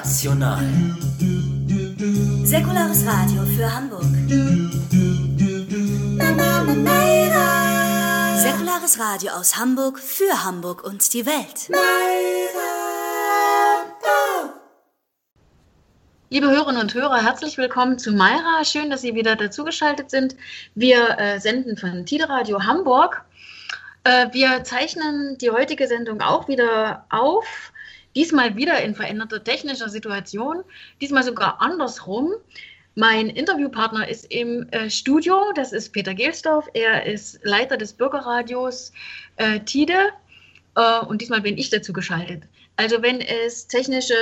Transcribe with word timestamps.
Rational. 0.00 0.64
Säkulares 2.42 3.04
Radio 3.04 3.42
für 3.54 3.70
Hamburg. 3.70 4.02
Säkulares 8.38 8.98
Radio 8.98 9.32
aus 9.32 9.58
Hamburg 9.58 9.98
für 9.98 10.42
Hamburg 10.42 10.84
und 10.84 11.12
die 11.12 11.26
Welt. 11.26 11.68
Liebe 16.30 16.48
Hörerinnen 16.48 16.80
und 16.80 16.94
Hörer, 16.94 17.22
herzlich 17.22 17.58
willkommen 17.58 17.98
zu 17.98 18.12
Mayra. 18.12 18.64
Schön, 18.64 18.88
dass 18.88 19.02
Sie 19.02 19.14
wieder 19.14 19.36
dazugeschaltet 19.36 20.10
sind. 20.10 20.34
Wir 20.74 21.18
äh, 21.18 21.38
senden 21.40 21.76
von 21.76 22.06
Tide 22.06 22.26
Radio 22.30 22.62
Hamburg. 22.62 23.22
Äh, 24.04 24.28
wir 24.32 24.64
zeichnen 24.64 25.36
die 25.36 25.50
heutige 25.50 25.86
Sendung 25.86 26.22
auch 26.22 26.48
wieder 26.48 27.04
auf. 27.10 27.44
Diesmal 28.16 28.56
wieder 28.56 28.82
in 28.82 28.94
veränderter 28.94 29.42
technischer 29.42 29.88
Situation. 29.88 30.62
Diesmal 31.00 31.22
sogar 31.22 31.60
andersrum. 31.60 32.32
Mein 32.96 33.28
Interviewpartner 33.28 34.08
ist 34.08 34.30
im 34.32 34.68
äh, 34.70 34.90
Studio. 34.90 35.52
Das 35.54 35.72
ist 35.72 35.92
Peter 35.92 36.14
Gelsdorf. 36.14 36.68
Er 36.74 37.06
ist 37.06 37.38
Leiter 37.44 37.76
des 37.76 37.92
Bürgerradios 37.92 38.92
äh, 39.36 39.60
Tide. 39.60 40.10
Äh, 40.74 41.04
und 41.06 41.20
diesmal 41.20 41.40
bin 41.40 41.56
ich 41.56 41.70
dazu 41.70 41.92
geschaltet. 41.92 42.42
Also 42.76 43.02
wenn 43.02 43.20
es 43.20 43.68
technische 43.68 44.14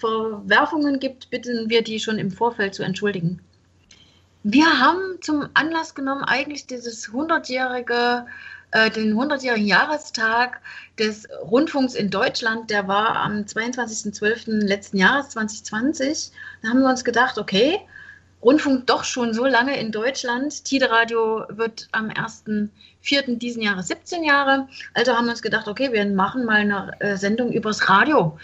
Verwerfungen 0.00 0.98
gibt, 0.98 1.30
bitten 1.30 1.68
wir 1.68 1.82
die 1.82 2.00
schon 2.00 2.18
im 2.18 2.30
Vorfeld 2.30 2.74
zu 2.74 2.82
entschuldigen. 2.82 3.40
Wir 4.44 4.78
haben 4.80 5.20
zum 5.20 5.48
Anlass 5.54 5.94
genommen 5.94 6.24
eigentlich 6.24 6.66
dieses 6.66 7.10
100-jährige, 7.10 8.26
äh, 8.72 8.90
den 8.90 9.14
100-jährigen 9.14 9.66
Jahrestag 9.66 10.60
des 10.98 11.28
Rundfunks 11.42 11.94
in 11.94 12.10
Deutschland. 12.10 12.70
Der 12.70 12.86
war 12.88 13.16
am 13.16 13.42
22.12. 13.42 14.66
letzten 14.66 14.98
Jahres 14.98 15.30
2020. 15.30 16.32
Da 16.62 16.68
haben 16.68 16.80
wir 16.80 16.88
uns 16.88 17.04
gedacht, 17.04 17.38
okay, 17.38 17.80
Rundfunk 18.42 18.86
doch 18.86 19.04
schon 19.04 19.34
so 19.34 19.46
lange 19.46 19.78
in 19.78 19.90
Deutschland. 19.90 20.64
Tide 20.64 20.90
Radio 20.90 21.44
wird 21.48 21.88
am 21.92 22.08
1.4. 22.08 23.38
diesen 23.38 23.62
Jahres 23.62 23.88
17 23.88 24.22
Jahre. 24.22 24.68
Also 24.94 25.12
haben 25.12 25.24
wir 25.26 25.32
uns 25.32 25.42
gedacht, 25.42 25.66
okay, 25.66 25.92
wir 25.92 26.06
machen 26.06 26.44
mal 26.44 26.60
eine 26.60 26.92
äh, 27.00 27.16
Sendung 27.16 27.52
übers 27.52 27.88
Radio. 27.88 28.38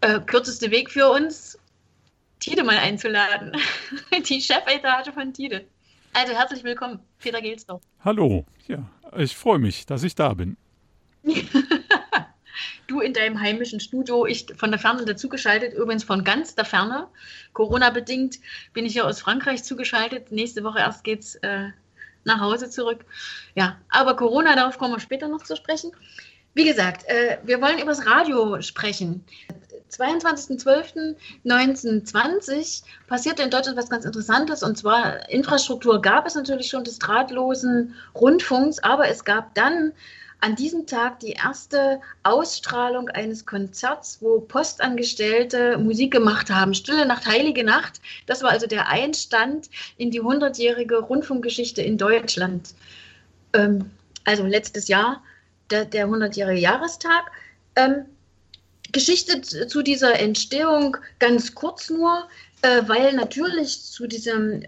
Äh, 0.00 0.20
kürzeste 0.20 0.70
Weg 0.70 0.90
für 0.90 1.08
uns, 1.08 1.58
Tide 2.38 2.62
mal 2.62 2.76
einzuladen. 2.76 3.52
Die 4.28 4.40
Chefetage 4.40 5.12
von 5.12 5.32
Tide. 5.32 5.64
Also 6.12 6.32
herzlich 6.32 6.62
willkommen, 6.62 7.00
Peter 7.18 7.40
Gelsdorf. 7.40 7.82
Hallo, 8.04 8.44
ja, 8.68 8.78
ich 9.16 9.36
freue 9.36 9.58
mich, 9.58 9.86
dass 9.86 10.02
ich 10.02 10.14
da 10.14 10.34
bin. 10.34 10.56
du 12.86 13.00
in 13.00 13.12
deinem 13.12 13.40
heimischen 13.40 13.80
Studio, 13.80 14.26
ich 14.26 14.46
von 14.56 14.70
der 14.70 14.78
Ferne 14.78 15.04
dazugeschaltet, 15.04 15.74
übrigens 15.74 16.04
von 16.04 16.24
ganz 16.24 16.54
der 16.54 16.64
Ferne. 16.64 17.08
Corona-bedingt 17.52 18.38
bin 18.72 18.86
ich 18.86 18.92
hier 18.92 19.06
aus 19.06 19.20
Frankreich 19.20 19.64
zugeschaltet. 19.64 20.32
Nächste 20.32 20.64
Woche 20.64 20.78
erst 20.80 21.04
geht's 21.04 21.36
äh, 21.36 21.68
nach 22.24 22.40
Hause 22.40 22.70
zurück. 22.70 23.04
Ja, 23.54 23.78
aber 23.88 24.16
Corona, 24.16 24.54
darauf 24.56 24.78
kommen 24.78 24.94
wir 24.94 25.00
später 25.00 25.28
noch 25.28 25.42
zu 25.42 25.56
sprechen. 25.56 25.92
Wie 26.54 26.64
gesagt, 26.64 27.04
äh, 27.08 27.38
wir 27.42 27.60
wollen 27.60 27.78
über 27.78 27.90
das 27.90 28.06
Radio 28.06 28.60
sprechen. 28.62 29.24
22.12.1920 29.90 32.82
passierte 33.06 33.42
in 33.42 33.50
Deutschland 33.50 33.78
was 33.78 33.90
ganz 33.90 34.04
Interessantes 34.04 34.62
und 34.62 34.76
zwar 34.76 35.28
Infrastruktur 35.28 36.02
gab 36.02 36.26
es 36.26 36.34
natürlich 36.34 36.68
schon 36.68 36.84
des 36.84 36.98
drahtlosen 36.98 37.94
Rundfunks, 38.14 38.80
aber 38.80 39.08
es 39.08 39.24
gab 39.24 39.54
dann 39.54 39.92
an 40.44 40.56
diesem 40.56 40.86
Tag 40.86 41.20
die 41.20 41.32
erste 41.32 42.02
Ausstrahlung 42.22 43.08
eines 43.08 43.46
Konzerts, 43.46 44.18
wo 44.20 44.40
Postangestellte 44.40 45.78
Musik 45.78 46.12
gemacht 46.12 46.50
haben. 46.50 46.74
Stille 46.74 47.06
Nacht, 47.06 47.26
Heilige 47.26 47.64
Nacht. 47.64 48.02
Das 48.26 48.42
war 48.42 48.50
also 48.50 48.66
der 48.66 48.88
Einstand 48.88 49.70
in 49.96 50.10
die 50.10 50.20
100-jährige 50.20 50.98
Rundfunkgeschichte 50.98 51.80
in 51.80 51.96
Deutschland. 51.96 52.74
Ähm, 53.54 53.90
also 54.24 54.44
letztes 54.44 54.88
Jahr, 54.88 55.22
der, 55.70 55.86
der 55.86 56.08
100-jährige 56.08 56.60
Jahrestag. 56.60 57.32
Ähm, 57.74 58.04
Geschichte 58.94 59.42
zu 59.42 59.82
dieser 59.82 60.18
Entstehung 60.18 60.96
ganz 61.18 61.54
kurz 61.54 61.90
nur 61.90 62.26
äh, 62.62 62.82
weil 62.86 63.12
natürlich 63.12 63.82
zu 63.82 64.06
diesem 64.06 64.62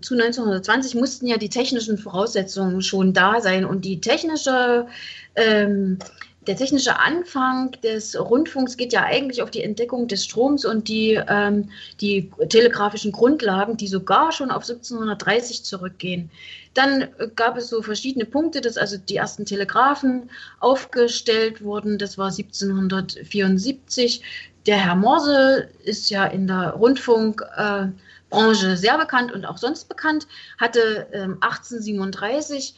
zu 0.00 0.14
1920 0.14 0.94
mussten 0.94 1.26
ja 1.26 1.36
die 1.36 1.50
technischen 1.50 1.98
Voraussetzungen 1.98 2.80
schon 2.80 3.12
da 3.12 3.42
sein 3.42 3.66
und 3.66 3.84
die 3.84 4.00
technische 4.00 4.86
ähm, 5.34 5.98
der 6.46 6.56
technische 6.56 6.98
Anfang 6.98 7.72
des 7.82 8.18
Rundfunks 8.18 8.76
geht 8.76 8.92
ja 8.92 9.02
eigentlich 9.02 9.42
auf 9.42 9.50
die 9.50 9.62
Entdeckung 9.62 10.06
des 10.06 10.24
Stroms 10.24 10.64
und 10.64 10.86
die, 10.88 11.20
ähm, 11.28 11.70
die 12.00 12.30
telegrafischen 12.48 13.10
Grundlagen, 13.10 13.76
die 13.76 13.88
sogar 13.88 14.30
schon 14.30 14.50
auf 14.50 14.62
1730 14.62 15.64
zurückgehen. 15.64 16.30
Dann 16.76 17.08
gab 17.36 17.56
es 17.56 17.70
so 17.70 17.80
verschiedene 17.80 18.26
Punkte, 18.26 18.60
dass 18.60 18.76
also 18.76 18.98
die 18.98 19.16
ersten 19.16 19.46
Telegraphen 19.46 20.30
aufgestellt 20.60 21.62
wurden. 21.62 21.96
Das 21.96 22.18
war 22.18 22.26
1774. 22.26 24.22
Der 24.66 24.76
Herr 24.76 24.94
Morse 24.94 25.70
ist 25.84 26.10
ja 26.10 26.26
in 26.26 26.46
der 26.46 26.72
Rundfunkbranche 26.72 27.92
äh, 28.32 28.76
sehr 28.76 28.98
bekannt 28.98 29.32
und 29.32 29.46
auch 29.46 29.56
sonst 29.56 29.88
bekannt, 29.88 30.26
hatte 30.58 31.06
ähm, 31.12 31.38
1837 31.40 32.74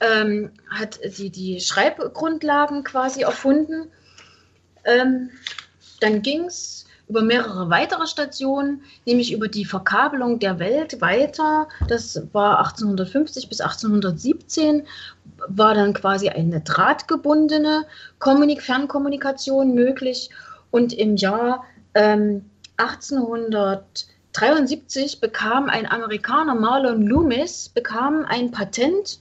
ähm, 0.00 0.52
hat 0.68 1.00
sie 1.10 1.30
die 1.30 1.60
Schreibgrundlagen 1.60 2.84
quasi 2.84 3.22
erfunden. 3.22 3.90
Ähm, 4.84 5.30
dann 6.00 6.22
ging 6.22 6.44
es 6.44 6.86
über 7.10 7.20
mehrere 7.22 7.70
weitere 7.70 8.06
Stationen, 8.06 8.82
nämlich 9.04 9.32
über 9.32 9.48
die 9.48 9.64
Verkabelung 9.64 10.38
der 10.38 10.60
Welt 10.60 11.00
weiter. 11.00 11.66
Das 11.88 12.22
war 12.32 12.58
1850 12.58 13.48
bis 13.48 13.60
1817, 13.60 14.86
war 15.48 15.74
dann 15.74 15.92
quasi 15.92 16.28
eine 16.28 16.60
drahtgebundene 16.60 17.84
Kommunik 18.20 18.62
Fernkommunikation 18.62 19.74
möglich. 19.74 20.30
Und 20.70 20.92
im 20.92 21.16
Jahr 21.16 21.64
ähm, 21.94 22.48
1873 22.76 25.20
bekam 25.20 25.68
ein 25.68 25.90
Amerikaner, 25.90 26.54
Marlon 26.54 27.02
Loomis, 27.02 27.70
bekam 27.70 28.24
ein 28.24 28.52
Patent 28.52 29.18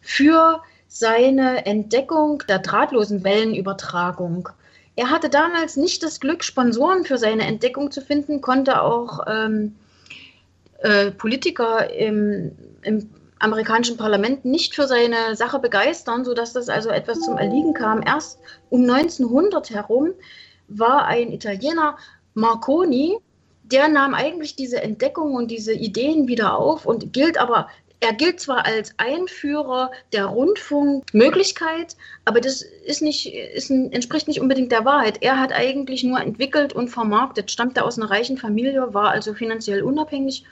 für 0.00 0.62
seine 0.86 1.66
Entdeckung 1.66 2.44
der 2.48 2.60
drahtlosen 2.60 3.24
Wellenübertragung. 3.24 4.50
Er 4.96 5.10
hatte 5.10 5.28
damals 5.28 5.76
nicht 5.76 6.02
das 6.02 6.20
Glück, 6.20 6.44
Sponsoren 6.44 7.04
für 7.04 7.18
seine 7.18 7.44
Entdeckung 7.46 7.90
zu 7.90 8.00
finden, 8.00 8.40
konnte 8.40 8.82
auch 8.82 9.20
ähm, 9.26 9.74
äh, 10.78 11.10
Politiker 11.10 11.92
im, 11.92 12.52
im, 12.82 13.10
amerikanischen 13.40 13.96
Parlament 13.96 14.44
nicht 14.44 14.74
für 14.74 14.86
seine 14.86 15.34
Sache 15.36 15.58
begeistern, 15.58 16.24
sodass 16.24 16.52
das 16.52 16.68
also 16.68 16.88
etwas 16.88 17.20
zum 17.20 17.36
Erliegen 17.36 17.74
kam. 17.74 18.02
Erst 18.02 18.38
um 18.70 18.88
1900 18.88 19.70
herum 19.70 20.12
war 20.68 21.04
ein 21.06 21.30
Italiener, 21.30 21.98
Marconi, 22.34 23.18
der 23.64 23.88
nahm 23.88 24.14
eigentlich 24.14 24.56
diese 24.56 24.82
Entdeckungen 24.82 25.34
und 25.34 25.50
diese 25.50 25.72
Ideen 25.72 26.28
wieder 26.28 26.56
auf 26.56 26.86
und 26.86 27.12
gilt 27.12 27.38
aber 27.38 27.68
er 28.00 28.12
gilt 28.12 28.40
zwar 28.40 28.66
als 28.66 28.94
Einführer 28.98 29.90
der 30.12 30.26
Rundfunkmöglichkeit, 30.26 31.96
aber 32.24 32.40
das 32.40 32.62
ist 32.62 33.00
nicht, 33.00 33.32
ist 33.32 33.70
entspricht 33.70 34.28
nicht 34.28 34.40
unbedingt 34.40 34.72
der 34.72 34.84
Wahrheit. 34.84 35.22
Er 35.22 35.40
hat 35.40 35.52
eigentlich 35.52 36.04
nur 36.04 36.20
entwickelt 36.20 36.72
und 36.72 36.88
vermarktet, 36.88 37.50
stammte 37.50 37.84
aus 37.84 37.98
einer 37.98 38.10
reichen 38.10 38.36
Familie, 38.36 38.92
war 38.92 39.10
also 39.10 39.32
finanziell 39.32 39.82
unabhängig 39.82 40.44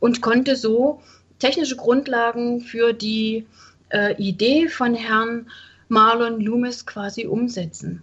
und 0.00 0.20
konnte 0.22 0.56
so 0.56 1.00
technische 1.38 1.76
Grundlagen 1.76 2.60
für 2.60 2.92
die 2.92 3.46
äh, 3.90 4.14
Idee 4.16 4.68
von 4.68 4.94
Herrn 4.94 5.50
Marlon 5.88 6.40
Loomis 6.40 6.84
quasi 6.84 7.26
umsetzen. 7.26 8.02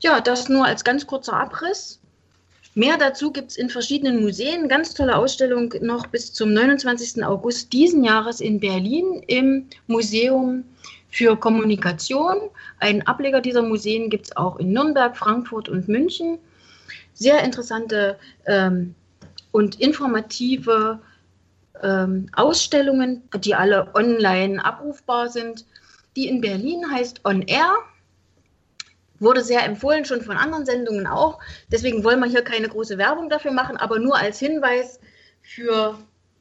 Ja, 0.00 0.20
das 0.20 0.48
nur 0.48 0.66
als 0.66 0.84
ganz 0.84 1.06
kurzer 1.06 1.34
Abriss. 1.34 2.00
Mehr 2.76 2.98
dazu 2.98 3.32
gibt 3.32 3.52
es 3.52 3.56
in 3.56 3.70
verschiedenen 3.70 4.20
Museen. 4.20 4.68
Ganz 4.68 4.92
tolle 4.92 5.16
Ausstellung 5.16 5.72
noch 5.80 6.08
bis 6.08 6.34
zum 6.34 6.52
29. 6.52 7.24
August 7.24 7.72
diesen 7.72 8.04
Jahres 8.04 8.42
in 8.42 8.60
Berlin 8.60 9.22
im 9.28 9.66
Museum 9.86 10.62
für 11.08 11.36
Kommunikation. 11.36 12.36
Einen 12.78 13.00
Ableger 13.06 13.40
dieser 13.40 13.62
Museen 13.62 14.10
gibt 14.10 14.26
es 14.26 14.36
auch 14.36 14.58
in 14.58 14.74
Nürnberg, 14.74 15.16
Frankfurt 15.16 15.70
und 15.70 15.88
München. 15.88 16.36
Sehr 17.14 17.42
interessante 17.42 18.18
ähm, 18.44 18.94
und 19.52 19.80
informative 19.80 20.98
ähm, 21.82 22.28
Ausstellungen, 22.34 23.22
die 23.42 23.54
alle 23.54 23.88
online 23.94 24.62
abrufbar 24.62 25.30
sind. 25.30 25.64
Die 26.14 26.28
in 26.28 26.42
Berlin 26.42 26.84
heißt 26.92 27.22
On 27.24 27.40
Air 27.40 27.74
Wurde 29.18 29.42
sehr 29.42 29.64
empfohlen, 29.64 30.04
schon 30.04 30.22
von 30.22 30.36
anderen 30.36 30.66
Sendungen 30.66 31.06
auch. 31.06 31.38
Deswegen 31.70 32.04
wollen 32.04 32.20
wir 32.20 32.28
hier 32.28 32.42
keine 32.42 32.68
große 32.68 32.98
Werbung 32.98 33.28
dafür 33.30 33.52
machen, 33.52 33.76
aber 33.76 33.98
nur 33.98 34.16
als 34.16 34.38
Hinweis 34.38 35.00
für 35.42 35.98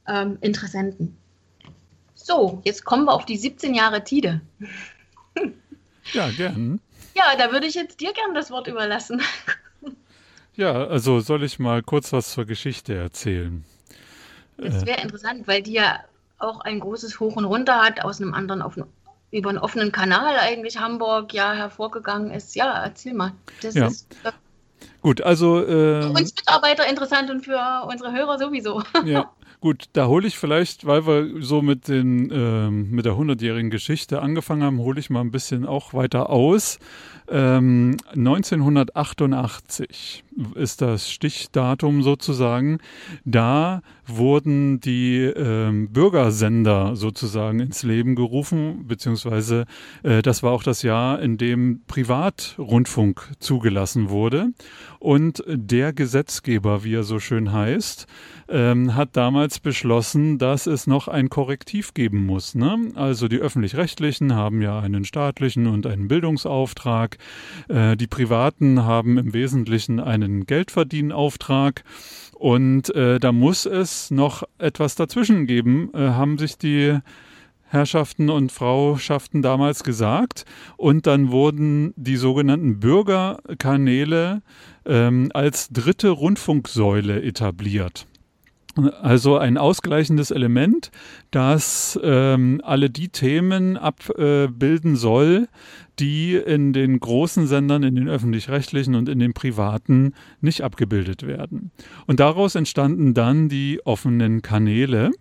ähm, 0.07 0.37
Interessenten. 0.41 1.17
So, 2.13 2.61
jetzt 2.63 2.85
kommen 2.85 3.05
wir 3.05 3.13
auf 3.13 3.25
die 3.25 3.37
17 3.37 3.73
Jahre 3.73 4.03
Tide. 4.03 4.41
Ja, 6.13 6.29
gern. 6.29 6.79
Ja, 7.15 7.35
da 7.37 7.51
würde 7.51 7.67
ich 7.67 7.75
jetzt 7.75 7.99
dir 7.99 8.13
gern 8.13 8.33
das 8.33 8.51
Wort 8.51 8.67
überlassen. 8.67 9.21
Ja, 10.55 10.87
also 10.87 11.19
soll 11.19 11.43
ich 11.43 11.59
mal 11.59 11.83
kurz 11.83 12.13
was 12.13 12.31
zur 12.31 12.45
Geschichte 12.45 12.95
erzählen? 12.95 13.65
Das 14.57 14.85
wäre 14.85 15.01
interessant, 15.01 15.47
weil 15.47 15.61
die 15.61 15.73
ja 15.73 15.99
auch 16.37 16.61
ein 16.61 16.79
großes 16.79 17.19
Hoch 17.19 17.35
und 17.35 17.45
Runter 17.45 17.81
hat, 17.81 18.03
aus 18.03 18.21
einem 18.21 18.33
anderen 18.33 18.61
auf, 18.61 18.77
über 19.35 19.49
einen 19.49 19.57
offenen 19.59 19.91
Kanal 19.91 20.37
eigentlich 20.39 20.77
Hamburg 20.77 21.33
ja 21.33 21.53
hervorgegangen 21.53 22.31
ist. 22.31 22.55
Ja, 22.55 22.83
erzähl 22.83 23.13
mal. 23.13 23.33
Das 23.61 23.75
Ja. 23.75 23.87
ist 23.87 24.15
äh, 24.23 24.31
Gut, 25.01 25.21
also 25.21 25.63
für 25.63 26.07
ähm, 26.07 26.11
uns 26.11 26.33
Mitarbeiter 26.35 26.87
interessant 26.87 27.29
und 27.29 27.43
für 27.45 27.59
unsere 27.87 28.11
Hörer 28.11 28.39
sowieso. 28.39 28.81
Ja, 29.05 29.29
gut, 29.59 29.85
da 29.93 30.07
hole 30.07 30.27
ich 30.27 30.37
vielleicht, 30.37 30.85
weil 30.85 31.05
wir 31.05 31.43
so 31.43 31.61
mit, 31.61 31.87
den, 31.87 32.31
ähm, 32.31 32.89
mit 32.91 33.05
der 33.05 33.13
100-jährigen 33.13 33.69
Geschichte 33.69 34.21
angefangen 34.21 34.63
haben, 34.63 34.79
hole 34.79 34.99
ich 34.99 35.09
mal 35.09 35.21
ein 35.21 35.31
bisschen 35.31 35.65
auch 35.65 35.93
weiter 35.93 36.29
aus. 36.29 36.79
Ähm, 37.27 37.97
1988 38.13 40.23
ist 40.55 40.81
das 40.81 41.09
Stichdatum 41.09 42.03
sozusagen. 42.03 42.79
Da 43.23 43.81
wurden 44.05 44.79
die 44.79 45.21
ähm, 45.21 45.89
Bürgersender 45.89 46.95
sozusagen 46.95 47.59
ins 47.59 47.83
Leben 47.83 48.15
gerufen, 48.15 48.87
beziehungsweise 48.87 49.65
äh, 50.03 50.21
das 50.21 50.43
war 50.43 50.51
auch 50.51 50.63
das 50.63 50.83
Jahr, 50.83 51.21
in 51.21 51.37
dem 51.37 51.81
Privatrundfunk 51.87 53.31
zugelassen 53.39 54.09
wurde. 54.09 54.49
Und 54.99 55.43
der 55.47 55.93
Gesetzgeber, 55.93 56.83
wie 56.83 56.95
er 56.95 57.03
so 57.03 57.19
schön 57.19 57.51
heißt, 57.51 58.07
ähm, 58.47 58.95
hat 58.95 59.15
damals 59.15 59.59
beschlossen, 59.59 60.37
dass 60.37 60.67
es 60.67 60.87
noch 60.87 61.07
ein 61.07 61.29
Korrektiv 61.29 61.93
geben 61.93 62.25
muss. 62.25 62.55
Ne? 62.55 62.91
Also 62.95 63.27
die 63.27 63.37
öffentlich-rechtlichen 63.37 64.35
haben 64.35 64.61
ja 64.61 64.79
einen 64.79 65.05
staatlichen 65.05 65.67
und 65.67 65.87
einen 65.87 66.07
Bildungsauftrag. 66.07 67.14
Äh, 67.67 67.97
die 67.97 68.07
Privaten 68.07 68.83
haben 68.83 69.17
im 69.17 69.33
Wesentlichen 69.33 69.99
einen 69.99 70.45
Geldverdienauftrag. 70.45 71.83
Und 72.33 72.93
äh, 72.95 73.19
da 73.19 73.31
muss 73.31 73.65
es 73.65 74.11
noch 74.11 74.43
etwas 74.57 74.95
dazwischen 74.95 75.47
geben, 75.47 75.89
äh, 75.93 76.09
haben 76.09 76.37
sich 76.37 76.57
die 76.57 76.99
Herrschaften 77.67 78.29
und 78.29 78.51
Frauschaften 78.51 79.41
damals 79.41 79.83
gesagt. 79.83 80.45
Und 80.77 81.07
dann 81.07 81.31
wurden 81.31 81.93
die 81.95 82.17
sogenannten 82.17 82.79
Bürgerkanäle 82.79 84.41
ähm, 84.85 85.31
als 85.33 85.69
dritte 85.69 86.09
Rundfunksäule 86.09 87.21
etabliert. 87.21 88.07
Also 89.01 89.37
ein 89.37 89.57
ausgleichendes 89.57 90.31
Element, 90.31 90.91
das 91.31 91.97
ähm, 92.03 92.59
alle 92.63 92.89
die 92.89 93.07
Themen 93.07 93.77
abbilden 93.77 94.97
soll, 94.97 95.47
die 95.99 96.35
in 96.35 96.73
den 96.73 96.99
großen 96.99 97.47
Sendern, 97.47 97.83
in 97.83 97.95
den 97.95 98.09
öffentlich-rechtlichen 98.09 98.95
und 98.95 99.07
in 99.07 99.19
den 99.19 99.33
privaten 99.33 100.13
nicht 100.41 100.61
abgebildet 100.61 101.25
werden. 101.25 101.71
Und 102.05 102.19
daraus 102.19 102.55
entstanden 102.55 103.13
dann 103.13 103.47
die 103.47 103.79
offenen 103.85 104.41
Kanäle 104.41 105.07
äh, 105.07 105.11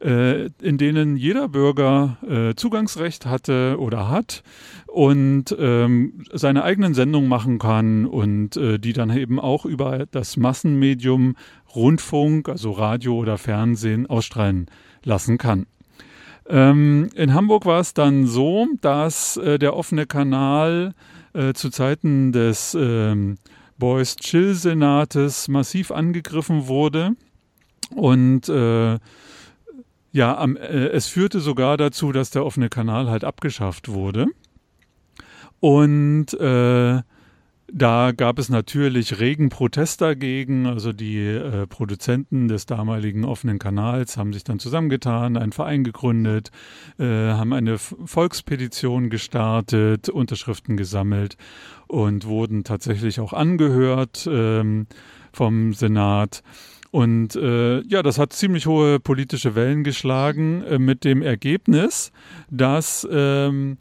in 0.00 0.78
denen 0.78 1.16
jeder 1.16 1.48
Bürger 1.48 2.16
äh, 2.26 2.54
Zugangsrecht 2.54 3.26
hatte 3.26 3.76
oder 3.78 4.08
hat 4.08 4.42
und 4.86 5.54
ähm, 5.58 6.24
seine 6.32 6.64
eigenen 6.64 6.94
Sendungen 6.94 7.28
machen 7.28 7.58
kann 7.58 8.06
und 8.06 8.56
äh, 8.56 8.78
die 8.78 8.94
dann 8.94 9.14
eben 9.16 9.38
auch 9.38 9.66
über 9.66 10.06
das 10.10 10.36
Massenmedium 10.36 11.36
Rundfunk, 11.74 12.48
also 12.48 12.72
Radio 12.72 13.14
oder 13.16 13.36
Fernsehen, 13.38 14.06
ausstrahlen 14.06 14.66
lassen 15.04 15.38
kann. 15.38 15.66
Ähm, 16.48 17.10
in 17.14 17.34
Hamburg 17.34 17.66
war 17.66 17.80
es 17.80 17.94
dann 17.94 18.26
so, 18.26 18.66
dass 18.80 19.36
äh, 19.36 19.58
der 19.58 19.76
offene 19.76 20.06
Kanal 20.06 20.94
äh, 21.32 21.52
zu 21.52 21.70
Zeiten 21.70 22.32
des 22.32 22.76
ähm, 22.78 23.36
Boys 23.78 24.16
Chill 24.16 24.54
Senates 24.54 25.46
massiv 25.48 25.90
angegriffen 25.90 26.66
wurde 26.66 27.12
und 27.94 28.48
äh, 28.48 28.98
ja, 30.12 30.36
am, 30.36 30.56
äh, 30.56 30.88
es 30.88 31.06
führte 31.06 31.40
sogar 31.40 31.76
dazu, 31.76 32.12
dass 32.12 32.30
der 32.30 32.44
offene 32.44 32.68
Kanal 32.68 33.10
halt 33.10 33.24
abgeschafft 33.24 33.88
wurde. 33.88 34.26
Und 35.60 36.32
äh, 36.34 37.02
da 37.72 38.12
gab 38.12 38.38
es 38.38 38.48
natürlich 38.48 39.20
regen 39.20 39.48
Protest 39.48 40.00
dagegen. 40.00 40.66
Also 40.66 40.92
die 40.92 41.18
äh, 41.18 41.66
Produzenten 41.66 42.48
des 42.48 42.66
damaligen 42.66 43.24
offenen 43.24 43.58
Kanals 43.58 44.16
haben 44.16 44.32
sich 44.32 44.42
dann 44.42 44.58
zusammengetan, 44.58 45.36
einen 45.36 45.52
Verein 45.52 45.84
gegründet, 45.84 46.50
äh, 46.98 47.04
haben 47.04 47.52
eine 47.52 47.78
Volkspetition 47.78 49.10
gestartet, 49.10 50.08
Unterschriften 50.08 50.76
gesammelt 50.76 51.36
und 51.86 52.26
wurden 52.26 52.64
tatsächlich 52.64 53.20
auch 53.20 53.32
angehört 53.32 54.28
ähm, 54.30 54.86
vom 55.32 55.72
Senat. 55.72 56.42
Und 56.90 57.36
äh, 57.36 57.82
ja, 57.82 58.02
das 58.02 58.18
hat 58.18 58.32
ziemlich 58.32 58.66
hohe 58.66 58.98
politische 58.98 59.54
Wellen 59.54 59.84
geschlagen 59.84 60.62
äh, 60.64 60.78
mit 60.78 61.04
dem 61.04 61.22
Ergebnis, 61.22 62.10
dass 62.50 63.06
ähm, 63.10 63.78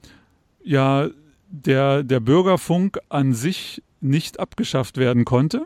ja 0.63 1.09
der, 1.49 2.03
der 2.03 2.19
Bürgerfunk 2.19 2.99
an 3.09 3.33
sich 3.33 3.81
nicht 4.01 4.39
abgeschafft 4.39 4.97
werden 4.97 5.25
konnte. 5.25 5.65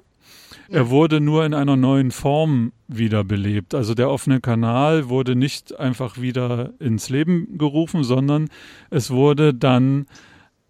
Er 0.70 0.90
wurde 0.90 1.20
nur 1.20 1.46
in 1.46 1.54
einer 1.54 1.76
neuen 1.76 2.12
Form 2.12 2.72
wiederbelebt. 2.88 3.76
Also 3.76 3.94
der 3.94 4.10
offene 4.10 4.40
Kanal 4.40 5.10
wurde 5.10 5.36
nicht 5.36 5.78
einfach 5.78 6.20
wieder 6.20 6.72
ins 6.80 7.10
Leben 7.10 7.58
gerufen, 7.58 8.04
sondern 8.04 8.50
es 8.90 9.12
wurde 9.12 9.54
dann 9.54 10.06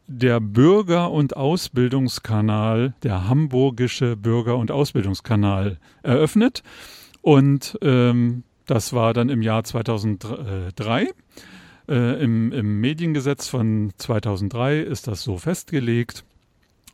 der 0.07 0.39
Bürger- 0.39 1.11
und 1.11 1.35
Ausbildungskanal, 1.35 2.93
der 3.03 3.27
hamburgische 3.27 4.15
Bürger- 4.15 4.57
und 4.57 4.71
Ausbildungskanal 4.71 5.77
eröffnet. 6.01 6.63
Und 7.21 7.77
ähm, 7.81 8.43
das 8.65 8.93
war 8.93 9.13
dann 9.13 9.29
im 9.29 9.41
Jahr 9.41 9.63
2003. 9.63 11.07
Äh, 11.89 12.23
im, 12.23 12.51
Im 12.51 12.79
Mediengesetz 12.79 13.47
von 13.47 13.91
2003 13.97 14.79
ist 14.79 15.07
das 15.07 15.23
so 15.23 15.37
festgelegt. 15.37 16.23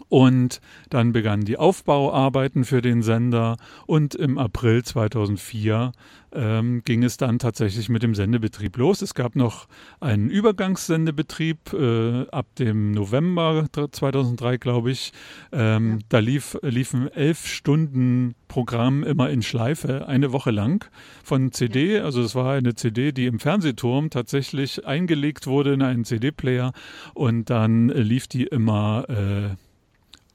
Und 0.10 0.60
dann 0.90 1.14
begannen 1.14 1.46
die 1.46 1.58
Aufbauarbeiten 1.58 2.66
für 2.66 2.82
den 2.82 3.04
Sender 3.04 3.58
und 3.86 4.16
im 4.16 4.40
April 4.40 4.84
2004 4.84 5.92
ähm, 6.32 6.82
ging 6.84 7.04
es 7.04 7.18
dann 7.18 7.40
tatsächlich 7.40 7.90
mit 7.90 8.04
dem 8.04 8.16
Sendebetrieb 8.16 8.78
los. 8.78 9.02
Es 9.02 9.14
gab 9.14 9.36
noch 9.36 9.68
einen 10.00 10.30
Übergangssendebetrieb 10.30 11.74
äh, 11.74 12.28
ab 12.32 12.48
dem 12.58 12.92
November 12.92 13.68
2003, 13.72 14.58
glaube 14.58 14.92
ich. 14.92 15.12
Ähm, 15.52 16.00
Da 16.10 16.20
lief, 16.20 16.58
liefen 16.62 17.08
elf 17.12 17.46
Stunden 17.46 18.36
Programm 18.48 19.04
immer 19.04 19.30
in 19.30 19.44
Schleife, 19.44 20.08
eine 20.08 20.32
Woche 20.32 20.52
lang 20.52 20.90
von 21.24 21.52
CD. 21.52 22.00
Also 22.00 22.22
es 22.22 22.36
war 22.36 22.54
eine 22.54 22.74
CD, 22.76 23.12
die 23.12 23.28
im 23.28 23.40
Fernsehturm 23.40 24.10
tatsächlich 24.10 24.86
eingelegt 24.86 25.46
wurde 25.46 25.74
in 25.74 25.82
einen 25.82 26.04
CD-Player 26.04 26.74
und 27.14 27.50
dann 27.50 27.90
lief 27.90 28.28
die 28.28 28.46
immer 28.46 29.06
äh, 29.08 29.56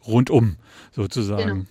rundum 0.07 0.57
sozusagen. 0.93 1.49
Genau. 1.49 1.65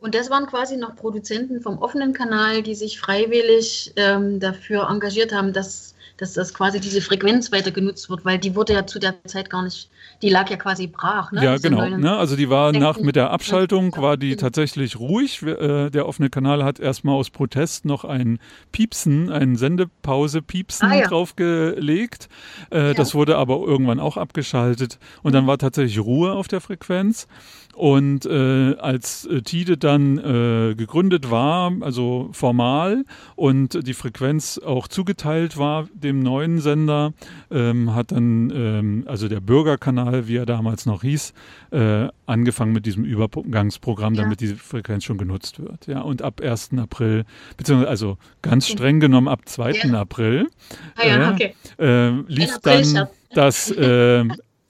Und 0.00 0.16
das 0.16 0.30
waren 0.30 0.46
quasi 0.46 0.76
noch 0.76 0.96
Produzenten 0.96 1.60
vom 1.60 1.78
offenen 1.78 2.12
Kanal, 2.12 2.62
die 2.64 2.74
sich 2.74 2.98
freiwillig 2.98 3.92
ähm, 3.94 4.40
dafür 4.40 4.88
engagiert 4.90 5.32
haben, 5.32 5.52
dass, 5.52 5.94
dass 6.18 6.34
das 6.34 6.54
quasi 6.54 6.80
diese 6.80 7.00
Frequenz 7.00 7.50
weiter 7.52 7.70
genutzt 7.70 8.08
wird, 8.10 8.24
weil 8.24 8.38
die 8.38 8.54
wurde 8.54 8.74
ja 8.74 8.86
zu 8.86 8.98
der 8.98 9.14
Zeit 9.24 9.50
gar 9.50 9.62
nicht, 9.62 9.90
die 10.22 10.28
lag 10.28 10.48
ja 10.50 10.56
quasi 10.56 10.86
brach. 10.86 11.32
Ne? 11.32 11.42
Ja, 11.44 11.52
Diese 11.56 11.68
genau. 11.70 11.80
neuen- 11.82 12.00
Ne? 12.00 12.16
Also 12.16 12.36
die 12.36 12.48
war 12.50 12.72
nach 12.72 12.98
mit 13.00 13.16
der 13.16 13.24
Ja, 13.24 13.30
Abschaltung 13.30 13.94
war 13.96 14.16
die 14.16 14.30
genau. 14.30 14.40
tatsächlich 14.42 14.98
ruhig. 14.98 15.42
Äh, 15.42 15.90
der 15.90 16.06
offene 16.06 16.30
Kanal 16.30 16.62
hat 16.64 16.78
erstmal 16.80 17.14
aus 17.16 17.30
Protest 17.30 17.84
noch 17.84 18.04
ein 18.04 18.38
Piepsen, 18.72 19.30
ein 19.30 19.56
Sendepause-Piepsen 19.56 20.88
Ah, 20.90 20.94
ja. 20.96 21.06
draufgelegt. 21.08 22.28
Äh, 22.70 22.94
Das 22.94 23.14
wurde 23.14 23.36
aber 23.36 23.56
irgendwann 23.66 24.00
auch 24.00 24.16
abgeschaltet 24.16 24.98
und 25.22 25.32
dann 25.34 25.46
war 25.46 25.58
tatsächlich 25.58 25.98
Ruhe 26.00 26.32
auf 26.32 26.48
der 26.48 26.60
Frequenz. 26.60 27.26
Und 27.74 28.26
äh, 28.26 28.74
als 28.76 29.24
äh, 29.26 29.40
Tide 29.42 29.78
dann 29.78 30.18
äh, 30.18 30.74
gegründet 30.74 31.30
war, 31.30 31.72
also 31.80 32.28
formal, 32.32 33.04
und 33.34 33.86
die 33.86 33.94
Frequenz 33.94 34.58
auch 34.58 34.88
zugeteilt 34.88 35.56
war 35.56 35.88
dem 35.94 36.20
neuen 36.20 36.60
Sender, 36.60 37.12
ähm, 37.50 37.94
hat 37.94 38.12
dann, 38.12 38.52
ähm, 38.54 39.04
also 39.06 39.26
der 39.28 39.40
Bürgerkanal, 39.40 40.28
wie 40.28 40.36
er 40.36 40.46
damals 40.46 40.84
noch 40.84 41.02
hieß, 41.02 41.32
äh, 41.70 42.08
angefangen 42.26 42.72
mit 42.72 42.84
diesem 42.84 43.04
Übergangsprogramm, 43.04 44.14
Ja. 44.14 44.22
damit 44.22 44.40
diese 44.40 44.56
Frequenz 44.56 45.04
schon 45.04 45.16
genutzt 45.18 45.58
wird. 45.60 45.86
Ja, 45.86 46.02
und 46.02 46.20
ab 46.22 46.40
1. 46.42 46.78
April, 46.78 47.24
beziehungsweise 47.56 47.88
also 47.90 48.18
ganz 48.42 48.68
streng 48.68 49.00
genommen 49.00 49.28
ab 49.28 49.42
2. 49.46 49.72
Ja. 49.72 50.00
April, 50.00 50.48
Ah 50.96 51.06
ja, 51.06 51.30
äh, 51.30 51.32
okay. 51.32 51.54
äh, 51.78 52.10
lief 52.28 52.58
dann 52.62 53.08
das 53.34 53.74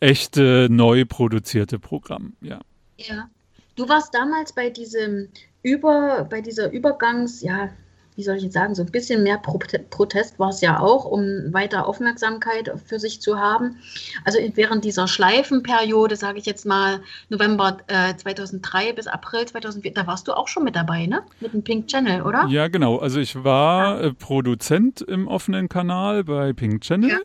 echte 0.00 0.68
neu 0.70 1.04
produzierte 1.04 1.78
Programm. 1.78 2.34
Ja. 2.40 2.60
Ja. 3.08 3.28
Du 3.76 3.88
warst 3.88 4.14
damals 4.14 4.52
bei 4.52 4.70
diesem 4.70 5.28
Über, 5.62 6.26
bei 6.28 6.40
dieser 6.40 6.70
Übergangs, 6.70 7.40
ja, 7.42 7.70
wie 8.16 8.22
soll 8.22 8.36
ich 8.36 8.42
jetzt 8.42 8.52
sagen, 8.52 8.74
so 8.74 8.82
ein 8.82 8.90
bisschen 8.90 9.22
mehr 9.22 9.38
Protest 9.38 10.38
war 10.38 10.50
es 10.50 10.60
ja 10.60 10.80
auch, 10.80 11.04
um 11.06 11.52
weiter 11.52 11.86
Aufmerksamkeit 11.86 12.70
für 12.84 12.98
sich 12.98 13.22
zu 13.22 13.38
haben. 13.38 13.76
Also 14.24 14.38
während 14.54 14.84
dieser 14.84 15.08
Schleifenperiode, 15.08 16.16
sage 16.16 16.38
ich 16.38 16.44
jetzt 16.44 16.66
mal, 16.66 17.00
November 17.30 17.78
äh, 17.86 18.14
2003 18.14 18.92
bis 18.92 19.06
April 19.06 19.46
2004, 19.46 19.94
da 19.94 20.06
warst 20.06 20.28
du 20.28 20.34
auch 20.34 20.48
schon 20.48 20.64
mit 20.64 20.76
dabei, 20.76 21.06
ne? 21.06 21.22
Mit 21.40 21.54
dem 21.54 21.64
Pink 21.64 21.88
Channel, 21.88 22.22
oder? 22.22 22.46
Ja, 22.48 22.68
genau. 22.68 22.98
Also 22.98 23.18
ich 23.18 23.42
war 23.42 24.00
ja. 24.02 24.08
äh, 24.08 24.12
Produzent 24.12 25.00
im 25.00 25.26
offenen 25.26 25.70
Kanal 25.70 26.24
bei 26.24 26.52
Pink 26.52 26.82
Channel 26.82 27.10
ja. 27.10 27.18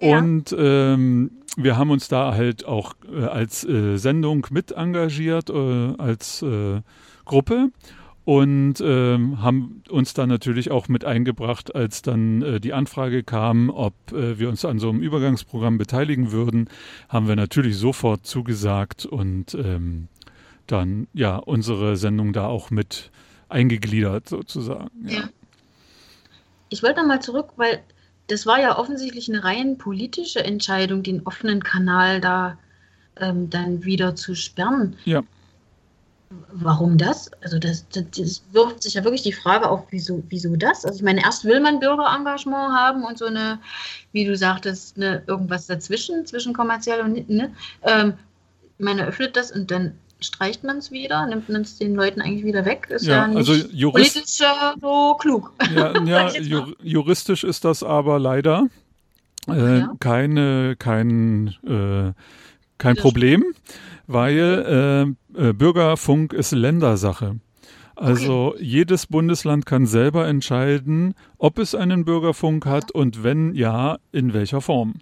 Und 0.00 0.54
ähm, 0.56 1.30
wir 1.56 1.76
haben 1.76 1.90
uns 1.90 2.08
da 2.08 2.34
halt 2.34 2.64
auch 2.64 2.94
äh, 3.12 3.24
als 3.24 3.64
äh, 3.64 3.96
Sendung 3.96 4.46
mit 4.50 4.72
engagiert, 4.72 5.50
äh, 5.50 5.94
als 5.98 6.42
äh, 6.42 6.82
Gruppe 7.24 7.70
und 8.24 8.74
ähm, 8.80 9.42
haben 9.42 9.82
uns 9.88 10.14
dann 10.14 10.28
natürlich 10.28 10.70
auch 10.70 10.88
mit 10.88 11.04
eingebracht, 11.04 11.74
als 11.74 12.02
dann 12.02 12.42
äh, 12.42 12.60
die 12.60 12.74
Anfrage 12.74 13.24
kam, 13.24 13.70
ob 13.70 13.94
äh, 14.12 14.38
wir 14.38 14.48
uns 14.50 14.64
an 14.64 14.78
so 14.78 14.90
einem 14.90 15.00
Übergangsprogramm 15.00 15.78
beteiligen 15.78 16.30
würden, 16.30 16.68
haben 17.08 17.26
wir 17.26 17.36
natürlich 17.36 17.78
sofort 17.78 18.26
zugesagt 18.26 19.06
und 19.06 19.54
ähm, 19.54 20.08
dann 20.66 21.08
ja 21.14 21.36
unsere 21.36 21.96
Sendung 21.96 22.32
da 22.32 22.46
auch 22.46 22.70
mit 22.70 23.10
eingegliedert 23.48 24.28
sozusagen. 24.28 24.90
Ja. 25.06 25.20
ja. 25.20 25.28
Ich 26.68 26.82
wollte 26.82 27.00
nochmal 27.00 27.22
zurück, 27.22 27.48
weil 27.56 27.80
das 28.28 28.46
war 28.46 28.60
ja 28.60 28.78
offensichtlich 28.78 29.28
eine 29.28 29.42
rein 29.42 29.78
politische 29.78 30.44
Entscheidung, 30.44 31.02
den 31.02 31.26
offenen 31.26 31.62
Kanal 31.62 32.20
da 32.20 32.58
ähm, 33.16 33.50
dann 33.50 33.84
wieder 33.84 34.14
zu 34.14 34.34
sperren. 34.34 34.96
Ja. 35.04 35.22
Warum 36.52 36.98
das? 36.98 37.30
Also 37.42 37.58
das, 37.58 37.88
das, 37.88 38.04
das, 38.14 38.42
wirft 38.52 38.82
sich 38.82 38.94
ja 38.94 39.04
wirklich 39.04 39.22
die 39.22 39.32
Frage 39.32 39.68
auf, 39.68 39.86
wieso, 39.90 40.22
wieso 40.28 40.56
das? 40.56 40.84
Also 40.84 40.98
ich 40.98 41.02
meine, 41.02 41.22
erst 41.22 41.46
will 41.46 41.58
man 41.60 41.80
Bürgerengagement 41.80 42.74
haben 42.74 43.02
und 43.02 43.16
so 43.16 43.24
eine, 43.24 43.58
wie 44.12 44.26
du 44.26 44.36
sagtest, 44.36 44.98
eine, 44.98 45.22
irgendwas 45.26 45.66
dazwischen, 45.66 46.26
zwischen 46.26 46.52
kommerziell 46.52 47.00
und 47.00 47.30
ne? 47.30 47.50
Ähm, 47.82 48.14
man 48.76 48.98
eröffnet 48.98 49.36
das 49.36 49.50
und 49.50 49.70
dann 49.70 49.98
streicht 50.20 50.64
man 50.64 50.78
es 50.78 50.90
wieder, 50.90 51.26
nimmt 51.26 51.48
es 51.48 51.78
den 51.78 51.94
Leuten 51.94 52.20
eigentlich 52.20 52.44
wieder 52.44 52.64
weg. 52.64 52.88
Ist 52.90 53.06
ja, 53.06 53.28
ja 53.28 53.36
also 53.36 53.54
jurist 53.54 54.14
politisch 54.14 54.38
so 54.80 55.14
klug. 55.20 55.52
Ja, 55.74 56.02
ja 56.04 56.30
jur 56.38 56.74
juristisch 56.82 57.44
ist 57.44 57.64
das 57.64 57.82
aber 57.82 58.18
leider 58.18 58.66
äh, 59.48 59.78
ja. 59.78 59.92
keine, 60.00 60.76
kein, 60.78 61.54
äh, 61.66 62.12
kein 62.78 62.96
Problem 62.96 63.44
weil 64.08 65.14
äh, 65.36 65.48
äh, 65.48 65.52
Bürgerfunk 65.52 66.32
ist 66.32 66.52
Ländersache. 66.52 67.38
Also 68.00 68.52
okay. 68.54 68.62
jedes 68.62 69.08
Bundesland 69.08 69.66
kann 69.66 69.84
selber 69.86 70.28
entscheiden, 70.28 71.14
ob 71.36 71.58
es 71.58 71.74
einen 71.74 72.04
Bürgerfunk 72.04 72.64
hat 72.64 72.92
und 72.92 73.24
wenn 73.24 73.54
ja, 73.54 73.98
in 74.12 74.32
welcher 74.34 74.60
Form. 74.60 74.94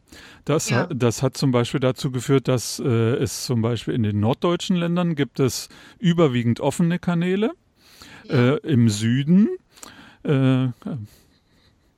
Das, 0.46 0.70
ja. 0.70 0.78
hat, 0.78 0.92
das 0.94 1.22
hat 1.22 1.36
zum 1.36 1.50
Beispiel 1.50 1.80
dazu 1.80 2.10
geführt, 2.10 2.48
dass 2.48 2.80
äh, 2.80 2.86
es 2.86 3.44
zum 3.44 3.60
Beispiel 3.60 3.92
in 3.92 4.02
den 4.02 4.18
norddeutschen 4.20 4.76
Ländern 4.76 5.14
gibt 5.14 5.40
es 5.40 5.68
überwiegend 5.98 6.60
offene 6.60 6.98
Kanäle. 6.98 7.52
Ja. 8.30 8.54
Äh, 8.54 8.56
Im 8.62 8.88
Süden 8.88 9.50
äh, 10.22 10.68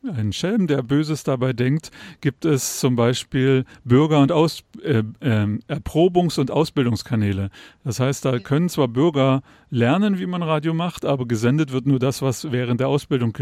ein 0.04 0.32
Schelm, 0.32 0.66
der 0.66 0.82
Böses 0.82 1.24
dabei 1.24 1.52
denkt, 1.52 1.90
gibt 2.20 2.44
es 2.44 2.80
zum 2.80 2.96
Beispiel 2.96 3.64
Bürger- 3.84 4.20
und 4.20 4.32
Aus, 4.32 4.62
äh, 4.82 5.02
äh, 5.20 5.58
Erprobungs- 5.68 6.38
und 6.38 6.50
Ausbildungskanäle. 6.50 7.50
Das 7.84 8.00
heißt, 8.00 8.24
da 8.24 8.38
können 8.38 8.68
zwar 8.68 8.88
Bürger 8.88 9.42
lernen, 9.70 10.18
wie 10.18 10.26
man 10.26 10.42
Radio 10.42 10.74
macht, 10.74 11.04
aber 11.04 11.26
gesendet 11.26 11.72
wird 11.72 11.86
nur 11.86 11.98
das, 11.98 12.22
was 12.22 12.52
während 12.52 12.80
der 12.80 12.88
Ausbildung 12.88 13.36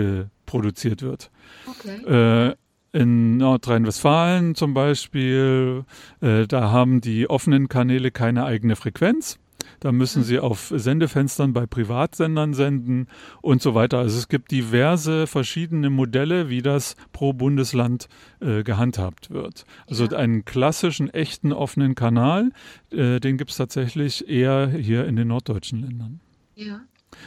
produziert 0.46 1.02
wird. 1.02 1.30
Okay. 1.66 2.50
Äh, 2.50 2.54
in 2.92 3.36
Nordrhein-Westfalen 3.36 4.54
zum 4.54 4.72
Beispiel, 4.72 5.84
äh, 6.22 6.46
da 6.46 6.70
haben 6.70 7.02
die 7.02 7.28
offenen 7.28 7.68
Kanäle 7.68 8.10
keine 8.10 8.46
eigene 8.46 8.74
Frequenz. 8.74 9.38
Da 9.80 9.92
müssen 9.92 10.22
sie 10.22 10.38
auf 10.38 10.72
Sendefenstern 10.74 11.52
bei 11.52 11.66
Privatsendern 11.66 12.54
senden 12.54 13.08
und 13.42 13.62
so 13.62 13.74
weiter. 13.74 13.98
Also 13.98 14.18
es 14.18 14.28
gibt 14.28 14.50
diverse 14.50 15.26
verschiedene 15.26 15.90
Modelle, 15.90 16.48
wie 16.48 16.62
das 16.62 16.96
pro 17.12 17.32
Bundesland 17.32 18.08
äh, 18.40 18.62
gehandhabt 18.62 19.30
wird. 19.30 19.64
Also 19.86 20.06
ja. 20.06 20.16
einen 20.18 20.44
klassischen, 20.44 21.10
echten, 21.10 21.52
offenen 21.52 21.94
Kanal, 21.94 22.50
äh, 22.90 23.20
den 23.20 23.36
gibt 23.36 23.50
es 23.50 23.56
tatsächlich 23.56 24.28
eher 24.28 24.68
hier 24.68 25.06
in 25.06 25.16
den 25.16 25.28
norddeutschen 25.28 25.80
Ländern. 25.80 26.20
Ja. 26.54 26.80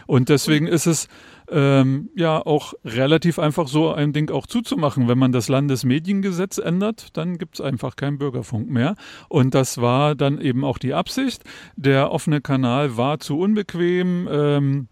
Und 0.08 0.29
deswegen 0.29 0.68
ist 0.68 0.86
es 0.86 1.08
ähm, 1.51 2.10
ja 2.15 2.46
auch 2.46 2.74
relativ 2.84 3.39
einfach 3.39 3.68
so 3.68 3.91
ein 3.91 4.13
Ding 4.13 4.32
auch 4.32 4.48
zuzumachen. 4.48 5.08
Wenn 5.08 5.18
man 5.18 5.32
das 5.32 5.50
Landesmediengesetz 5.50 6.58
ändert, 6.58 7.18
dann 7.18 7.38
gibt 7.38 7.56
es 7.56 7.62
einfach 7.62 7.96
keinen 7.96 8.18
Bürgerfunk 8.18 8.70
mehr. 8.70 8.96
Und 9.27 9.56
das 9.56 9.79
war 9.79 10.15
dann 10.15 10.39
eben 10.39 10.63
auch 10.63 10.77
die 10.77 10.94
Absicht. 10.94 11.44
Der 11.75 12.12
offene 12.12 12.41
Kanal 12.41 12.98
war 12.98 13.20
zu 13.20 13.38
unbequem. 13.38 14.27
Ähm, 14.32 14.88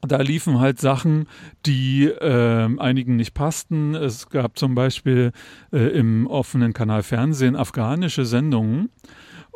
da 0.00 0.18
liefen 0.18 0.60
halt 0.60 0.80
Sachen, 0.80 1.26
die 1.66 2.04
äh, 2.04 2.68
einigen 2.78 3.16
nicht 3.16 3.34
passten. 3.34 3.94
Es 3.94 4.28
gab 4.28 4.56
zum 4.58 4.74
Beispiel 4.74 5.32
äh, 5.72 5.78
im 5.78 6.26
offenen 6.28 6.72
Kanal 6.72 7.02
Fernsehen 7.02 7.56
afghanische 7.56 8.24
Sendungen 8.24 8.90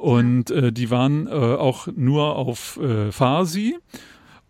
und 0.03 0.51
äh, 0.51 0.73
die 0.73 0.91
waren 0.91 1.29
äh, 1.29 1.31
auch 1.31 1.87
nur 1.95 2.35
auf 2.37 2.77
äh, 2.83 3.13
Farsi. 3.13 3.79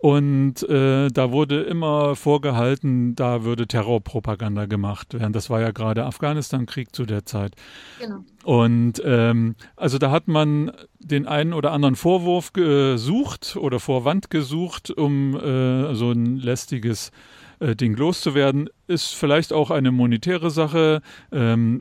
Und 0.02 0.68
äh, 0.68 1.11
da 1.11 1.30
wurde 1.30 1.62
immer 1.62 2.16
vorgehalten, 2.16 3.14
da 3.14 3.44
würde 3.44 3.68
Terrorpropaganda 3.68 4.66
gemacht 4.66 5.14
werden. 5.14 5.32
Das 5.32 5.49
war 5.49 5.61
ja 5.61 5.71
gerade 5.71 6.04
Afghanistan-Krieg 6.06 6.92
zu 6.92 7.06
der 7.06 7.25
Zeit. 7.25 7.54
Genau. 8.00 8.25
Und 8.42 9.00
ähm, 9.04 9.54
also 9.76 9.99
da 9.99 10.11
hat 10.11 10.26
man 10.26 10.73
den 10.99 11.28
einen 11.28 11.52
oder 11.52 11.71
anderen 11.71 11.94
Vorwurf 11.94 12.52
gesucht 12.52 13.54
oder 13.54 13.78
Vorwand 13.78 14.28
gesucht, 14.28 14.90
um 14.90 15.37
äh, 15.37 15.94
so 15.94 16.11
ein 16.11 16.35
lästiges 16.35 17.12
äh, 17.61 17.76
Ding 17.76 17.97
loszuwerden. 17.97 18.71
Ist 18.88 19.14
vielleicht 19.14 19.52
auch 19.52 19.71
eine 19.71 19.92
monetäre 19.92 20.50
Sache. 20.50 21.00
Ähm, 21.30 21.78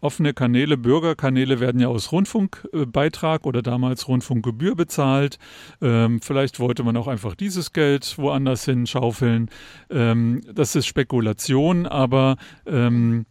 offene 0.00 0.32
Kanäle, 0.32 0.76
Bürgerkanäle 0.76 1.60
werden 1.60 1.80
ja 1.80 1.88
aus 1.88 2.12
Rundfunkbeitrag 2.12 3.46
oder 3.46 3.62
damals 3.62 4.06
Rundfunkgebühr 4.06 4.76
bezahlt. 4.76 5.38
Ähm, 5.82 6.20
vielleicht 6.20 6.60
wollte 6.60 6.84
man 6.84 6.96
auch 6.96 7.08
einfach 7.08 7.34
dieses 7.34 7.72
Geld 7.72 8.16
woanders 8.18 8.64
hin 8.64 8.86
schaufeln. 8.86 9.50
Ähm, 9.90 10.42
das 10.52 10.76
ist 10.76 10.86
Spekulation, 10.86 11.86
aber 11.86 12.36
ähm, 12.66 13.26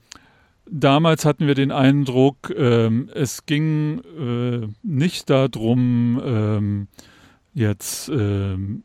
damals 0.70 1.24
hatten 1.24 1.48
wir 1.48 1.56
den 1.56 1.72
Eindruck, 1.72 2.54
ähm, 2.56 3.10
es 3.14 3.46
ging 3.46 4.02
äh, 4.20 4.68
nicht 4.84 5.30
darum, 5.30 6.22
ähm, 6.24 6.88
jetzt 7.54 8.10
ähm, 8.10 8.84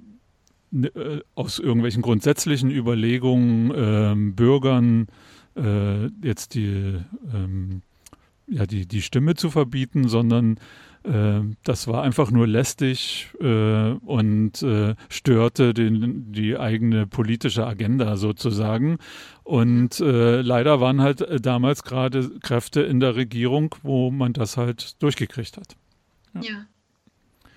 ne, 0.70 0.88
äh, 0.88 1.20
aus 1.34 1.58
irgendwelchen 1.58 2.02
grundsätzlichen 2.02 2.70
Überlegungen 2.70 4.34
Bürgern 4.36 5.08
äh, 5.08 5.12
jetzt 5.54 6.54
die, 6.54 6.98
ähm, 7.32 7.82
ja, 8.46 8.66
die, 8.66 8.86
die 8.86 9.02
Stimme 9.02 9.34
zu 9.34 9.50
verbieten, 9.50 10.08
sondern 10.08 10.58
äh, 11.04 11.40
das 11.64 11.88
war 11.88 12.02
einfach 12.02 12.30
nur 12.30 12.46
lästig 12.46 13.28
äh, 13.40 13.92
und 13.92 14.62
äh, 14.62 14.94
störte 15.08 15.74
den, 15.74 16.32
die 16.32 16.56
eigene 16.56 17.06
politische 17.06 17.66
Agenda 17.66 18.16
sozusagen. 18.16 18.98
Und 19.42 20.00
äh, 20.00 20.40
leider 20.40 20.80
waren 20.80 21.00
halt 21.00 21.20
äh, 21.20 21.40
damals 21.40 21.82
gerade 21.82 22.30
Kräfte 22.40 22.82
in 22.82 23.00
der 23.00 23.16
Regierung, 23.16 23.74
wo 23.82 24.10
man 24.10 24.32
das 24.32 24.56
halt 24.56 25.02
durchgekriegt 25.02 25.56
hat. 25.56 25.76
ja. 26.34 26.42
ja. 26.42 26.66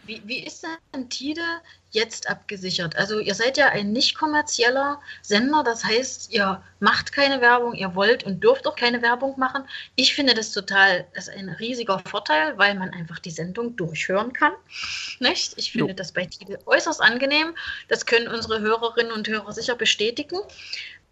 Wie, 0.05 0.21
wie 0.25 0.45
ist 0.45 0.65
denn 0.93 1.09
Tide 1.09 1.41
jetzt 1.91 2.29
abgesichert? 2.29 2.95
Also 2.95 3.19
ihr 3.19 3.33
seid 3.33 3.57
ja 3.57 3.69
ein 3.69 3.91
nicht 3.91 4.15
kommerzieller 4.15 5.01
Sender, 5.21 5.63
das 5.63 5.83
heißt, 5.83 6.31
ihr 6.31 6.62
macht 6.79 7.12
keine 7.12 7.41
Werbung, 7.41 7.74
ihr 7.74 7.95
wollt 7.95 8.24
und 8.24 8.43
dürft 8.43 8.67
auch 8.67 8.75
keine 8.75 9.01
Werbung 9.01 9.39
machen. 9.39 9.63
Ich 9.95 10.13
finde 10.13 10.33
das 10.33 10.51
total, 10.51 11.07
das 11.15 11.27
ist 11.27 11.35
ein 11.35 11.50
riesiger 11.50 12.00
Vorteil, 12.00 12.57
weil 12.57 12.75
man 12.75 12.91
einfach 12.91 13.19
die 13.19 13.31
Sendung 13.31 13.75
durchhören 13.75 14.33
kann. 14.33 14.53
Nicht? 15.19 15.53
Ich 15.57 15.71
finde 15.71 15.89
jo. 15.89 15.95
das 15.95 16.12
bei 16.12 16.25
Tide 16.25 16.59
äußerst 16.65 17.01
angenehm. 17.01 17.55
Das 17.88 18.05
können 18.05 18.27
unsere 18.27 18.59
Hörerinnen 18.59 19.12
und 19.12 19.27
Hörer 19.27 19.53
sicher 19.53 19.75
bestätigen 19.75 20.38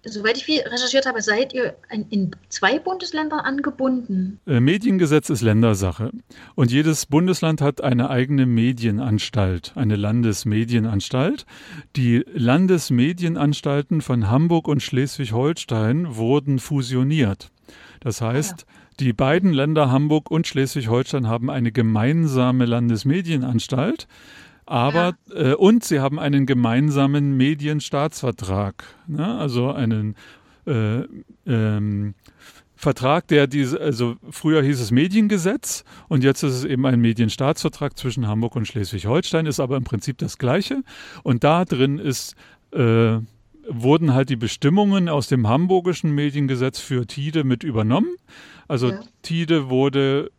soweit 0.06 0.38
ich 0.38 0.48
recherchiert 0.48 1.06
habe, 1.06 1.22
seid 1.22 1.54
ihr 1.54 1.76
in 2.10 2.32
zwei 2.50 2.80
Bundesländern 2.80 3.40
angebunden. 3.40 4.40
Äh, 4.46 4.60
Mediengesetz 4.60 5.30
ist 5.30 5.42
Ländersache. 5.42 6.12
Und 6.56 6.72
jedes 6.72 7.06
Bundesland 7.06 7.62
hat 7.62 7.82
eine 7.82 8.10
eigene 8.10 8.46
Medienanstalt, 8.46 9.74
eine 9.76 9.96
Landesmedienanstalt. 9.96 11.46
Die 11.96 12.26
Landesmedienanstalten 12.34 14.02
von 14.02 14.30
Hamburg 14.30 14.68
und 14.68 14.82
Schleswig-Holstein 14.82 16.16
wurden 16.16 16.60
fusioniert. 16.60 17.50
Das 18.02 18.22
heißt, 18.22 18.66
ah, 18.68 18.72
ja. 18.72 18.96
die 19.00 19.14
beiden 19.14 19.54
Länder 19.54 19.92
Hamburg 19.92 20.30
und 20.30 20.48
Schleswig-Holstein 20.48 21.28
haben 21.28 21.50
eine 21.50 21.72
gemeinsame 21.72 22.66
Landesmedienanstalt. 22.66 24.08
Aber 24.66 25.16
ja. 25.30 25.52
äh, 25.52 25.54
und 25.56 25.84
sie 25.84 26.00
haben 26.00 26.20
einen 26.20 26.46
gemeinsamen 26.46 27.36
Medienstaatsvertrag, 27.36 28.84
ne? 29.08 29.38
also 29.38 29.72
einen 29.72 30.16
äh, 30.66 31.02
ähm, 31.46 32.16
Vertrag, 32.76 33.28
der 33.28 33.48
diese, 33.48 33.80
also 33.80 34.18
früher 34.30 34.62
hieß 34.62 34.80
es 34.80 34.92
Mediengesetz 34.92 35.84
und 36.10 36.24
jetzt 36.24 36.44
ist 36.44 36.54
es 36.54 36.66
eben 36.66 36.86
ein 36.86 37.00
Medienstaatsvertrag 37.00 37.98
zwischen 37.98 38.28
Hamburg 38.28 38.56
und 38.56 38.68
Schleswig-Holstein, 38.68 39.46
ist 39.46 39.60
aber 39.60 39.78
im 39.78 39.86
Prinzip 39.86 40.18
das 40.18 40.38
Gleiche. 40.38 40.84
Und 41.24 41.44
da 41.44 41.64
drin 41.64 41.98
ist, 41.98 42.36
äh, 42.72 43.20
wurden 43.68 44.14
halt 44.14 44.30
die 44.30 44.36
Bestimmungen 44.36 45.08
aus 45.08 45.28
dem 45.28 45.48
hamburgischen 45.48 46.14
Mediengesetz 46.14 46.80
für 46.80 47.08
Tide 47.08 47.46
mit 47.46 47.64
übernommen. 47.64 48.16
Also 48.68 48.90
ja. 48.90 49.00
Tide 49.22 49.70
wurde 49.70 50.30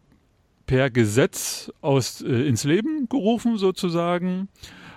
per 0.66 0.90
Gesetz 0.90 1.73
aus, 1.80 2.23
äh, 2.23 2.49
ins 2.49 2.64
Leben 2.64 3.09
gerufen 3.09 3.59
sozusagen. 3.59 4.49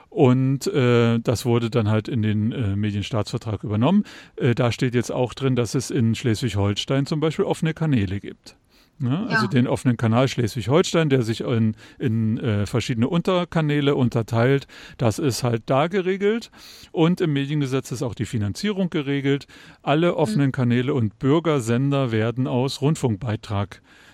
Und 0.09 0.67
äh, 0.67 1.19
das 1.19 1.45
wurde 1.45 1.69
dann 1.69 1.89
halt 1.89 2.07
in 2.07 2.21
den 2.21 2.51
äh, 2.51 2.75
Medienstaatsvertrag 2.75 3.63
übernommen. 3.63 4.03
Äh, 4.37 4.55
da 4.55 4.71
steht 4.71 4.95
jetzt 4.95 5.11
auch 5.11 5.33
drin, 5.33 5.55
dass 5.55 5.75
es 5.75 5.91
in 5.91 6.15
Schleswig-Holstein 6.15 7.05
zum 7.05 7.19
Beispiel 7.19 7.45
offene 7.45 7.73
Kanäle 7.73 8.19
gibt. 8.19 8.55
Ne? 8.99 9.27
Ja. 9.29 9.35
Also 9.35 9.47
den 9.47 9.67
offenen 9.67 9.95
Kanal 9.95 10.27
Schleswig-Holstein, 10.27 11.09
der 11.09 11.21
sich 11.21 11.41
in, 11.41 11.75
in 11.99 12.39
äh, 12.39 12.65
verschiedene 12.65 13.07
Unterkanäle 13.09 13.95
unterteilt, 13.95 14.65
das 14.97 15.19
ist 15.19 15.43
halt 15.43 15.63
da 15.67 15.87
geregelt. 15.87 16.49
Und 16.91 17.21
im 17.21 17.33
Mediengesetz 17.33 17.91
ist 17.91 18.01
auch 18.01 18.15
die 18.15 18.25
Finanzierung 18.25 18.89
geregelt. 18.89 19.45
Alle 19.83 20.15
offenen 20.15 20.47
mhm. 20.47 20.53
Kanäle 20.53 20.93
und 20.95 21.19
Bürgersender 21.19 22.11
werden 22.11 22.47
aus 22.47 22.81
Rundfunkbeitrag 22.81 23.75
äh, 23.75 24.06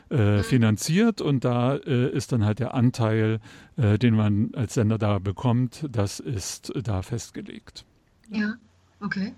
finanziert 0.43 1.21
und 1.21 1.43
da 1.43 1.75
äh, 1.75 2.09
ist 2.09 2.31
dann 2.31 2.45
halt 2.45 2.59
der 2.59 2.73
Anteil, 2.73 3.39
äh, 3.77 3.97
den 3.97 4.15
man 4.15 4.51
als 4.53 4.75
Sender 4.75 4.97
da 4.97 5.19
bekommt, 5.19 5.85
das 5.89 6.19
ist 6.19 6.71
da 6.83 7.01
festgelegt. 7.01 7.85
Ja, 8.29 8.55
okay. 9.01 9.33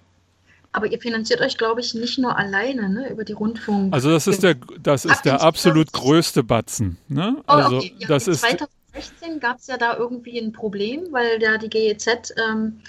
Aber 0.71 0.87
ihr 0.87 0.99
finanziert 0.99 1.39
euch, 1.39 1.57
glaube 1.57 1.79
ich, 1.79 1.93
nicht 1.93 2.17
nur 2.19 2.37
alleine 2.37 2.89
ne, 2.89 3.09
über 3.09 3.23
die 3.23 3.31
Rundfunk. 3.31 3.93
Also 3.93 4.09
das 4.09 4.27
ist 4.27 4.43
der, 4.43 4.55
das 4.81 5.05
ist 5.05 5.21
der 5.23 5.41
absolut 5.41 5.93
größte 5.93 6.43
Batzen. 6.43 6.97
Ne? 7.07 7.37
Oh, 7.47 7.51
also 7.53 7.77
okay. 7.77 7.95
ja, 7.97 8.07
das 8.09 8.27
ist 8.27 8.45
2016 8.95 9.39
gab 9.39 9.59
es 9.59 9.67
ja 9.67 9.77
da 9.77 9.95
irgendwie 9.97 10.39
ein 10.39 10.51
Problem, 10.51 11.03
weil 11.11 11.39
da 11.39 11.57
die 11.57 11.69
GEZ, 11.69 12.33
ähm, 12.49 12.79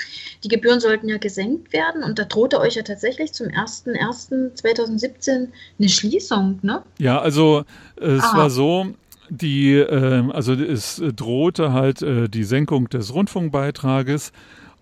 die 0.44 0.48
Gebühren 0.48 0.80
sollten 0.80 1.08
ja 1.08 1.18
gesenkt 1.18 1.72
werden 1.72 2.02
und 2.02 2.18
da 2.18 2.24
drohte 2.24 2.60
euch 2.60 2.74
ja 2.76 2.82
tatsächlich 2.82 3.32
zum 3.32 3.48
01.01.2017 3.48 5.48
eine 5.78 5.88
Schließung, 5.88 6.58
ne? 6.62 6.82
Ja, 6.98 7.20
also 7.20 7.64
es 7.96 8.22
ah. 8.22 8.36
war 8.36 8.50
so, 8.50 8.94
die, 9.28 9.74
äh, 9.74 10.30
also 10.30 10.54
es 10.54 11.02
drohte 11.14 11.72
halt 11.72 12.02
äh, 12.02 12.28
die 12.28 12.44
Senkung 12.44 12.88
des 12.88 13.12
Rundfunkbeitrages 13.12 14.32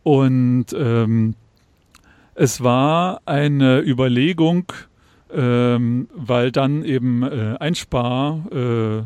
und 0.02 0.66
ähm, 0.74 1.34
es 2.34 2.62
war 2.62 3.22
eine 3.24 3.80
Überlegung, 3.80 4.70
ähm, 5.32 6.08
weil 6.14 6.52
dann 6.52 6.84
eben 6.84 7.22
äh, 7.22 7.56
Einspar 7.58 8.44
äh, 8.52 9.04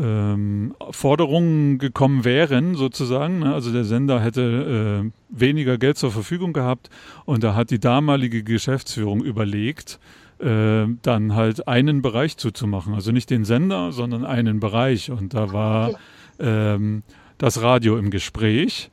ähm, 0.00 0.74
Forderungen 0.90 1.78
gekommen 1.78 2.24
wären, 2.24 2.74
sozusagen. 2.74 3.40
Ne? 3.40 3.52
Also 3.52 3.72
der 3.72 3.84
Sender 3.84 4.20
hätte 4.20 5.04
äh, 5.04 5.10
weniger 5.28 5.78
Geld 5.78 5.98
zur 5.98 6.12
Verfügung 6.12 6.52
gehabt 6.52 6.90
und 7.24 7.42
da 7.42 7.54
hat 7.54 7.70
die 7.70 7.80
damalige 7.80 8.42
Geschäftsführung 8.42 9.22
überlegt, 9.24 9.98
äh, 10.38 10.86
dann 11.02 11.34
halt 11.34 11.66
einen 11.66 12.02
Bereich 12.02 12.36
zuzumachen. 12.36 12.94
Also 12.94 13.10
nicht 13.12 13.30
den 13.30 13.44
Sender, 13.44 13.92
sondern 13.92 14.24
einen 14.24 14.60
Bereich. 14.60 15.10
Und 15.10 15.34
da 15.34 15.52
war 15.52 15.92
ähm, 16.38 17.02
das 17.38 17.60
Radio 17.62 17.98
im 17.98 18.10
Gespräch. 18.10 18.90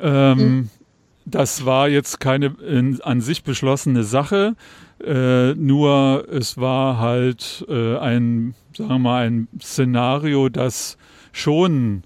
Ähm, 0.00 0.38
mhm. 0.38 0.70
Das 1.24 1.64
war 1.64 1.88
jetzt 1.88 2.20
keine 2.20 2.54
in, 2.66 3.00
an 3.00 3.20
sich 3.20 3.42
beschlossene 3.42 4.04
Sache. 4.04 4.54
Äh, 5.04 5.54
nur 5.54 6.26
es 6.30 6.56
war 6.56 6.98
halt 6.98 7.64
äh, 7.68 7.96
ein, 7.98 8.54
sagen 8.76 8.90
wir 8.90 8.98
mal, 8.98 9.26
ein 9.26 9.48
Szenario, 9.60 10.48
das 10.48 10.96
schon 11.32 12.02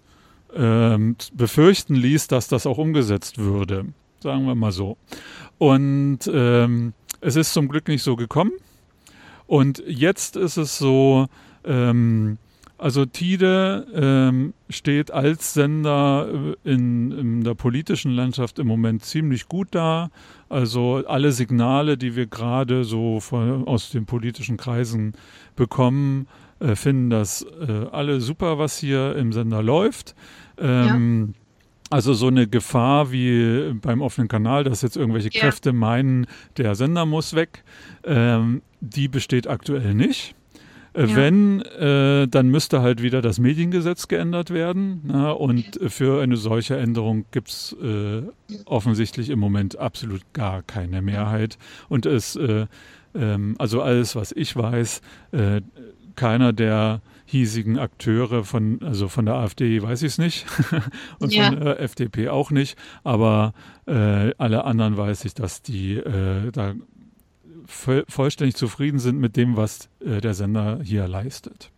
ähm, 0.55 1.17
befürchten 1.33 1.95
ließ, 1.95 2.27
dass 2.29 2.49
das 2.49 2.67
auch 2.67 2.79
umgesetzt 2.79 3.39
würde. 3.39 3.87
Sagen 4.21 4.47
wir 4.47 4.55
mal 4.55 4.73
so. 4.73 4.97
Und 5.59 6.19
ähm, 6.33 6.93
es 7.21 7.37
ist 7.37 7.53
zum 7.53 7.69
Glück 7.69 7.89
nicht 7.89 8.03
so 8.03 8.17
gekommen. 8.17 8.53
Und 9.47 9.83
jetzt 9.87 10.37
ist 10.37 10.57
es 10.57 10.79
so, 10.79 11.27
ähm, 11.65 12.39
also 12.81 13.05
Tide 13.05 13.87
ähm, 13.95 14.55
steht 14.71 15.11
als 15.11 15.53
Sender 15.53 16.29
äh, 16.65 16.73
in, 16.73 17.13
in, 17.13 17.45
der 17.45 17.55
politischen 17.55 18.11
Landschaft 18.13 18.59
im 18.59 18.67
Moment 18.67 19.05
ziemlich 19.05 19.49
gut 19.49 19.69
da. 19.73 20.11
Also 20.49 21.03
alle 21.07 21.33
Signale, 21.33 21.99
die 21.99 22.17
wir 22.17 22.27
gerade 22.27 22.85
so 22.85 23.21
von, 23.21 23.67
aus 23.67 23.91
den 23.91 24.07
politischen 24.07 24.57
Kreisen 24.57 25.13
bekommen, 25.57 26.27
äh, 26.59 26.75
finden 26.75 27.11
das 27.11 27.43
äh, 27.43 27.87
alle 27.93 28.21
super, 28.21 28.59
was 28.59 28.79
hier 28.79 29.15
im 29.15 29.33
Sender 29.33 29.63
läuft. 29.63 30.15
Ähm, 30.59 31.35
ja. 31.35 31.41
Also 31.91 32.15
so 32.15 32.29
eine 32.29 32.47
Gefahr 32.47 33.13
wie 33.13 33.75
beim 33.75 34.01
offenen 34.01 34.29
Kanal, 34.29 34.65
dass 34.65 34.81
jetzt 34.81 34.97
irgendwelche 34.97 35.31
ja. 35.33 35.41
Kräfte 35.41 35.73
meinen, 35.73 36.27
der 36.57 36.75
Sender 36.77 37.05
muss 37.05 37.35
weg, 37.35 37.65
ähm, 38.05 38.63
die 38.81 39.09
besteht 39.09 39.49
aktuell 39.49 39.93
nicht. 39.93 40.35
Äh, 40.93 41.07
ja. 41.07 41.17
Wenn, 41.17 41.61
äh, 41.63 42.29
dann 42.29 42.49
müsste 42.49 42.83
halt 42.83 43.03
wieder 43.03 43.23
das 43.23 43.39
Mediengesetz 43.39 44.09
geändert 44.09 44.51
werden. 44.51 45.03
Na, 45.05 45.31
und 45.31 45.79
für 45.89 46.23
eine 46.23 46.37
solche 46.37 46.77
Änderung 46.77 47.27
gibt 47.31 47.49
es 47.49 47.77
äh, 47.83 48.23
offensichtlich 48.65 49.31
im 49.31 49.39
Moment 49.39 49.79
absolut 49.79 50.23
gar 50.33 50.63
keine 50.63 51.03
Mehrheit. 51.03 51.59
Und 51.89 52.07
es, 52.07 52.37
äh, 52.37 52.67
ähm, 53.15 53.55
also 53.59 53.83
alles, 53.83 54.17
was 54.17 54.33
ich 54.33 54.57
weiß, 54.57 55.01
äh, 55.33 55.61
keiner 56.17 56.53
der 56.53 57.01
hiesigen 57.25 57.79
Akteure 57.79 58.43
von, 58.43 58.81
also 58.83 59.09
von 59.09 59.25
der 59.25 59.37
AfD 59.37 59.81
weiß 59.81 60.03
ich 60.03 60.09
es 60.09 60.19
nicht 60.19 60.47
und 61.21 61.33
ja. 61.33 61.47
von 61.47 61.61
der 61.61 61.81
FDP 61.81 62.29
auch 62.29 62.51
nicht, 62.51 62.77
aber 63.05 63.55
äh, 63.87 64.35
alle 64.37 64.65
anderen 64.65 64.97
weiß 64.97 65.25
ich, 65.25 65.35
dass 65.35 65.63
die 65.63 66.03
da 66.53 66.75
vollständig 67.71 68.57
zufrieden 68.57 68.99
sind 68.99 69.19
mit 69.19 69.37
dem, 69.37 69.57
was 69.57 69.89
äh, 70.05 70.21
der 70.21 70.35
Sender 70.35 70.81
hier 70.83 71.09
leistet. 71.09 71.71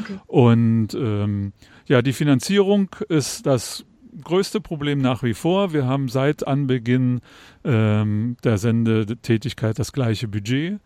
Okay. 0.00 0.18
Und 0.26 0.94
ähm, 0.94 1.52
ja, 1.86 2.02
die 2.02 2.12
Finanzierung 2.12 2.90
ist 3.08 3.46
das 3.46 3.84
größte 4.22 4.60
Problem 4.60 4.98
nach 4.98 5.22
wie 5.22 5.34
vor. 5.34 5.72
Wir 5.72 5.86
haben 5.86 6.08
seit 6.08 6.46
Anbeginn 6.46 7.20
ähm, 7.64 8.36
der 8.44 8.58
Sendetätigkeit 8.58 9.78
das 9.78 9.92
gleiche 9.92 10.28
Budget. 10.28 10.80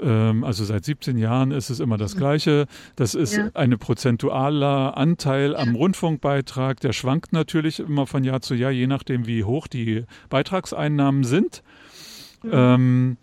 Ähm, 0.00 0.44
also 0.44 0.64
seit 0.64 0.84
17 0.84 1.16
Jahren 1.16 1.52
ist 1.52 1.70
es 1.70 1.80
immer 1.80 1.96
das 1.96 2.14
mhm. 2.14 2.18
Gleiche. 2.18 2.66
Das 2.96 3.14
ist 3.14 3.36
ja. 3.36 3.48
ein 3.54 3.78
prozentualer 3.78 4.96
Anteil 4.96 5.56
am 5.56 5.74
Rundfunkbeitrag. 5.74 6.80
Der 6.80 6.92
schwankt 6.92 7.32
natürlich 7.32 7.80
immer 7.80 8.06
von 8.06 8.24
Jahr 8.24 8.42
zu 8.42 8.54
Jahr, 8.54 8.70
je 8.70 8.86
nachdem, 8.86 9.26
wie 9.26 9.44
hoch 9.44 9.66
die 9.66 10.04
Beitragseinnahmen 10.28 11.24
sind. 11.24 11.62
Mhm. 12.42 12.50
Ähm, 12.52 13.16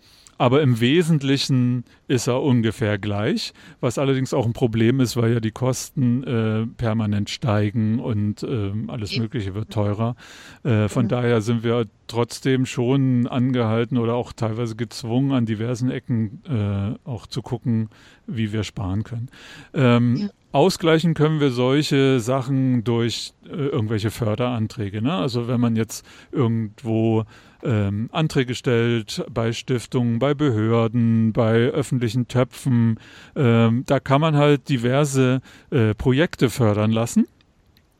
aber 0.43 0.61
im 0.61 0.81
Wesentlichen 0.81 1.85
ist 2.09 2.27
er 2.27 2.43
ungefähr 2.43 2.97
gleich, 2.97 3.53
was 3.79 3.97
allerdings 3.97 4.33
auch 4.33 4.45
ein 4.45 4.51
Problem 4.51 4.99
ist, 4.99 5.15
weil 5.15 5.31
ja 5.31 5.39
die 5.39 5.51
Kosten 5.51 6.21
äh, 6.25 6.67
permanent 6.67 7.29
steigen 7.29 8.01
und 8.01 8.43
äh, 8.43 8.73
alles 8.89 9.17
Mögliche 9.17 9.55
wird 9.55 9.69
teurer. 9.69 10.17
Äh, 10.63 10.89
von 10.89 11.07
daher 11.07 11.39
sind 11.39 11.63
wir 11.63 11.85
trotzdem 12.07 12.65
schon 12.65 13.25
angehalten 13.25 13.97
oder 13.97 14.15
auch 14.15 14.33
teilweise 14.33 14.75
gezwungen, 14.75 15.31
an 15.31 15.45
diversen 15.45 15.89
Ecken 15.89 16.41
äh, 16.45 17.09
auch 17.09 17.25
zu 17.25 17.41
gucken, 17.41 17.87
wie 18.27 18.51
wir 18.51 18.65
sparen 18.65 19.05
können. 19.05 19.29
Ähm, 19.73 20.15
ja. 20.17 20.29
Ausgleichen 20.51 21.13
können 21.13 21.39
wir 21.39 21.51
solche 21.51 22.19
Sachen 22.19 22.83
durch 22.83 23.33
äh, 23.45 23.55
irgendwelche 23.55 24.11
Förderanträge. 24.11 25.01
Ne? 25.01 25.13
Also 25.13 25.47
wenn 25.47 25.61
man 25.61 25.77
jetzt 25.77 26.05
irgendwo 26.33 27.23
ähm, 27.63 28.09
Anträge 28.11 28.55
stellt 28.55 29.25
bei 29.31 29.51
Stiftungen, 29.51 30.19
bei 30.19 30.33
Behörden, 30.33 31.33
bei 31.33 31.69
öffentlichen 31.69 32.27
Töpfen, 32.27 32.99
ähm, 33.35 33.83
da 33.85 33.99
kann 33.99 34.21
man 34.21 34.35
halt 34.35 34.69
diverse 34.69 35.41
äh, 35.71 35.93
Projekte 35.93 36.49
fördern 36.49 36.91
lassen. 36.91 37.25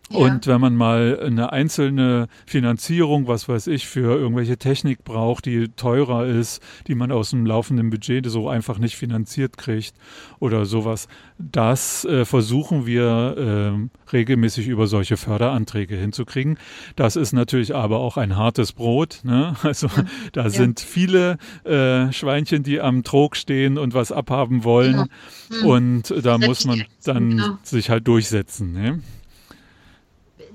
Und 0.09 0.47
wenn 0.47 0.59
man 0.59 0.75
mal 0.75 1.19
eine 1.23 1.51
einzelne 1.53 2.27
Finanzierung, 2.45 3.27
was 3.27 3.47
weiß 3.47 3.67
ich, 3.67 3.87
für 3.87 4.15
irgendwelche 4.15 4.57
Technik 4.57 5.03
braucht, 5.03 5.45
die 5.45 5.69
teurer 5.69 6.25
ist, 6.25 6.61
die 6.87 6.93
man 6.93 7.11
aus 7.11 7.31
dem 7.31 7.45
laufenden 7.45 7.89
Budget 7.89 8.29
so 8.29 8.49
einfach 8.49 8.77
nicht 8.77 8.95
finanziert 8.95 9.57
kriegt 9.57 9.95
oder 10.39 10.65
sowas, 10.65 11.07
das 11.39 12.05
äh, 12.05 12.25
versuchen 12.25 12.85
wir 12.85 13.73
äh, 13.73 14.11
regelmäßig 14.11 14.67
über 14.67 14.87
solche 14.87 15.17
Förderanträge 15.17 15.95
hinzukriegen. 15.95 16.59
Das 16.95 17.15
ist 17.15 17.31
natürlich 17.31 17.73
aber 17.73 17.99
auch 17.99 18.17
ein 18.17 18.35
hartes 18.35 18.73
Brot. 18.73 19.21
Ne? 19.23 19.55
Also 19.63 19.87
ja. 19.87 20.05
da 20.33 20.43
ja. 20.43 20.49
sind 20.49 20.81
viele 20.81 21.37
äh, 21.63 22.11
Schweinchen, 22.11 22.63
die 22.63 22.79
am 22.79 23.03
Trog 23.03 23.35
stehen 23.35 23.77
und 23.77 23.93
was 23.93 24.11
abhaben 24.11 24.63
wollen. 24.63 25.09
Mhm. 25.49 25.65
Und 25.65 26.13
da 26.23 26.37
muss 26.37 26.65
man 26.65 26.83
dann 27.03 27.57
sich 27.63 27.89
halt 27.89 28.07
durchsetzen. 28.07 28.73
Ne? 28.73 28.99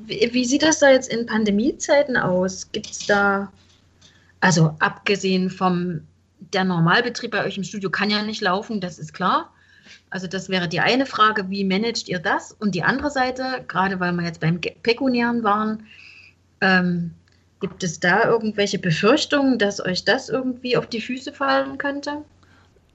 Wie, 0.08 0.28
wie 0.32 0.44
sieht 0.44 0.62
das 0.62 0.80
da 0.80 0.90
jetzt 0.90 1.12
in 1.12 1.26
Pandemiezeiten 1.26 2.16
aus? 2.16 2.70
Gibt 2.72 2.90
es 2.90 3.06
da, 3.06 3.52
also 4.40 4.74
abgesehen 4.78 5.50
vom, 5.50 6.00
der 6.52 6.64
Normalbetrieb 6.64 7.30
bei 7.30 7.44
euch 7.44 7.56
im 7.56 7.64
Studio 7.64 7.90
kann 7.90 8.10
ja 8.10 8.22
nicht 8.22 8.40
laufen, 8.40 8.80
das 8.80 8.98
ist 8.98 9.12
klar. 9.12 9.52
Also 10.10 10.26
das 10.26 10.48
wäre 10.48 10.68
die 10.68 10.80
eine 10.80 11.06
Frage, 11.06 11.50
wie 11.50 11.64
managt 11.64 12.08
ihr 12.08 12.18
das? 12.18 12.52
Und 12.52 12.74
die 12.74 12.82
andere 12.82 13.10
Seite, 13.10 13.64
gerade 13.68 14.00
weil 14.00 14.12
wir 14.12 14.24
jetzt 14.24 14.40
beim 14.40 14.60
Pekuniären 14.60 15.42
waren, 15.42 15.84
ähm, 16.60 17.12
gibt 17.60 17.82
es 17.82 18.00
da 18.00 18.24
irgendwelche 18.24 18.78
Befürchtungen, 18.78 19.58
dass 19.58 19.84
euch 19.84 20.04
das 20.04 20.28
irgendwie 20.28 20.76
auf 20.76 20.86
die 20.86 21.00
Füße 21.00 21.32
fallen 21.32 21.78
könnte? 21.78 22.24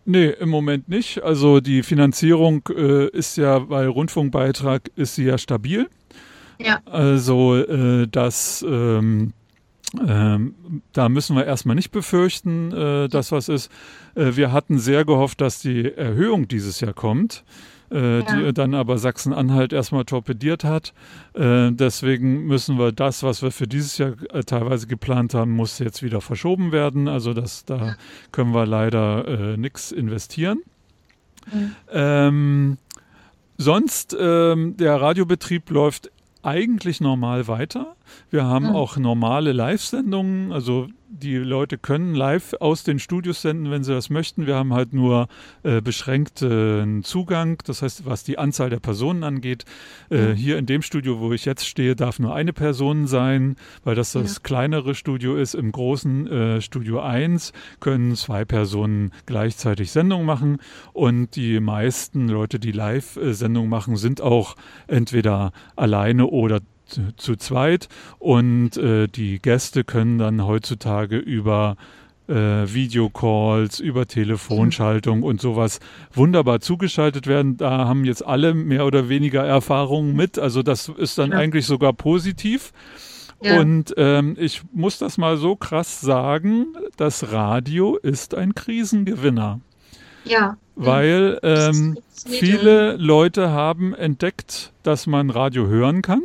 Nee, 0.05 0.29
im 0.29 0.49
Moment 0.49 0.89
nicht. 0.89 1.23
Also 1.23 1.59
die 1.61 1.81
Finanzierung 1.81 2.67
äh, 2.75 3.07
ist 3.09 3.37
ja 3.37 3.59
bei 3.59 3.87
Rundfunkbeitrag 3.87 4.89
ist 4.95 5.15
sie 5.15 5.25
ja 5.25 5.37
stabil. 5.37 5.89
Ja. 6.59 6.79
Also 6.85 7.55
äh, 7.55 8.07
das 8.07 8.65
ähm, 8.67 9.33
ähm, 10.07 10.55
da 10.91 11.09
müssen 11.09 11.35
wir 11.35 11.45
erstmal 11.45 11.75
nicht 11.75 11.91
befürchten, 11.91 12.71
äh, 12.71 13.09
dass 13.09 13.31
was 13.31 13.47
ist. 13.49 13.71
Äh, 14.15 14.35
wir 14.35 14.51
hatten 14.51 14.79
sehr 14.79 15.05
gehofft, 15.05 15.41
dass 15.41 15.59
die 15.59 15.91
Erhöhung 15.91 16.47
dieses 16.47 16.79
Jahr 16.79 16.93
kommt. 16.93 17.43
Äh, 17.91 18.21
ja. 18.21 18.25
die 18.25 18.53
dann 18.53 18.73
aber 18.73 18.97
Sachsen-Anhalt 18.97 19.71
erstmal 19.71 20.03
torpediert 20.03 20.63
hat. 20.63 20.93
Äh, 21.35 21.69
deswegen 21.71 22.47
müssen 22.47 22.79
wir 22.79 22.91
das, 22.91 23.21
was 23.21 23.43
wir 23.43 23.51
für 23.51 23.67
dieses 23.67 23.99
Jahr 23.99 24.13
äh, 24.31 24.43
teilweise 24.43 24.87
geplant 24.87 25.35
haben, 25.35 25.51
muss 25.51 25.77
jetzt 25.77 26.01
wieder 26.01 26.19
verschoben 26.19 26.71
werden. 26.71 27.07
Also 27.07 27.35
das, 27.35 27.65
da 27.65 27.95
können 28.31 28.51
wir 28.51 28.65
leider 28.65 29.57
nichts 29.57 29.91
investieren. 29.91 30.63
Mhm. 31.51 31.75
Ähm, 31.91 32.77
sonst, 33.59 34.17
ähm, 34.19 34.75
der 34.77 34.99
Radiobetrieb 34.99 35.69
läuft 35.69 36.09
eigentlich 36.43 37.01
normal 37.01 37.47
weiter. 37.47 37.95
Wir 38.29 38.45
haben 38.45 38.67
mhm. 38.67 38.75
auch 38.75 38.97
normale 38.97 39.51
Live-Sendungen, 39.51 40.51
also 40.51 40.87
die 41.13 41.37
Leute 41.37 41.77
können 41.77 42.15
live 42.15 42.55
aus 42.59 42.83
den 42.83 42.97
Studios 42.97 43.41
senden, 43.41 43.69
wenn 43.69 43.83
sie 43.83 43.93
das 43.93 44.09
möchten. 44.09 44.47
Wir 44.47 44.55
haben 44.55 44.73
halt 44.73 44.93
nur 44.93 45.27
äh, 45.61 45.79
beschränkten 45.79 47.03
Zugang. 47.03 47.61
Das 47.65 47.81
heißt, 47.83 48.05
was 48.05 48.23
die 48.23 48.39
Anzahl 48.39 48.69
der 48.71 48.79
Personen 48.79 49.23
angeht, 49.23 49.65
äh, 50.09 50.29
mhm. 50.29 50.33
hier 50.33 50.57
in 50.57 50.65
dem 50.65 50.81
Studio, 50.81 51.19
wo 51.19 51.31
ich 51.31 51.45
jetzt 51.45 51.67
stehe, 51.67 51.95
darf 51.95 52.17
nur 52.17 52.33
eine 52.33 52.51
Person 52.51 53.05
sein, 53.05 53.55
weil 53.83 53.95
das 53.95 54.13
das 54.13 54.35
ja. 54.35 54.39
kleinere 54.41 54.95
Studio 54.95 55.35
ist. 55.35 55.53
Im 55.53 55.71
großen 55.71 56.27
äh, 56.27 56.61
Studio 56.61 56.99
1 57.01 57.53
können 57.79 58.15
zwei 58.15 58.43
Personen 58.43 59.11
gleichzeitig 59.27 59.91
Sendung 59.91 60.25
machen 60.25 60.57
und 60.93 61.35
die 61.35 61.59
meisten 61.59 62.27
Leute, 62.27 62.59
die 62.59 62.71
Live-Sendung 62.71 63.69
machen, 63.69 63.97
sind 63.97 64.21
auch 64.21 64.55
entweder 64.87 65.51
alleine 65.75 66.25
oder 66.27 66.59
zu 67.17 67.35
zweit 67.35 67.89
und 68.19 68.77
äh, 68.77 69.07
die 69.07 69.39
Gäste 69.39 69.83
können 69.83 70.17
dann 70.17 70.45
heutzutage 70.45 71.17
über 71.17 71.75
äh, 72.27 72.33
Videocalls, 72.33 73.79
über 73.79 74.07
Telefonschaltung 74.07 75.23
und 75.23 75.41
sowas 75.41 75.79
wunderbar 76.13 76.61
zugeschaltet 76.61 77.27
werden. 77.27 77.57
Da 77.57 77.85
haben 77.85 78.05
jetzt 78.05 78.25
alle 78.25 78.53
mehr 78.53 78.85
oder 78.85 79.09
weniger 79.09 79.43
Erfahrungen 79.43 80.15
mit. 80.15 80.39
Also 80.39 80.63
das 80.63 80.89
ist 80.89 81.17
dann 81.17 81.31
ja. 81.31 81.37
eigentlich 81.37 81.65
sogar 81.65 81.93
positiv. 81.93 82.71
Ja. 83.41 83.59
Und 83.59 83.93
ähm, 83.97 84.37
ich 84.39 84.61
muss 84.71 84.97
das 84.99 85.17
mal 85.17 85.37
so 85.37 85.55
krass 85.55 85.99
sagen, 85.99 86.67
das 86.95 87.31
Radio 87.33 87.97
ist 87.97 88.35
ein 88.35 88.55
Krisengewinner. 88.55 89.59
Ja. 90.23 90.55
Weil 90.75 91.39
ähm, 91.43 91.97
viele 92.25 92.95
Leute 92.95 93.51
haben 93.51 93.93
entdeckt, 93.93 94.71
dass 94.81 95.07
man 95.07 95.29
Radio 95.29 95.67
hören 95.67 96.01
kann. 96.01 96.21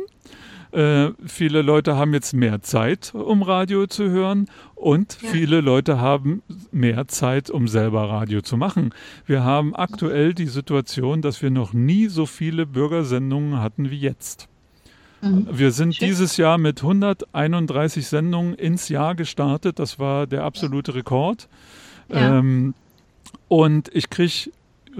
Äh, 0.71 1.09
viele 1.25 1.63
Leute 1.63 1.95
haben 1.95 2.13
jetzt 2.13 2.33
mehr 2.33 2.61
Zeit, 2.61 3.13
um 3.15 3.41
Radio 3.41 3.87
zu 3.87 4.09
hören 4.09 4.47
und 4.75 5.17
ja. 5.21 5.29
viele 5.29 5.61
Leute 5.61 5.99
haben 5.99 6.43
mehr 6.71 7.07
Zeit, 7.07 7.49
um 7.49 7.67
selber 7.67 8.07
Radio 8.07 8.41
zu 8.41 8.55
machen. 8.55 8.93
Wir 9.25 9.43
haben 9.43 9.75
aktuell 9.75 10.35
die 10.35 10.45
Situation, 10.45 11.23
dass 11.23 11.41
wir 11.41 11.49
noch 11.49 11.73
nie 11.73 12.07
so 12.07 12.27
viele 12.27 12.67
Bürgersendungen 12.67 13.59
hatten 13.59 13.89
wie 13.89 13.97
jetzt. 13.97 14.47
Mhm. 15.21 15.47
Wir 15.51 15.71
sind 15.71 15.95
Schön. 15.95 16.07
dieses 16.07 16.37
Jahr 16.37 16.57
mit 16.57 16.81
131 16.81 18.07
Sendungen 18.07 18.53
ins 18.53 18.89
Jahr 18.89 19.15
gestartet. 19.15 19.79
Das 19.79 19.97
war 19.97 20.27
der 20.27 20.43
absolute 20.43 20.93
Rekord. 20.93 21.47
Ja. 22.09 22.37
Ähm, 22.39 22.73
und 23.47 23.89
ich 23.93 24.09
kriege 24.09 24.51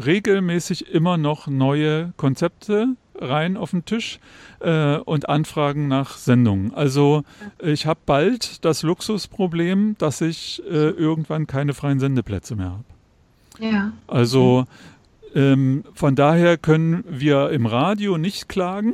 regelmäßig 0.03 0.93
immer 0.93 1.17
noch 1.17 1.47
neue 1.47 2.13
Konzepte 2.17 2.95
rein 3.19 3.57
auf 3.57 3.71
den 3.71 3.85
Tisch 3.85 4.19
äh, 4.59 4.97
und 4.97 5.29
Anfragen 5.29 5.87
nach 5.87 6.17
Sendungen. 6.17 6.73
Also 6.73 7.23
ich 7.61 7.85
habe 7.85 7.99
bald 8.05 8.63
das 8.65 8.83
Luxusproblem, 8.83 9.95
dass 9.97 10.21
ich 10.21 10.61
äh, 10.69 10.89
irgendwann 10.89 11.47
keine 11.47 11.73
freien 11.73 11.99
Sendeplätze 11.99 12.55
mehr 12.55 12.71
habe. 12.71 12.83
Ja. 13.59 13.91
Also 14.07 14.65
ähm, 15.35 15.83
von 15.93 16.15
daher 16.15 16.57
können 16.57 17.03
wir 17.07 17.49
im 17.51 17.65
Radio 17.65 18.17
nicht 18.17 18.49
klagen. 18.49 18.93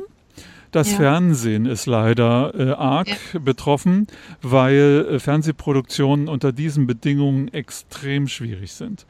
Das 0.72 0.90
ja. 0.92 0.98
Fernsehen 0.98 1.64
ist 1.64 1.86
leider 1.86 2.52
äh, 2.54 2.72
arg 2.72 3.08
ja. 3.32 3.40
betroffen, 3.40 4.08
weil 4.42 5.06
äh, 5.10 5.18
Fernsehproduktionen 5.20 6.28
unter 6.28 6.52
diesen 6.52 6.86
Bedingungen 6.86 7.48
extrem 7.48 8.28
schwierig 8.28 8.72
sind 8.72 9.06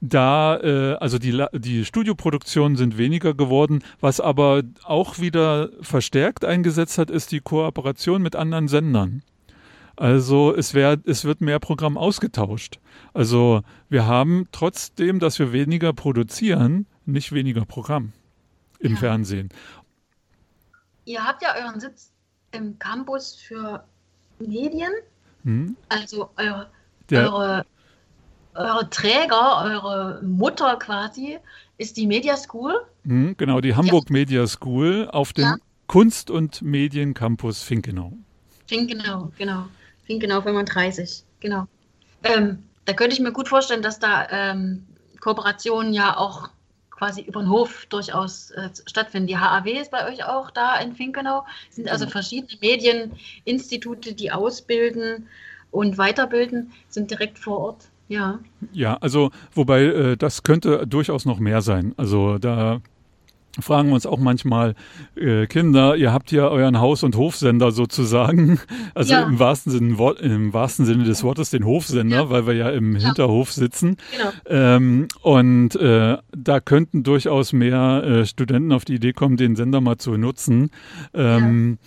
da, 0.00 0.58
äh, 0.60 0.94
also 0.94 1.18
die, 1.18 1.44
die 1.52 1.84
Studioproduktionen 1.84 2.76
sind 2.76 2.98
weniger 2.98 3.34
geworden. 3.34 3.82
Was 4.00 4.20
aber 4.20 4.62
auch 4.84 5.18
wieder 5.18 5.70
verstärkt 5.80 6.44
eingesetzt 6.44 6.98
hat, 6.98 7.10
ist 7.10 7.32
die 7.32 7.40
Kooperation 7.40 8.22
mit 8.22 8.36
anderen 8.36 8.68
Sendern. 8.68 9.22
Also 9.96 10.54
es, 10.54 10.74
wär, 10.74 10.98
es 11.06 11.24
wird 11.24 11.40
mehr 11.40 11.58
Programm 11.58 11.98
ausgetauscht. 11.98 12.78
Also 13.14 13.62
wir 13.88 14.06
haben 14.06 14.46
trotzdem, 14.52 15.18
dass 15.18 15.40
wir 15.40 15.52
weniger 15.52 15.92
produzieren, 15.92 16.86
nicht 17.04 17.32
weniger 17.32 17.64
Programm 17.64 18.12
im 18.78 18.92
ja. 18.92 18.98
Fernsehen. 18.98 19.48
Ihr 21.04 21.24
habt 21.24 21.42
ja 21.42 21.56
euren 21.56 21.80
Sitz 21.80 22.12
im 22.52 22.78
Campus 22.78 23.34
für 23.34 23.82
Medien. 24.38 24.92
Hm? 25.42 25.76
Also 25.88 26.30
eure, 26.36 26.70
Der, 27.10 27.32
eure 27.32 27.66
eure 28.58 28.90
Träger, 28.90 29.62
eure 29.64 30.20
Mutter 30.22 30.76
quasi, 30.76 31.38
ist 31.78 31.96
die 31.96 32.06
Media 32.06 32.36
School. 32.36 32.74
Mhm, 33.04 33.36
genau, 33.36 33.60
die 33.60 33.74
Hamburg 33.74 34.06
ja. 34.08 34.12
Media 34.12 34.46
School 34.46 35.08
auf 35.10 35.32
dem 35.32 35.44
ja. 35.44 35.56
Kunst- 35.86 36.30
und 36.30 36.60
Mediencampus 36.60 37.62
Finkenau. 37.62 38.12
Finkenau, 38.66 39.32
genau. 39.38 39.66
Finkenau 40.04 40.40
35, 40.42 41.24
genau. 41.40 41.66
Ähm, 42.24 42.62
da 42.84 42.92
könnte 42.92 43.14
ich 43.14 43.20
mir 43.20 43.32
gut 43.32 43.48
vorstellen, 43.48 43.82
dass 43.82 43.98
da 43.98 44.28
ähm, 44.30 44.84
Kooperationen 45.20 45.92
ja 45.92 46.16
auch 46.16 46.50
quasi 46.90 47.22
über 47.22 47.40
den 47.40 47.48
Hof 47.48 47.86
durchaus 47.86 48.50
äh, 48.50 48.70
stattfinden. 48.86 49.28
Die 49.28 49.38
HAW 49.38 49.70
ist 49.80 49.92
bei 49.92 50.08
euch 50.10 50.24
auch 50.24 50.50
da 50.50 50.78
in 50.80 50.94
Finkenau. 50.94 51.46
Es 51.70 51.76
sind 51.76 51.88
also 51.88 52.04
genau. 52.06 52.12
verschiedene 52.12 52.58
Medieninstitute, 52.60 54.14
die 54.14 54.32
ausbilden 54.32 55.28
und 55.70 55.96
weiterbilden, 55.96 56.72
sind 56.88 57.10
direkt 57.10 57.38
vor 57.38 57.58
Ort. 57.58 57.88
Ja. 58.08 58.40
Ja, 58.72 58.94
also 58.94 59.30
wobei 59.54 59.82
äh, 59.84 60.16
das 60.16 60.42
könnte 60.42 60.86
durchaus 60.86 61.24
noch 61.24 61.38
mehr 61.38 61.62
sein. 61.62 61.94
Also 61.96 62.38
da 62.38 62.80
fragen 63.60 63.88
wir 63.88 63.94
uns 63.94 64.06
auch 64.06 64.18
manchmal, 64.18 64.74
äh, 65.16 65.46
Kinder, 65.46 65.96
ihr 65.96 66.12
habt 66.12 66.30
ja 66.32 66.48
euren 66.48 66.80
Haus- 66.80 67.02
und 67.02 67.16
Hofsender 67.16 67.72
sozusagen, 67.72 68.60
also 68.94 69.12
ja. 69.12 69.22
im, 69.24 69.38
wahrsten 69.38 69.72
Sinne, 69.72 70.14
im 70.20 70.52
wahrsten 70.52 70.86
Sinne 70.86 71.04
des 71.04 71.22
Wortes 71.24 71.50
den 71.50 71.64
Hofsender, 71.64 72.16
ja. 72.16 72.30
weil 72.30 72.46
wir 72.46 72.54
ja 72.54 72.70
im 72.70 72.96
ja. 72.96 73.06
Hinterhof 73.06 73.52
sitzen. 73.52 73.96
Genau. 74.16 74.30
Ähm, 74.46 75.08
und 75.22 75.76
äh, 75.76 76.18
da 76.36 76.60
könnten 76.60 77.02
durchaus 77.02 77.52
mehr 77.52 78.02
äh, 78.04 78.26
Studenten 78.26 78.72
auf 78.72 78.84
die 78.84 78.94
Idee 78.94 79.12
kommen, 79.12 79.36
den 79.36 79.56
Sender 79.56 79.80
mal 79.80 79.98
zu 79.98 80.16
nutzen. 80.16 80.70
Ähm, 81.14 81.78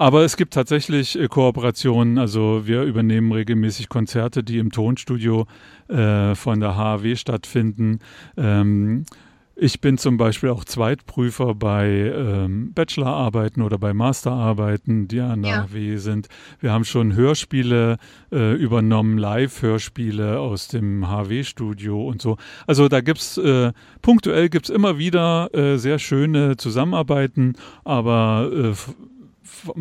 aber 0.00 0.24
es 0.24 0.38
gibt 0.38 0.54
tatsächlich 0.54 1.20
äh, 1.20 1.28
Kooperationen. 1.28 2.16
Also 2.16 2.62
wir 2.66 2.84
übernehmen 2.84 3.32
regelmäßig 3.32 3.90
Konzerte, 3.90 4.42
die 4.42 4.56
im 4.56 4.72
Tonstudio 4.72 5.46
äh, 5.88 6.34
von 6.34 6.58
der 6.58 6.74
HAW 6.74 7.16
stattfinden. 7.16 7.98
Ähm, 8.38 9.04
ich 9.56 9.82
bin 9.82 9.98
zum 9.98 10.16
Beispiel 10.16 10.48
auch 10.48 10.64
Zweitprüfer 10.64 11.54
bei 11.54 11.86
ähm, 11.86 12.72
Bachelorarbeiten 12.72 13.62
oder 13.62 13.76
bei 13.76 13.92
Masterarbeiten, 13.92 15.06
die 15.06 15.20
an 15.20 15.42
der 15.42 15.50
ja. 15.50 15.66
HW 15.68 15.96
sind. 15.98 16.28
Wir 16.60 16.72
haben 16.72 16.86
schon 16.86 17.14
Hörspiele 17.14 17.98
äh, 18.32 18.54
übernommen, 18.54 19.18
Live-Hörspiele 19.18 20.40
aus 20.40 20.68
dem 20.68 21.10
HW-Studio 21.10 22.08
und 22.08 22.22
so. 22.22 22.38
Also 22.66 22.88
da 22.88 23.02
gibt's 23.02 23.36
äh, 23.36 23.74
punktuell 24.00 24.48
gibt's 24.48 24.70
immer 24.70 24.96
wieder 24.96 25.54
äh, 25.54 25.76
sehr 25.76 25.98
schöne 25.98 26.56
Zusammenarbeiten, 26.56 27.52
aber 27.84 28.50
äh, 28.50 28.72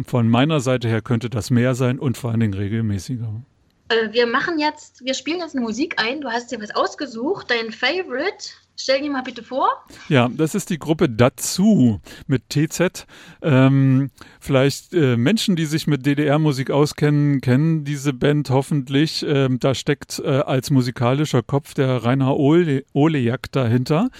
von 0.06 0.30
meiner 0.30 0.60
Seite 0.60 0.88
her 0.88 1.02
könnte 1.02 1.30
das 1.30 1.50
mehr 1.50 1.76
sein 1.76 2.00
und 2.00 2.18
vor 2.18 2.32
allen 2.32 2.40
Dingen 2.40 2.54
regelmäßiger. 2.54 3.42
Äh, 3.90 4.14
wir 4.14 4.28
machen 4.28 4.60
jetzt, 4.60 5.04
wir 5.04 5.14
spielen 5.14 5.40
jetzt 5.40 5.56
eine 5.56 5.66
Musik 5.66 6.02
ein. 6.02 6.22
Du 6.22 6.30
hast 6.30 6.52
dir 6.52 6.62
was 6.62 6.72
ausgesucht, 6.72 7.50
dein 7.50 7.72
Favorite. 7.72 8.50
Stell 8.82 9.02
die 9.02 9.10
mal 9.10 9.24
bitte 9.24 9.44
vor. 9.44 9.68
Ja, 10.08 10.30
das 10.30 10.56
ist 10.56 10.70
die 10.70 10.80
Gruppe 10.80 11.10
Dazu 11.10 12.00
mit 12.28 12.44
TZ. 12.48 13.06
Ähm, 13.42 14.10
vielleicht 14.40 14.94
äh, 14.94 15.18
Menschen, 15.18 15.58
die 15.58 15.66
sich 15.66 15.86
mit 15.86 16.06
DDR-Musik 16.06 16.72
auskennen, 16.72 17.42
kennen 17.42 17.84
diese 17.84 18.14
Band 18.14 18.50
hoffentlich. 18.52 19.26
Ähm, 19.28 19.60
da 19.60 19.76
steckt 19.76 20.20
äh, 20.20 20.30
als 20.30 20.70
musikalischer 20.70 21.44
Kopf 21.44 21.74
der 21.74 22.06
Rainer 22.06 22.38
Ole, 22.38 22.86
Olejak 22.94 23.52
dahinter. 23.52 24.12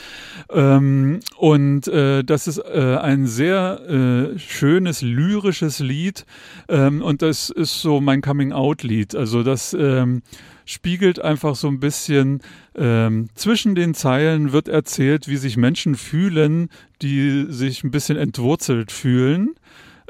Ähm, 0.52 1.22
und 1.38 1.88
äh, 1.88 2.26
das 2.26 2.48
ist 2.48 2.58
äh, 2.58 2.98
ein 3.02 3.28
sehr 3.28 3.80
äh, 3.88 4.38
schönes, 4.40 5.02
lyrisches 5.02 5.80
Lied. 5.80 6.26
Ähm, 6.68 7.02
und 7.02 7.22
das 7.22 7.50
ist 7.50 7.82
so 7.82 8.02
mein 8.02 8.22
Coming-out-Lied. 8.22 9.16
Also 9.16 9.42
das 9.42 9.74
ähm, 9.74 10.22
spiegelt 10.70 11.20
einfach 11.20 11.56
so 11.56 11.68
ein 11.68 11.80
bisschen 11.80 12.42
ähm, 12.76 13.30
zwischen 13.34 13.74
den 13.74 13.96
Zeilen 13.96 14.52
wird 14.52 14.68
erzählt, 14.68 15.28
wie 15.28 15.38
sich 15.38 15.58
Menschen 15.58 15.96
fühlen, 15.96 16.70
die 17.02 17.48
sich 17.50 17.84
ein 17.84 17.90
bisschen 17.90 18.18
entwurzelt 18.18 18.92
fühlen. 18.92 19.56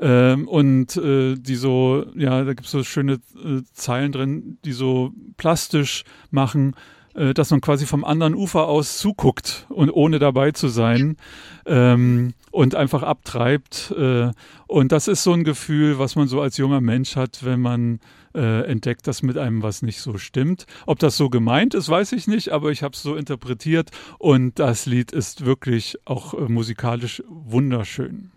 Ähm, 0.02 0.48
und 0.50 0.98
äh, 0.98 1.36
die 1.36 1.56
so, 1.56 2.06
ja, 2.16 2.44
da 2.44 2.54
gibt 2.54 2.66
es 2.66 2.72
so 2.72 2.84
schöne 2.84 3.14
äh, 3.14 3.62
Zeilen 3.74 4.12
drin, 4.12 4.58
die 4.66 4.72
so 4.74 5.12
plastisch 5.38 6.04
machen, 6.30 6.76
äh, 7.16 7.34
dass 7.34 7.52
man 7.52 7.62
quasi 7.62 7.86
vom 7.86 8.04
anderen 8.04 8.36
Ufer 8.36 8.68
aus 8.68 8.98
zuguckt 8.98 9.66
und 9.70 9.90
ohne 9.90 10.20
dabei 10.20 10.52
zu 10.52 10.68
sein 10.68 11.18
ähm, 11.66 12.34
und 12.52 12.76
einfach 12.76 13.04
abtreibt. 13.04 13.94
Äh, 13.98 14.32
und 14.68 14.92
das 14.92 15.08
ist 15.08 15.24
so 15.24 15.34
ein 15.34 15.44
Gefühl, 15.44 16.00
was 16.00 16.16
man 16.16 16.28
so 16.28 16.42
als 16.42 16.58
junger 16.58 16.82
Mensch 16.82 17.16
hat, 17.16 17.46
wenn 17.46 17.62
man 17.62 18.00
äh, 18.34 18.66
entdeckt, 18.66 19.08
dass 19.08 19.22
mit 19.22 19.38
einem 19.38 19.64
was 19.64 19.82
nicht 19.82 20.02
so 20.02 20.18
stimmt. 20.18 20.66
Ob 20.86 21.00
das 21.00 21.18
so 21.18 21.30
gemeint 21.30 21.74
ist, 21.74 21.90
weiß 21.90 22.12
ich 22.14 22.28
nicht, 22.28 22.50
aber 22.50 22.72
ich 22.72 22.84
habe 22.84 22.94
es 22.94 23.02
so 23.02 23.16
interpretiert 23.16 23.90
und 24.18 24.60
das 24.60 24.86
Lied 24.86 25.12
ist 25.12 25.46
wirklich 25.46 25.98
auch 26.06 26.34
äh, 26.34 26.42
musikalisch 26.42 27.24
wunderschön. 27.28 28.32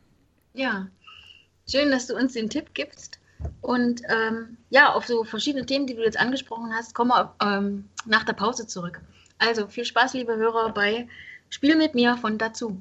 Ja, 0.54 0.86
schön, 1.70 1.90
dass 1.90 2.06
du 2.06 2.16
uns 2.16 2.34
den 2.34 2.50
Tipp 2.50 2.74
gibst. 2.74 3.18
Und 3.60 4.02
ähm, 4.08 4.56
ja, 4.70 4.92
auf 4.92 5.06
so 5.06 5.24
verschiedene 5.24 5.66
Themen, 5.66 5.86
die 5.86 5.94
du 5.94 6.02
jetzt 6.02 6.18
angesprochen 6.18 6.72
hast, 6.72 6.94
kommen 6.94 7.10
wir 7.10 7.34
ähm, 7.42 7.88
nach 8.06 8.24
der 8.24 8.34
Pause 8.34 8.66
zurück. 8.66 9.00
Also 9.38 9.66
viel 9.66 9.84
Spaß, 9.84 10.14
liebe 10.14 10.36
Hörer, 10.36 10.72
bei 10.72 11.08
Spiel 11.50 11.76
mit 11.76 11.94
mir 11.94 12.16
von 12.16 12.38
dazu. 12.38 12.80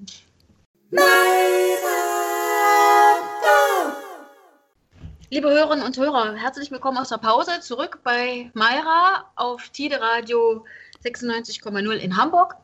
Liebe 5.33 5.49
Hörerinnen 5.49 5.85
und 5.85 5.97
Hörer, 5.97 6.35
herzlich 6.35 6.71
willkommen 6.71 6.97
aus 6.97 7.07
der 7.07 7.17
Pause 7.17 7.61
zurück 7.61 7.99
bei 8.03 8.51
Mayra 8.53 9.31
auf 9.37 9.69
Tide 9.69 10.01
Radio 10.01 10.65
96,0 11.05 11.93
in 11.93 12.17
Hamburg. 12.17 12.57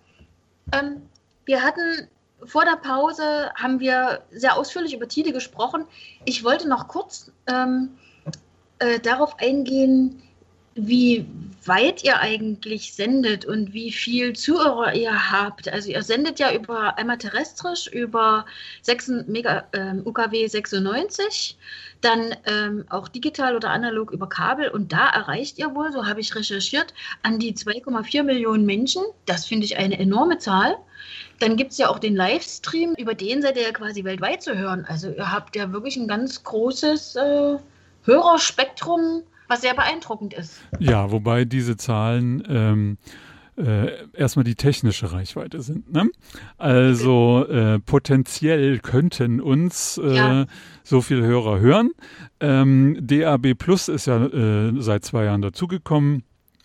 Ähm, 0.74 1.04
wir 1.46 1.64
hatten 1.64 2.10
vor 2.44 2.66
der 2.66 2.76
Pause 2.76 3.54
haben 3.56 3.80
wir 3.80 4.22
sehr 4.32 4.58
ausführlich 4.58 4.94
über 4.94 5.08
Tide 5.08 5.32
gesprochen. 5.32 5.86
Ich 6.26 6.44
wollte 6.44 6.68
noch 6.68 6.90
kurz 6.90 7.32
ähm, 7.48 7.98
äh, 8.80 9.00
darauf 9.00 9.40
eingehen, 9.40 10.22
wie 10.78 11.26
weit 11.68 12.04
ihr 12.04 12.20
eigentlich 12.20 12.94
sendet 12.94 13.46
und 13.46 13.74
wie 13.74 13.92
viel 13.92 14.34
Zuhörer 14.34 14.96
ihr 14.96 15.32
habt. 15.32 15.68
Also 15.72 15.90
ihr 15.90 16.02
sendet 16.02 16.40
ja 16.40 16.54
über 16.54 16.98
einmal 16.98 17.18
terrestrisch 17.18 17.88
über 17.88 18.46
6 18.84 19.26
Mega, 19.28 19.68
äh, 19.74 19.96
UKW 20.06 20.48
96, 20.48 21.58
dann 22.02 22.36
ähm, 22.46 22.86
auch 22.90 23.08
digital 23.08 23.56
oder 23.56 23.70
analog 23.70 24.12
über 24.12 24.30
Kabel 24.30 24.70
und 24.70 24.94
da 24.94 25.10
erreicht 25.10 25.58
ihr 25.58 25.74
wohl, 25.76 25.92
so 25.92 26.06
habe 26.06 26.22
ich 26.22 26.36
recherchiert, 26.36 26.94
an 27.24 27.40
die 27.40 27.54
2,4 27.54 28.24
Millionen 28.24 28.66
Menschen. 28.66 29.04
Das 29.26 29.46
finde 29.46 29.66
ich 29.66 29.78
eine 29.78 30.00
enorme 30.00 30.38
Zahl. 30.38 30.78
Dann 31.40 31.58
gibt 31.58 31.72
es 31.72 31.78
ja 31.78 31.90
auch 31.90 32.00
den 32.00 32.16
Livestream, 32.16 32.94
über 32.98 33.14
den 33.14 33.42
seid 33.42 33.58
ihr 33.58 33.64
ja 33.64 33.72
quasi 33.72 34.04
weltweit 34.04 34.42
zu 34.42 34.58
hören. 34.58 34.86
Also 34.88 35.10
ihr 35.10 35.32
habt 35.32 35.56
ja 35.56 35.72
wirklich 35.72 35.98
ein 35.98 36.08
ganz 36.08 36.44
großes 36.44 37.16
äh, 37.16 37.58
Hörerspektrum 38.04 39.24
was 39.48 39.62
sehr 39.62 39.74
beeindruckend 39.74 40.34
ist. 40.34 40.62
Ja, 40.80 41.12
wobei 41.12 41.46
diese 41.46 41.78
Zahlen 41.78 42.44
ähm, 42.50 42.98
äh, 43.58 44.08
erstmal 44.14 44.44
die 44.44 44.56
technische 44.56 45.12
Reichweite 45.12 45.62
sind. 45.62 45.92
Ne? 45.92 46.10
Also 46.58 47.46
äh, 47.48 47.80
potenziell 47.80 48.80
könnten 48.80 49.42
uns 49.42 49.98
äh, 49.98 50.16
ja. 50.16 50.46
so 50.84 51.02
viele 51.02 51.24
Hörer 51.24 51.60
hören. 51.60 51.92
Ähm, 52.40 52.98
DAB 53.02 53.56
Plus 53.56 53.88
ist 53.88 54.06
ja 54.06 54.26
äh, 54.26 54.74
seit 54.80 55.06
zwei 55.06 55.26
Jahren 55.26 55.42
dazugekommen. 55.42 56.24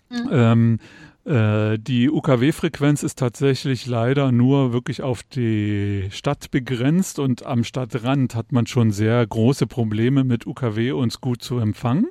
Mhm. 0.09 0.29
Ähm, 0.31 0.79
äh, 1.25 1.79
die 1.79 2.09
UKW-Frequenz 2.09 3.01
ist 3.01 3.17
tatsächlich 3.17 3.87
leider 3.87 4.31
nur 4.31 4.73
wirklich 4.73 5.01
auf 5.01 5.23
die 5.23 6.09
Stadt 6.11 6.51
begrenzt 6.51 7.17
und 7.17 7.45
am 7.45 7.63
Stadtrand 7.63 8.35
hat 8.35 8.51
man 8.51 8.67
schon 8.67 8.91
sehr 8.91 9.25
große 9.25 9.65
Probleme 9.65 10.23
mit 10.23 10.45
UKW 10.45 10.91
uns 10.91 11.21
gut 11.21 11.41
zu 11.41 11.59
empfangen. 11.59 12.07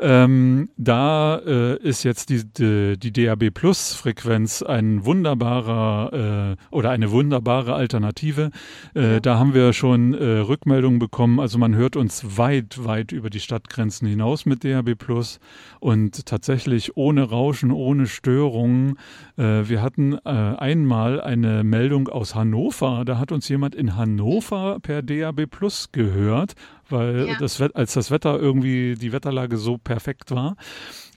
Ähm, 0.00 0.68
da 0.76 1.38
äh, 1.38 1.76
ist 1.78 2.04
jetzt 2.04 2.28
die, 2.28 2.44
die, 2.44 2.96
die 2.98 3.12
DAB 3.12 3.50
Plus 3.50 3.94
Frequenz 3.94 4.62
ein 4.62 5.04
wunderbarer 5.04 6.56
äh, 6.56 6.74
oder 6.74 6.90
eine 6.90 7.10
wunderbare 7.10 7.74
Alternative. 7.74 8.50
Äh, 8.94 9.14
ja. 9.14 9.20
Da 9.20 9.38
haben 9.38 9.54
wir 9.54 9.72
schon 9.72 10.14
äh, 10.14 10.38
Rückmeldungen 10.38 11.00
bekommen. 11.00 11.40
Also 11.40 11.58
man 11.58 11.74
hört 11.74 11.96
uns 11.96 12.38
weit, 12.38 12.84
weit 12.84 13.10
über 13.10 13.28
die 13.28 13.40
Stadtgrenzen 13.40 14.06
hinaus 14.06 14.46
mit 14.46 14.64
DAB 14.64 14.94
Plus 14.94 15.40
und 15.80 16.26
tatsächlich 16.26 16.96
ohne 16.96 17.24
Rauschen, 17.24 17.72
ohne 17.72 18.06
Störungen. 18.06 18.98
Äh, 19.36 19.68
wir 19.68 19.82
hatten 19.82 20.14
äh, 20.24 20.28
einmal 20.28 21.20
eine 21.20 21.64
Meldung 21.64 22.08
aus 22.08 22.36
Hannover. 22.36 23.04
Da 23.04 23.18
hat 23.18 23.32
uns 23.32 23.48
jemand 23.48 23.74
in 23.74 23.96
Hannover 23.96 24.78
per 24.80 25.02
DAB 25.02 25.46
Plus 25.46 25.90
gehört 25.90 26.54
weil 26.90 27.28
ja. 27.28 27.36
das, 27.38 27.60
als 27.60 27.94
das 27.94 28.10
Wetter 28.10 28.38
irgendwie, 28.38 28.94
die 28.94 29.12
Wetterlage 29.12 29.56
so 29.56 29.78
perfekt 29.78 30.30
war. 30.30 30.56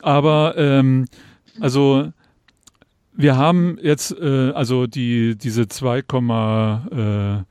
Aber 0.01 0.55
ähm, 0.57 1.05
also 1.59 2.11
wir 3.13 3.35
haben 3.37 3.77
jetzt 3.81 4.11
äh, 4.19 4.51
also 4.51 4.87
die 4.87 5.37
diese 5.37 5.63
2,4 5.63 7.39
äh, 7.39 7.43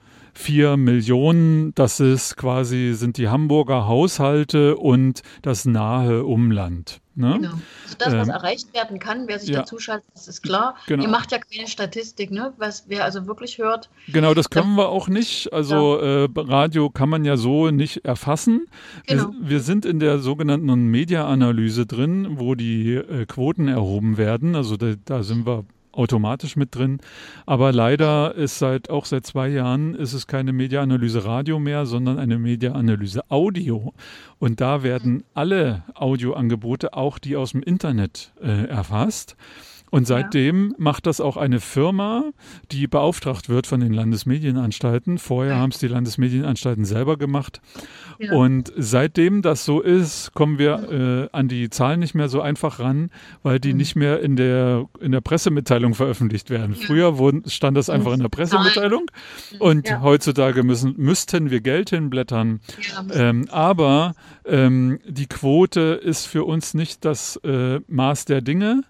Millionen, 0.76 1.74
das 1.74 2.00
ist 2.00 2.36
quasi 2.36 2.92
sind 2.94 3.16
die 3.16 3.28
Hamburger 3.28 3.86
Haushalte 3.86 4.76
und 4.76 5.22
das 5.42 5.64
nahe 5.64 6.24
Umland. 6.24 7.00
Ne? 7.16 7.34
Genau. 7.34 7.50
Also 7.50 7.96
das, 7.98 8.14
was 8.14 8.28
ähm, 8.28 8.34
erreicht 8.34 8.74
werden 8.74 8.98
kann, 8.98 9.28
wer 9.28 9.38
sich 9.38 9.50
ja. 9.50 9.60
dazuschaltet, 9.60 10.08
das 10.14 10.28
ist 10.28 10.42
klar. 10.42 10.76
Genau. 10.86 11.02
Ihr 11.02 11.08
macht 11.08 11.32
ja 11.32 11.38
keine 11.38 11.68
Statistik, 11.68 12.30
ne? 12.30 12.54
was 12.56 12.84
wer 12.88 13.04
also 13.04 13.26
wirklich 13.26 13.58
hört. 13.58 13.90
Genau, 14.08 14.32
das 14.32 14.48
können 14.48 14.74
wir 14.76 14.88
auch 14.88 15.08
nicht. 15.08 15.52
Also 15.52 16.00
ja. 16.00 16.24
äh, 16.24 16.28
Radio 16.36 16.88
kann 16.88 17.08
man 17.08 17.24
ja 17.24 17.36
so 17.36 17.70
nicht 17.70 18.04
erfassen. 18.04 18.66
Genau. 19.06 19.32
Wir, 19.40 19.50
wir 19.50 19.60
sind 19.60 19.84
in 19.84 20.00
der 20.00 20.18
sogenannten 20.18 20.86
Media-Analyse 20.86 21.84
drin, 21.84 22.38
wo 22.38 22.54
die 22.54 22.94
äh, 22.94 23.26
Quoten 23.26 23.68
erhoben 23.68 24.16
werden. 24.16 24.56
Also 24.56 24.76
da, 24.76 24.94
da 25.04 25.22
sind 25.22 25.46
wir 25.46 25.64
automatisch 26.00 26.56
mit 26.56 26.74
drin. 26.74 26.98
Aber 27.46 27.72
leider 27.72 28.34
ist 28.34 28.58
seit 28.58 28.88
auch 28.90 29.04
seit 29.04 29.26
zwei 29.26 29.48
Jahren 29.48 29.94
ist 29.94 30.14
es 30.14 30.26
keine 30.26 30.52
Mediaanalyse 30.52 31.24
Radio 31.24 31.58
mehr, 31.58 31.84
sondern 31.84 32.18
eine 32.18 32.38
Mediaanalyse 32.38 33.30
Audio. 33.30 33.92
Und 34.38 34.60
da 34.60 34.82
werden 34.82 35.24
alle 35.34 35.84
Audioangebote, 35.94 36.94
auch 36.94 37.18
die 37.18 37.36
aus 37.36 37.52
dem 37.52 37.62
Internet, 37.62 38.32
äh, 38.40 38.64
erfasst. 38.64 39.36
Und 39.90 40.06
seitdem 40.06 40.70
ja. 40.70 40.74
macht 40.78 41.06
das 41.06 41.20
auch 41.20 41.36
eine 41.36 41.60
Firma, 41.60 42.30
die 42.70 42.86
beauftragt 42.86 43.48
wird 43.48 43.66
von 43.66 43.80
den 43.80 43.92
Landesmedienanstalten. 43.92 45.18
Vorher 45.18 45.56
haben 45.56 45.70
es 45.70 45.78
die 45.78 45.88
Landesmedienanstalten 45.88 46.84
selber 46.84 47.16
gemacht. 47.16 47.60
Ja. 48.18 48.32
Und 48.32 48.72
seitdem 48.76 49.42
das 49.42 49.64
so 49.64 49.80
ist, 49.80 50.32
kommen 50.32 50.58
wir 50.58 51.28
äh, 51.32 51.36
an 51.36 51.48
die 51.48 51.70
Zahlen 51.70 52.00
nicht 52.00 52.14
mehr 52.14 52.28
so 52.28 52.40
einfach 52.40 52.78
ran, 52.78 53.10
weil 53.42 53.58
die 53.58 53.72
mhm. 53.72 53.78
nicht 53.78 53.96
mehr 53.96 54.20
in 54.20 54.36
der, 54.36 54.86
in 55.00 55.12
der 55.12 55.20
Pressemitteilung 55.20 55.94
veröffentlicht 55.94 56.50
werden. 56.50 56.76
Ja. 56.78 56.86
Früher 56.86 57.18
wurden, 57.18 57.48
stand 57.48 57.76
das 57.76 57.90
einfach 57.90 58.12
in 58.12 58.20
der 58.20 58.28
Pressemitteilung 58.28 59.10
und 59.58 60.00
heutzutage 60.02 60.62
müssen, 60.62 60.94
müssten 60.98 61.50
wir 61.50 61.60
Geld 61.60 61.90
hinblättern. 61.90 62.60
Ähm, 63.12 63.48
aber 63.50 64.14
ähm, 64.44 65.00
die 65.06 65.26
Quote 65.26 66.00
ist 66.02 66.26
für 66.26 66.44
uns 66.44 66.74
nicht 66.74 67.04
das 67.04 67.36
äh, 67.44 67.80
Maß 67.88 68.26
der 68.26 68.40
Dinge. 68.40 68.82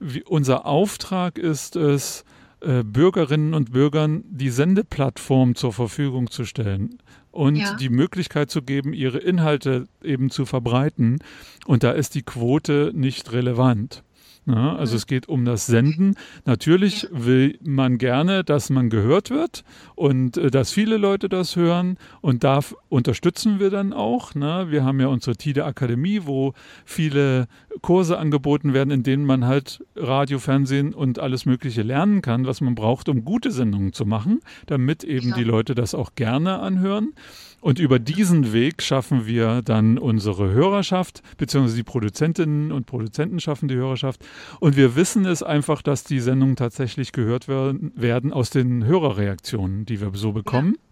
Wie, 0.00 0.22
unser 0.24 0.66
Auftrag 0.66 1.38
ist 1.38 1.76
es, 1.76 2.24
äh, 2.60 2.82
Bürgerinnen 2.82 3.54
und 3.54 3.72
Bürgern 3.72 4.24
die 4.28 4.50
Sendeplattform 4.50 5.54
zur 5.54 5.72
Verfügung 5.72 6.30
zu 6.30 6.44
stellen 6.44 6.98
und 7.30 7.56
ja. 7.56 7.76
die 7.76 7.88
Möglichkeit 7.88 8.50
zu 8.50 8.62
geben, 8.62 8.92
ihre 8.92 9.18
Inhalte 9.18 9.86
eben 10.02 10.30
zu 10.30 10.44
verbreiten. 10.44 11.18
Und 11.66 11.84
da 11.84 11.92
ist 11.92 12.16
die 12.16 12.22
Quote 12.22 12.90
nicht 12.94 13.32
relevant. 13.32 14.02
Ja, 14.48 14.76
also 14.76 14.92
mhm. 14.92 14.96
es 14.96 15.06
geht 15.06 15.28
um 15.28 15.44
das 15.44 15.66
Senden. 15.66 16.14
Natürlich 16.46 17.06
will 17.12 17.58
man 17.62 17.98
gerne, 17.98 18.44
dass 18.44 18.70
man 18.70 18.88
gehört 18.88 19.28
wird 19.28 19.62
und 19.94 20.38
äh, 20.38 20.50
dass 20.50 20.72
viele 20.72 20.96
Leute 20.96 21.28
das 21.28 21.54
hören 21.54 21.98
und 22.22 22.44
da 22.44 22.60
unterstützen 22.88 23.60
wir 23.60 23.68
dann 23.68 23.92
auch. 23.92 24.34
Ne? 24.34 24.68
Wir 24.70 24.84
haben 24.84 25.00
ja 25.00 25.08
unsere 25.08 25.36
TIDE 25.36 25.66
Akademie, 25.66 26.22
wo 26.24 26.54
viele 26.86 27.46
Kurse 27.82 28.18
angeboten 28.18 28.72
werden, 28.72 28.90
in 28.90 29.02
denen 29.02 29.26
man 29.26 29.44
halt 29.44 29.84
Radio, 29.94 30.38
Fernsehen 30.38 30.94
und 30.94 31.18
alles 31.18 31.44
Mögliche 31.44 31.82
lernen 31.82 32.22
kann, 32.22 32.46
was 32.46 32.62
man 32.62 32.74
braucht, 32.74 33.10
um 33.10 33.26
gute 33.26 33.50
Sendungen 33.50 33.92
zu 33.92 34.06
machen, 34.06 34.40
damit 34.66 35.04
eben 35.04 35.30
ja. 35.30 35.34
die 35.36 35.44
Leute 35.44 35.74
das 35.74 35.94
auch 35.94 36.14
gerne 36.14 36.60
anhören. 36.60 37.12
Und 37.60 37.78
über 37.78 37.98
diesen 37.98 38.52
Weg 38.52 38.82
schaffen 38.82 39.26
wir 39.26 39.62
dann 39.62 39.98
unsere 39.98 40.50
Hörerschaft, 40.50 41.22
beziehungsweise 41.38 41.76
die 41.76 41.82
Produzentinnen 41.82 42.72
und 42.72 42.86
Produzenten 42.86 43.40
schaffen 43.40 43.68
die 43.68 43.74
Hörerschaft. 43.74 44.24
Und 44.60 44.76
wir 44.76 44.94
wissen 44.96 45.24
es 45.24 45.42
einfach, 45.42 45.82
dass 45.82 46.04
die 46.04 46.20
Sendungen 46.20 46.56
tatsächlich 46.56 47.12
gehört 47.12 47.48
werden 47.48 48.32
aus 48.32 48.50
den 48.50 48.84
Hörerreaktionen, 48.84 49.86
die 49.86 50.00
wir 50.00 50.10
so 50.14 50.32
bekommen. 50.32 50.74
Ja. 50.76 50.88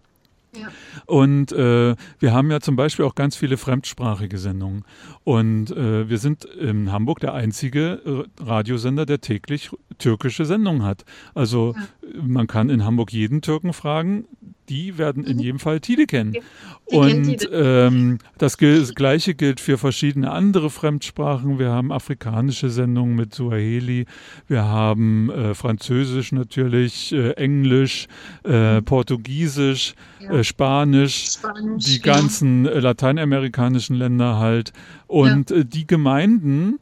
Ja. 0.55 0.69
Und 1.05 1.51
äh, 1.51 1.95
wir 2.19 2.33
haben 2.33 2.49
ja 2.51 2.59
zum 2.59 2.75
Beispiel 2.75 3.05
auch 3.05 3.15
ganz 3.15 3.35
viele 3.35 3.57
fremdsprachige 3.57 4.37
Sendungen. 4.37 4.85
Und 5.23 5.71
äh, 5.71 6.09
wir 6.09 6.17
sind 6.17 6.45
in 6.45 6.91
Hamburg 6.91 7.19
der 7.19 7.33
einzige 7.33 8.27
äh, 8.39 8.43
Radiosender, 8.43 9.05
der 9.05 9.21
täglich 9.21 9.69
türkische 9.97 10.45
Sendungen 10.45 10.83
hat. 10.83 11.05
Also 11.33 11.73
ja. 11.75 11.81
Man 12.21 12.47
kann 12.47 12.69
in 12.69 12.85
Hamburg 12.85 13.11
jeden 13.11 13.41
Türken 13.41 13.73
fragen, 13.73 14.25
die 14.69 14.97
werden 14.97 15.23
in 15.23 15.37
mhm. 15.37 15.43
jedem 15.43 15.59
Fall 15.59 15.79
Tide 15.79 16.05
kennen. 16.05 16.33
Die 16.33 16.95
und 16.95 17.49
ähm, 17.51 18.19
das, 18.37 18.57
das, 18.57 18.95
Gleiche 18.95 19.33
gilt 19.33 19.59
für 19.59 19.77
verschiedene 19.77 20.31
andere 20.31 20.69
Fremdsprachen. 20.69 21.59
Wir 21.59 21.69
haben 21.69 21.91
afrikanische 21.91 22.69
Sendungen 22.69 23.15
mit 23.15 23.33
Suaheli, 23.33 24.05
wir 24.47 24.63
haben 24.65 25.29
äh, 25.29 25.53
Französisch 25.53 26.31
natürlich, 26.31 27.13
äh, 27.13 27.31
Englisch, 27.31 28.07
äh, 28.45 28.79
mhm. 28.79 28.85
Portugiesisch, 28.85 29.95
ja. 30.19 30.31
Äh, 30.31 30.43
Spanisch, 30.43 31.31
Spanisch, 31.33 31.85
die 31.85 32.01
ganzen 32.01 32.65
äh, 32.65 32.79
lateinamerikanischen 32.79 33.95
Länder 33.95 34.37
halt. 34.37 34.73
Und 35.07 35.49
ja. 35.49 35.57
Äh, 35.57 35.65
die 35.65 35.87
Gemeinden, 35.87 36.79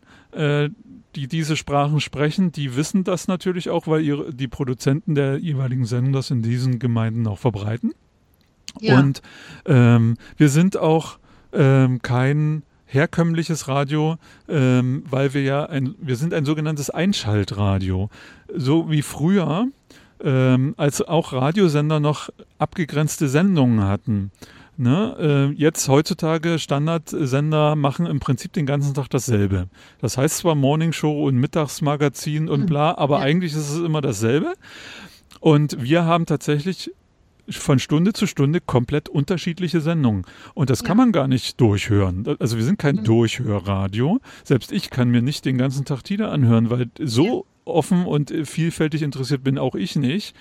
die 1.15 1.27
diese 1.27 1.55
Sprachen 1.55 2.01
sprechen, 2.01 2.51
die 2.51 2.75
wissen 2.75 3.03
das 3.03 3.27
natürlich 3.27 3.69
auch, 3.69 3.87
weil 3.87 4.01
ihre, 4.01 4.33
die 4.33 4.47
Produzenten 4.47 5.15
der 5.15 5.37
jeweiligen 5.37 5.85
Sendung 5.85 6.13
das 6.13 6.31
in 6.31 6.41
diesen 6.41 6.79
Gemeinden 6.79 7.25
auch 7.27 7.39
verbreiten. 7.39 7.93
Ja. 8.81 8.99
Und 8.99 9.21
ähm, 9.65 10.17
wir 10.37 10.49
sind 10.49 10.77
auch 10.77 11.17
ähm, 11.53 12.01
kein 12.01 12.63
herkömmliches 12.85 13.67
Radio, 13.67 14.17
ähm, 14.47 15.03
weil 15.09 15.33
wir 15.33 15.41
ja 15.43 15.65
ein, 15.65 15.95
wir 15.99 16.15
sind 16.15 16.33
ein 16.33 16.45
sogenanntes 16.45 16.89
Einschaltradio. 16.89 18.09
So 18.53 18.91
wie 18.91 19.01
früher, 19.01 19.67
ähm, 20.23 20.73
als 20.77 21.01
auch 21.01 21.33
Radiosender 21.33 21.99
noch 21.99 22.29
abgegrenzte 22.57 23.27
Sendungen 23.27 23.83
hatten. 23.83 24.31
Ne? 24.77 25.51
Äh, 25.53 25.59
jetzt 25.59 25.87
heutzutage 25.87 26.59
Standardsender 26.59 27.75
machen 27.75 28.05
im 28.05 28.19
Prinzip 28.19 28.51
den 28.53 28.65
ganzen 28.65 28.93
Tag 28.93 29.09
dasselbe. 29.09 29.67
Das 30.01 30.17
heißt 30.17 30.37
zwar 30.37 30.55
Morning 30.55 30.91
Show 30.91 31.25
und 31.25 31.37
Mittagsmagazin 31.37 32.49
und 32.49 32.61
hm. 32.61 32.65
bla, 32.65 32.97
aber 32.97 33.19
ja. 33.19 33.23
eigentlich 33.23 33.53
ist 33.53 33.69
es 33.69 33.77
immer 33.77 34.01
dasselbe. 34.01 34.53
Und 35.39 35.81
wir 35.81 36.05
haben 36.05 36.25
tatsächlich 36.25 36.91
von 37.49 37.79
Stunde 37.79 38.13
zu 38.13 38.27
Stunde 38.27 38.59
komplett 38.59 39.07
unterschiedliche 39.07 39.81
Sendungen. 39.81 40.25
Und 40.53 40.69
das 40.69 40.81
ja. 40.81 40.87
kann 40.87 40.97
man 40.97 41.11
gar 41.11 41.27
nicht 41.27 41.61
durchhören. 41.61 42.25
Also 42.39 42.57
wir 42.57 42.63
sind 42.63 42.79
kein 42.79 42.97
mhm. 42.97 43.03
Durchhörradio. 43.03 44.19
Selbst 44.43 44.71
ich 44.71 44.89
kann 44.89 45.09
mir 45.09 45.21
nicht 45.21 45.45
den 45.45 45.57
ganzen 45.57 45.85
Tag 45.85 46.03
Tida 46.03 46.31
anhören, 46.31 46.69
weil 46.69 46.89
so 46.99 47.25
ja. 47.25 47.71
offen 47.71 48.05
und 48.05 48.33
vielfältig 48.45 49.03
interessiert 49.03 49.43
bin 49.43 49.57
auch 49.57 49.75
ich 49.75 49.95
nicht. 49.95 50.35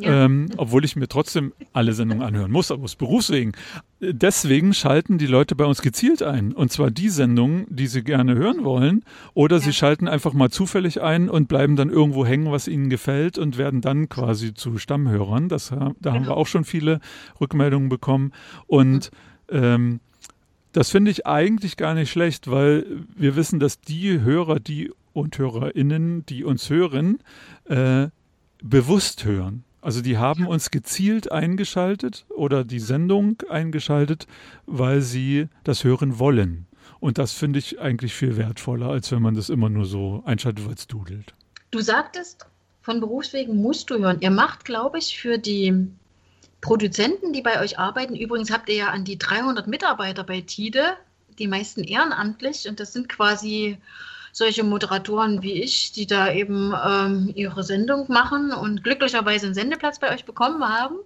Ja. 0.00 0.24
Ähm, 0.24 0.48
obwohl 0.56 0.84
ich 0.84 0.96
mir 0.96 1.08
trotzdem 1.08 1.52
alle 1.72 1.92
Sendungen 1.92 2.24
anhören 2.24 2.50
muss, 2.50 2.70
aus 2.70 2.96
Berufswegen. 2.96 3.52
Deswegen 4.00 4.72
schalten 4.72 5.18
die 5.18 5.26
Leute 5.26 5.54
bei 5.54 5.64
uns 5.64 5.82
gezielt 5.82 6.22
ein. 6.22 6.52
Und 6.52 6.72
zwar 6.72 6.90
die 6.90 7.10
Sendungen, 7.10 7.66
die 7.68 7.86
sie 7.86 8.02
gerne 8.02 8.34
hören 8.34 8.64
wollen. 8.64 9.04
Oder 9.34 9.56
ja. 9.56 9.62
sie 9.62 9.72
schalten 9.72 10.08
einfach 10.08 10.32
mal 10.32 10.50
zufällig 10.50 11.02
ein 11.02 11.28
und 11.28 11.48
bleiben 11.48 11.76
dann 11.76 11.90
irgendwo 11.90 12.24
hängen, 12.24 12.50
was 12.50 12.66
ihnen 12.66 12.88
gefällt 12.88 13.38
und 13.38 13.58
werden 13.58 13.80
dann 13.80 14.08
quasi 14.08 14.54
zu 14.54 14.78
Stammhörern. 14.78 15.48
Das, 15.48 15.68
da 15.68 15.76
haben 15.80 15.96
wir 16.00 16.12
genau. 16.12 16.34
auch 16.34 16.46
schon 16.46 16.64
viele 16.64 17.00
Rückmeldungen 17.40 17.88
bekommen. 17.88 18.32
Und 18.66 19.10
ähm, 19.50 20.00
das 20.72 20.90
finde 20.90 21.10
ich 21.10 21.26
eigentlich 21.26 21.76
gar 21.76 21.94
nicht 21.94 22.10
schlecht, 22.10 22.50
weil 22.50 22.86
wir 23.16 23.36
wissen, 23.36 23.60
dass 23.60 23.80
die 23.80 24.20
Hörer, 24.20 24.60
die 24.60 24.90
und 25.12 25.36
HörerInnen, 25.38 26.24
die 26.26 26.44
uns 26.44 26.70
hören, 26.70 27.18
äh, 27.64 28.08
bewusst 28.62 29.24
hören. 29.24 29.64
Also 29.80 30.02
die 30.02 30.18
haben 30.18 30.46
uns 30.46 30.70
gezielt 30.70 31.32
eingeschaltet 31.32 32.26
oder 32.28 32.64
die 32.64 32.80
Sendung 32.80 33.38
eingeschaltet, 33.48 34.26
weil 34.66 35.00
sie 35.00 35.48
das 35.64 35.84
hören 35.84 36.18
wollen. 36.18 36.66
Und 37.00 37.16
das 37.16 37.32
finde 37.32 37.58
ich 37.58 37.80
eigentlich 37.80 38.12
viel 38.12 38.36
wertvoller, 38.36 38.88
als 38.88 39.10
wenn 39.10 39.22
man 39.22 39.34
das 39.34 39.48
immer 39.48 39.70
nur 39.70 39.86
so 39.86 40.22
einschaltet, 40.26 40.66
weil 40.66 40.74
es 40.74 40.86
dudelt. 40.86 41.34
Du 41.70 41.80
sagtest, 41.80 42.46
von 42.82 43.00
Berufswegen 43.00 43.56
musst 43.56 43.90
du 43.90 43.98
hören. 43.98 44.18
Ihr 44.20 44.30
macht, 44.30 44.64
glaube 44.64 44.98
ich, 44.98 45.18
für 45.18 45.38
die 45.38 45.88
Produzenten, 46.60 47.32
die 47.32 47.40
bei 47.40 47.60
euch 47.60 47.78
arbeiten, 47.78 48.16
übrigens 48.16 48.50
habt 48.50 48.68
ihr 48.68 48.74
ja 48.74 48.88
an 48.88 49.04
die 49.04 49.18
300 49.18 49.66
Mitarbeiter 49.66 50.24
bei 50.24 50.42
TIDE, 50.42 50.96
die 51.38 51.46
meisten 51.46 51.82
ehrenamtlich, 51.84 52.68
und 52.68 52.80
das 52.80 52.92
sind 52.92 53.08
quasi 53.08 53.78
solche 54.32 54.64
Moderatoren 54.64 55.42
wie 55.42 55.62
ich, 55.62 55.92
die 55.92 56.06
da 56.06 56.32
eben 56.32 56.72
ähm, 56.86 57.32
ihre 57.34 57.62
Sendung 57.62 58.06
machen 58.08 58.52
und 58.52 58.84
glücklicherweise 58.84 59.46
einen 59.46 59.54
Sendeplatz 59.54 59.98
bei 59.98 60.12
euch 60.12 60.24
bekommen 60.24 60.62
haben. 60.64 60.96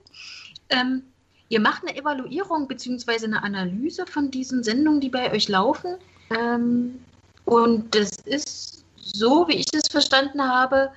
Ähm, 0.71 1.03
ihr 1.49 1.61
macht 1.61 1.83
eine 1.87 1.97
Evaluierung 1.97 2.69
bzw. 2.69 3.25
eine 3.25 3.43
Analyse 3.43 4.07
von 4.07 4.31
diesen 4.31 4.63
Sendungen, 4.63 5.01
die 5.01 5.11
bei 5.11 5.33
euch 5.33 5.49
laufen. 5.49 5.97
Ähm, 6.31 7.01
und 7.45 7.95
das 7.95 8.11
ist, 8.25 8.85
so 8.97 9.47
wie 9.49 9.57
ich 9.57 9.67
es 9.73 9.89
verstanden 9.89 10.43
habe, 10.43 10.91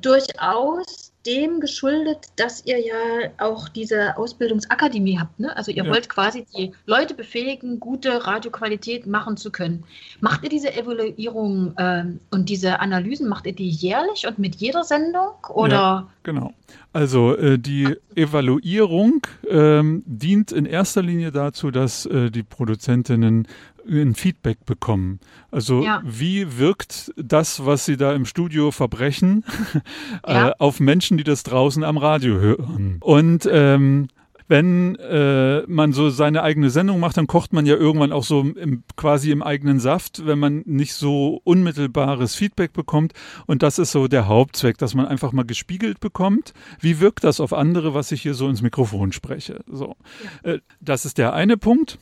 durchaus 0.00 1.12
dem 1.26 1.60
geschuldet, 1.60 2.28
dass 2.36 2.64
ihr 2.66 2.78
ja 2.78 3.30
auch 3.38 3.68
diese 3.68 4.16
Ausbildungsakademie 4.16 5.18
habt. 5.18 5.40
Ne? 5.40 5.56
Also 5.56 5.70
ihr 5.70 5.84
ja. 5.84 5.90
wollt 5.90 6.08
quasi 6.08 6.46
die 6.56 6.72
Leute 6.86 7.14
befähigen, 7.14 7.80
gute 7.80 8.26
Radioqualität 8.26 9.06
machen 9.06 9.36
zu 9.36 9.50
können. 9.50 9.84
Macht 10.20 10.42
ihr 10.44 10.50
diese 10.50 10.74
Evaluierung 10.74 11.74
ähm, 11.78 12.20
und 12.30 12.48
diese 12.48 12.80
Analysen, 12.80 13.28
macht 13.28 13.46
ihr 13.46 13.54
die 13.54 13.68
jährlich 13.68 14.26
und 14.26 14.38
mit 14.38 14.56
jeder 14.56 14.84
Sendung? 14.84 15.32
Oder? 15.48 15.74
Ja, 15.74 16.08
genau. 16.22 16.52
Also 16.92 17.36
äh, 17.36 17.58
die 17.58 17.96
Evaluierung 18.14 19.26
ähm, 19.48 20.02
dient 20.06 20.52
in 20.52 20.66
erster 20.66 21.02
Linie 21.02 21.32
dazu, 21.32 21.70
dass 21.70 22.06
äh, 22.06 22.30
die 22.30 22.42
Produzentinnen 22.42 23.48
ein 23.86 24.14
Feedback 24.14 24.64
bekommen. 24.64 25.20
Also 25.50 25.82
ja. 25.82 26.02
wie 26.04 26.58
wirkt 26.58 27.12
das, 27.16 27.64
was 27.64 27.84
sie 27.84 27.96
da 27.96 28.12
im 28.14 28.26
Studio 28.26 28.70
verbrechen, 28.70 29.44
ja. 30.26 30.50
äh, 30.50 30.52
auf 30.58 30.80
Menschen, 30.80 31.18
die 31.18 31.24
das 31.24 31.42
draußen 31.42 31.84
am 31.84 31.98
Radio 31.98 32.34
hören? 32.34 32.96
Und 33.00 33.48
ähm, 33.50 34.08
wenn 34.46 34.96
äh, 34.96 35.62
man 35.66 35.92
so 35.92 36.10
seine 36.10 36.42
eigene 36.42 36.70
Sendung 36.70 37.00
macht, 37.00 37.16
dann 37.16 37.26
kocht 37.26 37.52
man 37.52 37.64
ja 37.64 37.76
irgendwann 37.76 38.12
auch 38.12 38.24
so 38.24 38.40
im, 38.42 38.84
quasi 38.96 39.30
im 39.30 39.42
eigenen 39.42 39.80
Saft, 39.80 40.26
wenn 40.26 40.38
man 40.38 40.62
nicht 40.66 40.94
so 40.94 41.40
unmittelbares 41.44 42.34
Feedback 42.34 42.72
bekommt. 42.72 43.14
Und 43.46 43.62
das 43.62 43.78
ist 43.78 43.92
so 43.92 44.06
der 44.06 44.28
Hauptzweck, 44.28 44.76
dass 44.78 44.94
man 44.94 45.06
einfach 45.06 45.32
mal 45.32 45.46
gespiegelt 45.46 46.00
bekommt. 46.00 46.52
Wie 46.80 47.00
wirkt 47.00 47.24
das 47.24 47.40
auf 47.40 47.52
andere, 47.52 47.94
was 47.94 48.12
ich 48.12 48.22
hier 48.22 48.34
so 48.34 48.48
ins 48.48 48.60
Mikrofon 48.60 49.12
spreche? 49.12 49.60
So, 49.66 49.96
äh, 50.42 50.58
das 50.80 51.06
ist 51.06 51.16
der 51.18 51.32
eine 51.32 51.56
Punkt. 51.56 51.98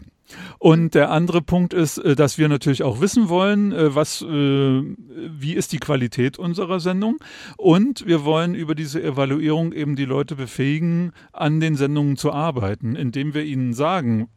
Und 0.58 0.94
der 0.94 1.10
andere 1.10 1.42
Punkt 1.42 1.74
ist, 1.74 1.98
äh, 1.98 2.14
dass 2.14 2.38
wir 2.38 2.48
natürlich 2.48 2.82
auch 2.82 3.00
wissen 3.00 3.28
wollen, 3.28 3.72
äh, 3.72 3.94
was, 3.94 4.22
äh, 4.22 4.26
wie 4.26 5.54
ist 5.54 5.72
die 5.72 5.78
Qualität 5.78 6.38
unserer 6.38 6.80
Sendung. 6.80 7.18
Und 7.56 8.06
wir 8.06 8.24
wollen 8.24 8.54
über 8.54 8.74
diese 8.74 9.02
Evaluierung 9.02 9.72
eben 9.72 9.96
die 9.96 10.04
Leute 10.04 10.36
befähigen, 10.36 11.12
an 11.32 11.60
den 11.60 11.76
Sendungen 11.76 12.16
zu 12.16 12.32
arbeiten, 12.32 12.96
indem 12.96 13.34
wir 13.34 13.44
ihnen 13.44 13.74
sagen, 13.74 14.28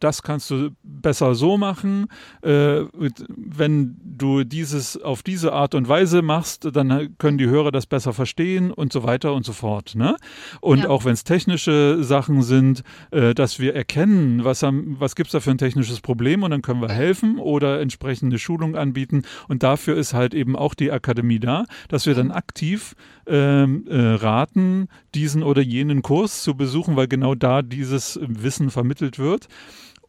das 0.00 0.22
kannst 0.22 0.50
du 0.50 0.70
besser 0.82 1.34
so 1.34 1.58
machen. 1.58 2.06
Wenn 2.42 3.96
du 4.02 4.44
dieses 4.44 5.00
auf 5.00 5.22
diese 5.22 5.52
Art 5.52 5.74
und 5.74 5.88
Weise 5.88 6.22
machst, 6.22 6.68
dann 6.72 7.16
können 7.18 7.38
die 7.38 7.48
Hörer 7.48 7.72
das 7.72 7.86
besser 7.86 8.12
verstehen 8.12 8.70
und 8.70 8.92
so 8.92 9.02
weiter 9.02 9.34
und 9.34 9.44
so 9.44 9.52
fort. 9.52 9.94
Ne? 9.94 10.16
Und 10.60 10.80
ja. 10.80 10.88
auch 10.88 11.04
wenn 11.04 11.12
es 11.12 11.24
technische 11.24 12.02
Sachen 12.02 12.42
sind, 12.42 12.82
dass 13.10 13.58
wir 13.58 13.74
erkennen, 13.74 14.44
was, 14.44 14.62
was 14.62 15.14
gibt 15.14 15.28
es 15.28 15.32
da 15.32 15.40
für 15.42 15.50
ein 15.50 15.58
technisches 15.58 16.00
Problem 16.00 16.42
und 16.42 16.50
dann 16.50 16.62
können 16.62 16.80
wir 16.80 16.88
helfen 16.88 17.38
oder 17.38 17.80
entsprechende 17.80 18.38
Schulung 18.38 18.76
anbieten. 18.76 19.22
Und 19.48 19.62
dafür 19.62 19.96
ist 19.96 20.14
halt 20.14 20.34
eben 20.34 20.56
auch 20.56 20.74
die 20.74 20.90
Akademie 20.90 21.40
da, 21.40 21.66
dass 21.88 22.06
wir 22.06 22.14
dann 22.14 22.30
aktiv 22.30 22.94
ähm, 23.26 23.86
äh, 23.88 23.98
raten, 23.98 24.88
diesen 25.14 25.42
oder 25.42 25.62
jenen 25.62 26.02
Kurs 26.02 26.42
zu 26.42 26.54
besuchen, 26.56 26.96
weil 26.96 27.08
genau 27.08 27.34
da 27.34 27.62
dieses 27.62 28.18
Wissen 28.22 28.70
vermittelt 28.70 29.18
wird. 29.18 29.48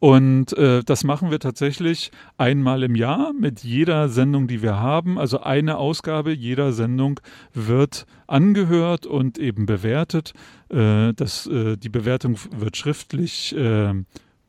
Und 0.04 0.52
äh, 0.58 0.82
das 0.84 1.02
machen 1.02 1.30
wir 1.30 1.38
tatsächlich 1.38 2.10
einmal 2.36 2.82
im 2.82 2.94
Jahr 2.94 3.32
mit 3.32 3.60
jeder 3.60 4.10
Sendung, 4.10 4.48
die 4.48 4.60
wir 4.60 4.78
haben. 4.78 5.18
Also 5.18 5.40
eine 5.40 5.78
Ausgabe 5.78 6.30
jeder 6.30 6.72
Sendung 6.72 7.20
wird 7.54 8.04
angehört 8.26 9.06
und 9.06 9.38
eben 9.38 9.64
bewertet. 9.64 10.34
Äh, 10.68 11.14
das, 11.14 11.46
äh, 11.46 11.78
die 11.78 11.88
Bewertung 11.88 12.36
wird 12.54 12.76
schriftlich 12.76 13.56
äh, 13.56 13.94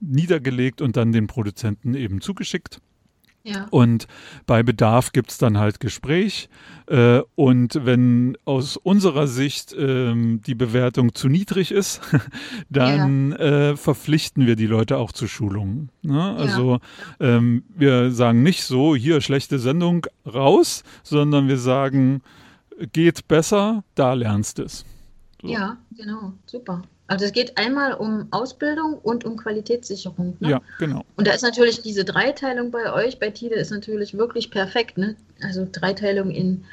niedergelegt 0.05 0.81
und 0.81 0.97
dann 0.97 1.11
den 1.11 1.27
Produzenten 1.27 1.93
eben 1.93 2.21
zugeschickt. 2.21 2.79
Ja. 3.45 3.67
Und 3.69 4.07
bei 4.47 4.63
Bedarf 4.63 5.11
gibt 5.11 5.29
es 5.29 5.37
dann 5.37 5.59
halt 5.59 5.79
Gespräch. 5.79 6.49
Äh, 6.87 7.21
und 7.35 7.79
wenn 7.85 8.39
aus 8.43 8.75
unserer 8.75 9.27
Sicht 9.27 9.75
ähm, 9.77 10.41
die 10.41 10.55
Bewertung 10.55 11.13
zu 11.13 11.29
niedrig 11.29 11.71
ist, 11.71 12.01
dann 12.69 13.33
äh, 13.33 13.77
verpflichten 13.77 14.47
wir 14.47 14.55
die 14.55 14.65
Leute 14.65 14.97
auch 14.97 15.11
zu 15.11 15.27
Schulungen. 15.27 15.89
Ne? 16.01 16.35
Also 16.35 16.79
ähm, 17.19 17.63
wir 17.75 18.09
sagen 18.09 18.41
nicht 18.41 18.63
so, 18.63 18.95
hier 18.95 19.21
schlechte 19.21 19.59
Sendung 19.59 20.07
raus, 20.25 20.83
sondern 21.03 21.47
wir 21.47 21.59
sagen, 21.59 22.23
geht 22.93 23.27
besser, 23.27 23.83
da 23.93 24.13
lernst 24.13 24.57
du 24.57 24.63
es. 24.63 24.85
So. 25.41 25.47
Ja, 25.49 25.77
genau, 25.95 26.33
super. 26.47 26.81
Also 27.07 27.25
es 27.25 27.33
geht 27.33 27.57
einmal 27.57 27.93
um 27.93 28.27
Ausbildung 28.31 28.95
und 28.95 29.25
um 29.25 29.37
Qualitätssicherung. 29.37 30.37
Ne? 30.39 30.49
Ja, 30.49 30.61
genau. 30.79 31.03
Und 31.15 31.27
da 31.27 31.33
ist 31.33 31.43
natürlich 31.43 31.81
diese 31.81 32.03
Dreiteilung 32.03 32.71
bei 32.71 32.91
euch, 32.91 33.19
bei 33.19 33.29
Tide, 33.29 33.55
ist 33.55 33.71
natürlich 33.71 34.17
wirklich 34.17 34.49
perfekt. 34.49 34.97
Ne? 34.97 35.15
Also 35.41 35.67
Dreiteilung 35.71 36.31
in 36.31 36.65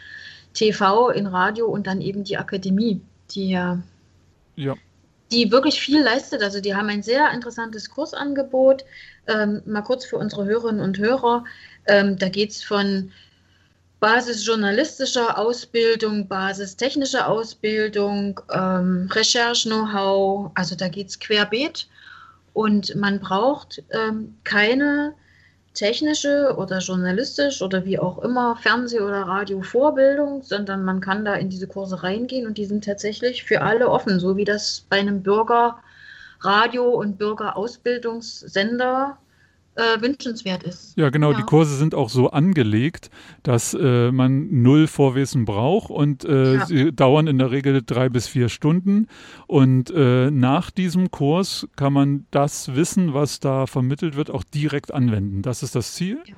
TV, 0.54 1.10
in 1.10 1.26
Radio 1.26 1.66
und 1.66 1.86
dann 1.86 2.00
eben 2.00 2.24
die 2.24 2.38
Akademie, 2.38 3.00
die 3.30 3.50
ja, 3.50 3.82
Ja. 4.56 4.74
die 5.30 5.50
wirklich 5.50 5.80
viel 5.80 6.02
leistet. 6.02 6.42
Also 6.42 6.60
die 6.60 6.74
haben 6.74 6.88
ein 6.88 7.02
sehr 7.02 7.30
interessantes 7.32 7.90
Kursangebot. 7.90 8.84
Ähm, 9.26 9.60
mal 9.66 9.82
kurz 9.82 10.06
für 10.06 10.16
unsere 10.16 10.46
Hörerinnen 10.46 10.80
und 10.80 10.98
Hörer. 10.98 11.44
Ähm, 11.86 12.16
da 12.18 12.28
geht 12.30 12.50
es 12.52 12.62
von 12.62 13.12
Basis 14.02 14.44
journalistischer 14.44 15.38
Ausbildung, 15.38 16.26
Basis 16.26 16.76
technischer 16.76 17.28
Ausbildung, 17.28 18.40
ähm, 18.52 19.08
Recherche-Know-how, 19.12 20.50
also 20.56 20.74
da 20.74 20.88
geht 20.88 21.10
es 21.10 21.20
querbeet. 21.20 21.86
Und 22.52 22.96
man 22.96 23.20
braucht 23.20 23.80
ähm, 23.90 24.34
keine 24.42 25.14
technische 25.74 26.52
oder 26.58 26.80
journalistisch 26.80 27.62
oder 27.62 27.84
wie 27.84 28.00
auch 28.00 28.18
immer 28.18 28.56
Fernseh- 28.56 29.00
oder 29.00 29.22
Radiovorbildung, 29.22 30.42
sondern 30.42 30.84
man 30.84 31.00
kann 31.00 31.24
da 31.24 31.34
in 31.36 31.48
diese 31.48 31.68
Kurse 31.68 32.02
reingehen 32.02 32.48
und 32.48 32.58
die 32.58 32.66
sind 32.66 32.82
tatsächlich 32.84 33.44
für 33.44 33.60
alle 33.60 33.88
offen, 33.88 34.18
so 34.18 34.36
wie 34.36 34.44
das 34.44 34.84
bei 34.90 34.98
einem 34.98 35.22
Bürgerradio- 35.22 36.90
und 36.90 37.18
Bürgerausbildungssender 37.18 39.16
äh, 39.16 39.31
wünschenswert 40.00 40.62
ist. 40.62 40.96
Ja, 40.96 41.10
genau. 41.10 41.32
Ja. 41.32 41.38
Die 41.38 41.44
Kurse 41.44 41.76
sind 41.76 41.94
auch 41.94 42.08
so 42.08 42.30
angelegt, 42.30 43.10
dass 43.42 43.74
äh, 43.74 44.12
man 44.12 44.62
null 44.62 44.86
Vorwissen 44.86 45.44
braucht 45.44 45.90
und 45.90 46.24
äh, 46.24 46.54
Ja. 46.54 46.66
sie 46.66 46.92
dauern 46.92 47.26
in 47.26 47.38
der 47.38 47.50
Regel 47.50 47.82
drei 47.84 48.08
bis 48.08 48.28
vier 48.28 48.48
Stunden. 48.48 49.06
Und 49.46 49.90
äh, 49.90 50.30
nach 50.30 50.70
diesem 50.70 51.10
Kurs 51.10 51.66
kann 51.76 51.92
man 51.92 52.26
das 52.30 52.74
Wissen, 52.74 53.14
was 53.14 53.40
da 53.40 53.66
vermittelt 53.66 54.16
wird, 54.16 54.30
auch 54.30 54.44
direkt 54.44 54.92
anwenden. 54.92 55.42
Das 55.42 55.62
ist 55.62 55.74
das 55.74 55.94
Ziel. 55.94 56.18
Ja. 56.26 56.34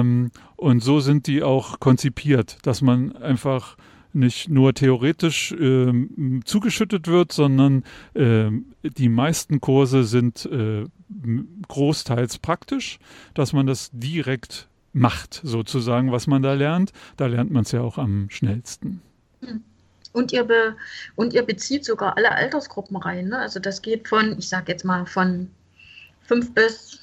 Ähm, 0.00 0.30
und 0.56 0.82
so 0.82 1.00
sind 1.00 1.26
die 1.26 1.42
auch 1.42 1.80
konzipiert, 1.80 2.58
dass 2.62 2.80
man 2.82 3.16
einfach 3.16 3.76
nicht 4.12 4.48
nur 4.48 4.72
theoretisch 4.74 5.52
ähm, 5.58 6.42
zugeschüttet 6.44 7.08
wird, 7.08 7.32
sondern 7.32 7.82
ähm, 8.14 8.66
die 8.84 9.08
meisten 9.08 9.60
Kurse 9.60 10.04
sind 10.04 10.46
äh, 10.46 10.84
großteils 11.68 12.38
praktisch, 12.38 12.98
dass 13.34 13.52
man 13.52 13.66
das 13.66 13.90
direkt 13.92 14.68
macht, 14.92 15.40
sozusagen, 15.42 16.12
was 16.12 16.26
man 16.26 16.42
da 16.42 16.54
lernt. 16.54 16.92
Da 17.16 17.26
lernt 17.26 17.50
man 17.50 17.64
es 17.64 17.72
ja 17.72 17.80
auch 17.80 17.98
am 17.98 18.30
schnellsten. 18.30 19.02
Und 20.12 20.32
ihr, 20.32 20.44
be 20.44 20.76
und 21.16 21.32
ihr 21.32 21.42
bezieht 21.42 21.84
sogar 21.84 22.16
alle 22.16 22.30
Altersgruppen 22.30 22.96
rein. 22.96 23.28
Ne? 23.28 23.38
Also 23.38 23.58
das 23.58 23.82
geht 23.82 24.08
von, 24.08 24.38
ich 24.38 24.48
sag 24.48 24.68
jetzt 24.68 24.84
mal, 24.84 25.04
von 25.06 25.50
5 26.28 26.54
bis 26.54 27.00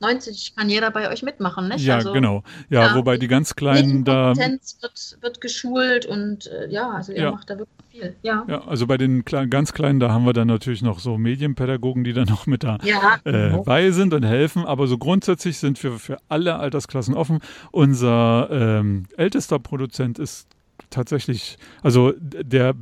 90 0.00 0.54
kann 0.56 0.68
jeder 0.68 0.90
bei 0.90 1.10
euch 1.10 1.22
mitmachen. 1.22 1.68
Nicht? 1.68 1.84
Ja, 1.84 1.96
also, 1.96 2.12
genau. 2.12 2.42
Ja, 2.70 2.88
ja, 2.88 2.94
wobei 2.94 3.16
die 3.16 3.28
ganz 3.28 3.56
Kleinen 3.56 4.04
da. 4.04 4.28
Medienkompetenz 4.28 4.78
wird, 4.80 5.18
wird 5.20 5.40
geschult 5.40 6.06
und 6.06 6.46
äh, 6.46 6.68
ja, 6.68 6.90
also 6.90 7.12
ihr 7.12 7.22
Ja. 7.22 7.30
macht 7.32 7.50
da 7.50 7.58
wirklich 7.58 7.76
viel. 7.90 8.16
Ja, 8.22 8.44
Ja, 8.48 8.66
also 8.66 8.86
bei 8.86 8.96
den 8.96 9.24
Kle 9.24 9.48
ganz 9.48 9.72
Kleinen, 9.72 10.00
da 10.00 10.10
haben 10.10 10.24
wir 10.24 10.32
dann 10.32 10.48
natürlich 10.48 10.82
noch 10.82 11.00
so 11.00 11.18
Medienpädagogen, 11.18 12.04
die 12.04 12.12
dann 12.12 12.28
noch 12.28 12.46
mit 12.46 12.64
da 12.64 12.78
ja. 12.82 13.18
äh, 13.24 13.56
bei 13.64 13.90
sind 13.90 14.14
und 14.14 14.24
helfen. 14.24 14.64
Aber 14.64 14.86
so 14.86 14.98
grundsätzlich 14.98 15.58
sind 15.58 15.82
wir 15.82 15.92
für 15.98 16.18
alle 16.28 16.56
Altersklassen 16.56 17.14
offen. 17.14 17.40
Unser 17.72 18.48
ähm, 18.50 19.06
ältester 19.16 19.58
Produzent 19.58 20.18
ist 20.18 20.48
tatsächlich, 20.90 21.58
also 21.82 22.12
der 22.18 22.74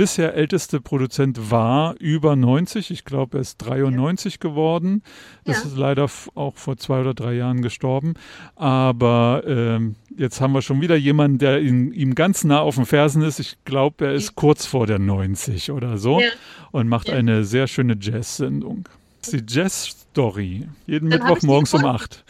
bisher 0.00 0.34
älteste 0.34 0.80
Produzent 0.80 1.50
war 1.50 1.94
über 1.98 2.34
90. 2.34 2.90
Ich 2.90 3.04
glaube, 3.04 3.36
er 3.36 3.42
ist 3.42 3.58
93 3.58 4.40
geworden. 4.40 5.02
Das 5.44 5.58
Ja. 5.62 5.68
ist 5.68 5.76
leider 5.76 6.08
auch 6.34 6.56
vor 6.56 6.78
zwei 6.78 7.00
oder 7.02 7.12
drei 7.12 7.34
Jahren 7.34 7.60
gestorben. 7.60 8.14
Aber 8.56 9.42
ähm, 9.46 9.96
jetzt 10.16 10.40
haben 10.40 10.52
wir 10.54 10.62
schon 10.62 10.80
wieder 10.80 10.96
jemanden, 10.96 11.36
der 11.36 11.60
ihn, 11.60 11.92
ihm 11.92 12.14
ganz 12.14 12.44
nah 12.44 12.60
auf 12.60 12.76
den 12.76 12.86
Fersen 12.86 13.20
ist. 13.20 13.40
Ich 13.40 13.56
glaube, 13.66 14.06
er 14.06 14.14
ist 14.14 14.36
kurz 14.36 14.64
vor 14.64 14.86
der 14.86 14.98
90 14.98 15.70
oder 15.70 15.98
so 15.98 16.18
Ja. 16.18 16.30
und 16.70 16.88
macht 16.88 17.08
Ja. 17.08 17.16
eine 17.16 17.44
sehr 17.44 17.66
schöne 17.66 17.94
Jazz-Sendung. 18.00 18.88
Das 19.20 19.34
ist 19.34 19.50
die 19.50 19.54
Jazz-Story. 19.54 20.66
Jeden 20.86 21.10
Dann 21.10 21.20
Mittwoch 21.20 21.42
morgens 21.42 21.74
um 21.74 21.80
gefunden. 21.82 21.94
8. 21.96 22.24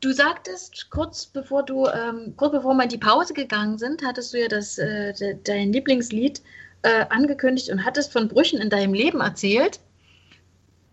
Du 0.00 0.12
sagtest 0.12 0.90
kurz 0.90 1.26
bevor 1.26 1.64
du 1.64 1.86
ähm, 1.86 2.34
kurz 2.36 2.52
bevor 2.52 2.74
wir 2.74 2.84
in 2.84 2.88
die 2.90 2.98
Pause 2.98 3.34
gegangen 3.34 3.78
sind, 3.78 4.02
hattest 4.06 4.32
du 4.32 4.40
ja 4.40 4.46
das 4.46 4.78
äh, 4.78 5.12
de, 5.14 5.36
dein 5.42 5.72
Lieblingslied 5.72 6.40
äh, 6.86 7.06
angekündigt 7.10 7.68
und 7.70 7.84
hattest 7.84 8.12
von 8.12 8.28
Brüchen 8.28 8.60
in 8.60 8.70
deinem 8.70 8.94
Leben 8.94 9.20
erzählt. 9.20 9.80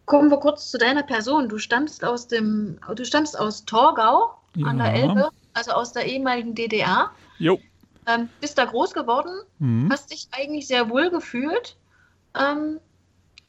Kommen 0.06 0.30
wir 0.32 0.38
kurz 0.38 0.72
zu 0.72 0.78
deiner 0.78 1.04
Person. 1.04 1.48
Du 1.50 1.58
stammst 1.60 2.04
aus 2.04 2.28
dem, 2.28 2.78
du 2.96 3.06
stammst 3.06 3.40
aus 3.40 3.66
Torgau 3.66 4.34
an 4.64 4.78
der 4.78 4.88
Ja. 4.88 4.94
Elbe, 4.94 5.30
also 5.54 5.72
aus 5.72 5.94
der 5.94 6.06
ehemaligen 6.06 6.56
DDR. 6.56 7.12
Jo. 7.38 7.60
Ähm, 8.06 8.28
bist 8.42 8.58
da 8.58 8.66
groß 8.66 8.94
geworden, 8.94 9.32
Mhm. 9.60 9.90
hast 9.92 10.12
dich 10.12 10.28
eigentlich 10.32 10.68
sehr 10.68 10.90
wohl 10.90 11.10
gefühlt. 11.10 11.78
Ähm, 12.38 12.80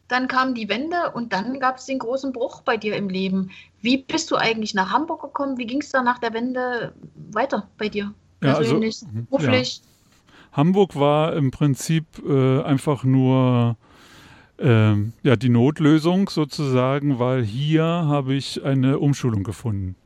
dann 0.07 0.29
kam 0.29 0.55
die 0.55 0.69
Wende 0.69 1.11
und 1.15 1.33
dann 1.33 1.59
gab 1.59 1.79
es 1.79 1.87
den 1.87 1.99
großen 1.99 2.33
Bruch 2.33 2.61
bei 2.63 2.77
dir 2.77 2.95
im 2.95 3.09
Leben. 3.09 3.51
Wie 3.81 3.97
bist 3.97 4.31
du 4.31 4.37
eigentlich 4.37 4.75
nach 4.75 4.91
Hamburg 4.93 5.23
gekommen? 5.23 5.57
Wie 5.59 5.67
ging 5.67 5.81
es 5.81 5.91
da 5.91 6.03
nach 6.03 6.19
der 6.19 6.35
Wende 6.35 6.93
weiter 7.33 7.69
bei 7.79 7.89
dir? 7.89 8.13
Ja, 8.43 8.51
also, 8.51 8.61
Persönlich, 8.61 9.03
mhm, 9.03 9.27
beruflich? 9.27 9.81
Hamburg 10.55 10.97
war 10.97 11.35
im 11.35 11.51
Prinzip 11.51 12.05
äh, 12.27 12.63
einfach 12.63 13.05
nur 13.05 13.77
ähm, 14.59 15.13
ja, 15.23 15.37
die 15.37 15.49
Notlösung 15.49 16.29
sozusagen, 16.29 17.19
weil 17.19 17.45
hier 17.45 17.85
habe 17.85 18.35
ich 18.35 18.65
eine 18.65 18.99
Umschulung 18.99 19.43
gefunden. 19.43 19.97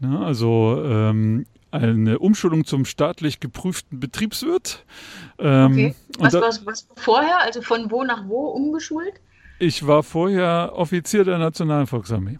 Ne, 0.00 0.18
also 0.18 0.82
ähm, 0.84 1.46
eine 1.70 2.18
Umschulung 2.18 2.64
zum 2.64 2.84
staatlich 2.84 3.38
geprüften 3.40 4.00
Betriebswirt. 4.00 4.84
Ähm, 5.38 5.72
Okay. 5.72 5.94
Was, 6.18 6.32
da, 6.32 6.40
was, 6.40 6.66
was 6.66 6.88
vorher? 6.96 7.38
Also 7.40 7.60
von 7.62 7.90
wo 7.90 8.02
nach 8.02 8.26
wo 8.26 8.46
umgeschult? 8.48 9.20
ich 9.58 9.86
war 9.86 10.02
vorher 10.02 10.72
Offizier 10.74 11.24
der 11.24 11.38
Nationalen 11.38 11.86
Volksarmee. 11.86 12.38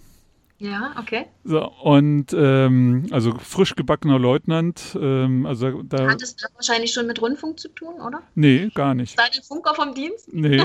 Ja, 0.58 0.94
okay. 0.98 1.26
So, 1.44 1.70
und 1.82 2.34
ähm, 2.36 3.06
also 3.10 3.34
frisch 3.38 3.74
gebackener 3.74 4.18
Leutnant, 4.18 4.96
ähm, 5.00 5.44
also 5.44 5.82
da, 5.82 6.08
Hattest 6.08 6.42
du 6.42 6.46
wahrscheinlich 6.54 6.92
schon 6.92 7.06
mit 7.06 7.20
Rundfunk 7.20 7.60
zu 7.60 7.68
tun, 7.68 8.00
oder? 8.00 8.22
nee, 8.34 8.70
gar 8.74 8.94
nicht. 8.94 9.18
Deine 9.18 9.42
Funker 9.46 9.74
vom 9.74 9.94
Dienst? 9.94 10.32
Nee, 10.32 10.56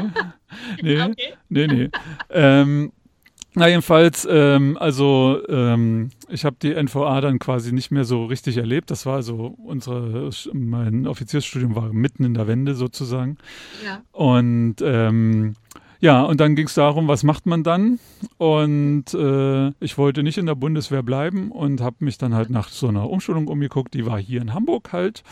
nee, 0.81 1.01
Okay. 1.01 1.33
nee, 1.49 1.67
nee. 1.67 1.89
ähm, 2.29 2.91
na 3.53 3.67
jedenfalls, 3.67 4.25
ähm, 4.31 4.77
also 4.79 5.41
ähm, 5.49 6.11
ich 6.29 6.45
habe 6.45 6.55
die 6.61 6.73
NVA 6.73 7.19
dann 7.19 7.37
quasi 7.37 7.73
nicht 7.73 7.91
mehr 7.91 8.05
so 8.05 8.23
richtig 8.25 8.55
erlebt. 8.55 8.91
Das 8.91 9.05
war 9.05 9.15
also 9.15 9.57
unsere, 9.61 10.29
mein 10.53 11.05
Offiziersstudium 11.05 11.75
war 11.75 11.91
mitten 11.91 12.23
in 12.23 12.33
der 12.33 12.47
Wende 12.47 12.75
sozusagen. 12.75 13.37
Ja. 13.85 14.01
Und 14.13 14.75
ähm, 14.81 15.55
ja, 16.01 16.23
und 16.23 16.41
dann 16.41 16.55
ging 16.55 16.65
es 16.67 16.73
darum, 16.73 17.07
was 17.07 17.23
macht 17.23 17.45
man 17.45 17.63
dann? 17.63 17.99
Und 18.37 19.13
äh, 19.13 19.69
ich 19.79 19.97
wollte 19.97 20.23
nicht 20.23 20.37
in 20.37 20.47
der 20.47 20.55
Bundeswehr 20.55 21.03
bleiben 21.03 21.51
und 21.51 21.79
habe 21.79 21.97
mich 21.99 22.17
dann 22.17 22.33
halt 22.33 22.49
nach 22.49 22.69
so 22.69 22.87
einer 22.87 23.09
Umschulung 23.09 23.47
umgeguckt. 23.47 23.93
Die 23.93 24.05
war 24.05 24.19
hier 24.19 24.41
in 24.41 24.53
Hamburg 24.53 24.91
halt. 24.93 25.23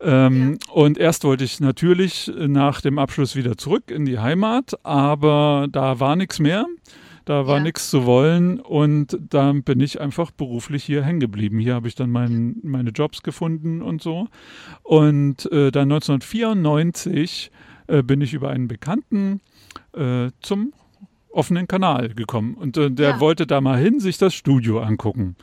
Ähm, 0.00 0.58
Und 0.72 0.98
erst 0.98 1.24
wollte 1.24 1.44
ich 1.44 1.60
natürlich 1.60 2.32
nach 2.36 2.80
dem 2.80 2.98
Abschluss 2.98 3.36
wieder 3.36 3.56
zurück 3.56 3.90
in 3.90 4.06
die 4.06 4.18
Heimat, 4.18 4.74
aber 4.84 5.68
da 5.70 6.00
war 6.00 6.16
nichts 6.16 6.38
mehr. 6.38 6.66
Da 7.26 7.46
war 7.48 7.56
Ja. 7.56 7.62
nichts 7.64 7.90
zu 7.90 8.06
wollen 8.06 8.60
und 8.60 9.18
dann 9.30 9.64
bin 9.64 9.80
ich 9.80 10.00
einfach 10.00 10.30
beruflich 10.30 10.84
hier 10.84 11.02
hängen 11.02 11.18
geblieben. 11.18 11.58
Hier 11.58 11.74
habe 11.74 11.88
ich 11.88 11.96
dann 11.96 12.08
mein, 12.10 12.56
meine 12.62 12.90
Jobs 12.90 13.22
gefunden 13.24 13.82
und 13.82 14.00
so. 14.00 14.28
Und 14.84 15.50
äh, 15.50 15.72
dann 15.72 15.90
1994 15.90 17.50
äh, 17.88 18.02
bin 18.02 18.20
ich 18.20 18.32
über 18.32 18.50
einen 18.50 18.68
Bekannten 18.68 19.40
äh, 19.96 20.30
zum 20.40 20.72
offenen 21.30 21.68
Kanal 21.68 22.10
gekommen. 22.14 22.54
Und 22.54 22.76
äh, 22.76 22.90
der 22.90 23.10
Ja. 23.10 23.20
wollte 23.20 23.46
da 23.46 23.60
mal 23.60 23.78
hin, 23.78 24.00
sich 24.00 24.18
das 24.18 24.34
Studio 24.34 24.80
angucken. 24.80 25.36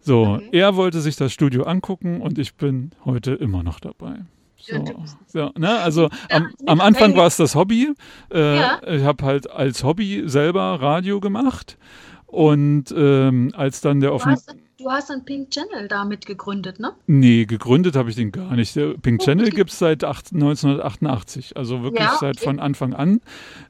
So, 0.00 0.26
Okay. 0.26 0.48
er 0.52 0.76
wollte 0.76 1.00
sich 1.00 1.16
das 1.16 1.32
Studio 1.32 1.64
angucken 1.64 2.20
und 2.20 2.38
ich 2.38 2.54
bin 2.54 2.92
heute 3.04 3.32
immer 3.34 3.62
noch 3.62 3.80
dabei. 3.80 4.14
So, 4.56 5.04
so, 5.26 5.50
ne? 5.58 5.78
Also 5.80 6.08
am, 6.30 6.48
am 6.66 6.80
Anfang 6.80 7.16
war 7.16 7.26
es 7.26 7.36
das 7.38 7.54
Hobby. 7.54 7.92
Äh, 8.32 8.56
Ja. 8.56 8.80
Ich 8.86 9.02
habe 9.04 9.24
halt 9.24 9.50
als 9.50 9.82
Hobby 9.84 10.22
selber 10.26 10.80
Radio 10.80 11.18
gemacht. 11.20 11.78
Und 12.26 12.94
ähm, 12.96 13.50
als 13.56 13.80
dann 13.80 14.00
der 14.00 14.12
offene. 14.14 14.36
Du 14.80 14.90
hast 14.90 15.10
einen 15.10 15.24
Pink 15.24 15.50
Channel 15.50 15.88
damit 15.88 16.26
gegründet, 16.26 16.80
ne? 16.80 16.92
Nee, 17.06 17.44
gegründet 17.44 17.96
habe 17.96 18.10
ich 18.10 18.16
den 18.16 18.32
gar 18.32 18.54
nicht. 18.56 18.74
Pink 19.02 19.20
oh, 19.20 19.24
Channel 19.24 19.50
gibt 19.50 19.70
es 19.70 19.78
seit 19.78 20.04
8, 20.04 20.32
1988, 20.32 21.56
also 21.56 21.82
wirklich 21.82 22.02
ja, 22.02 22.14
okay. 22.14 22.18
seit 22.20 22.40
von 22.40 22.58
Anfang 22.58 22.94
an. 22.94 23.20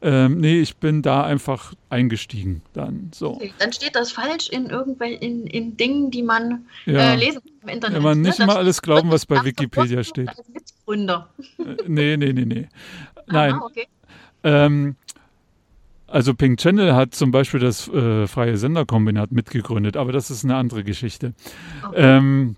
Ähm, 0.01 0.39
nee, 0.39 0.61
ich 0.61 0.77
bin 0.77 1.03
da 1.03 1.25
einfach 1.25 1.75
eingestiegen 1.89 2.63
dann. 2.73 3.11
So. 3.15 3.35
Okay. 3.35 3.53
Dann 3.59 3.73
steht 3.73 3.97
das 3.97 4.13
falsch 4.13 4.49
in 4.49 4.67
irgendwelchen 4.67 5.21
in, 5.21 5.47
in 5.47 5.77
Dingen, 5.77 6.11
die 6.11 6.23
man 6.23 6.67
ja. 6.87 7.13
äh, 7.13 7.17
lesen 7.17 7.41
kann 7.43 7.53
im 7.63 7.69
Internet. 7.69 7.97
Wenn 7.97 8.03
man 8.03 8.21
ne? 8.21 8.29
nicht 8.29 8.39
ne? 8.39 8.47
mal 8.47 8.57
alles 8.57 8.81
glauben, 8.83 9.11
was 9.11 9.27
bei 9.27 9.45
Wikipedia 9.45 10.05
steht. 10.05 10.29
Als 10.29 10.43
Witzgründer. 10.53 11.29
Äh, 11.59 11.77
nee, 11.87 12.17
nee, 12.17 12.33
nee, 12.33 12.45
nee. 12.45 12.69
Nein. 13.27 13.55
Aha, 13.55 13.65
okay. 13.65 13.87
Ähm, 14.43 14.97
also 16.11 16.35
Pink 16.35 16.59
Channel 16.59 16.95
hat 16.95 17.15
zum 17.15 17.31
Beispiel 17.31 17.61
das 17.61 17.89
äh, 17.89 18.27
Freie 18.27 18.57
Senderkombinat 18.57 19.33
mitgegründet, 19.33 19.97
aber 19.97 20.13
das 20.13 20.31
ist 20.31 20.45
eine 20.45 20.57
andere 20.57 20.85
Geschichte. 20.85 21.35
Okay. 21.83 21.97
Ähm, 21.97 22.57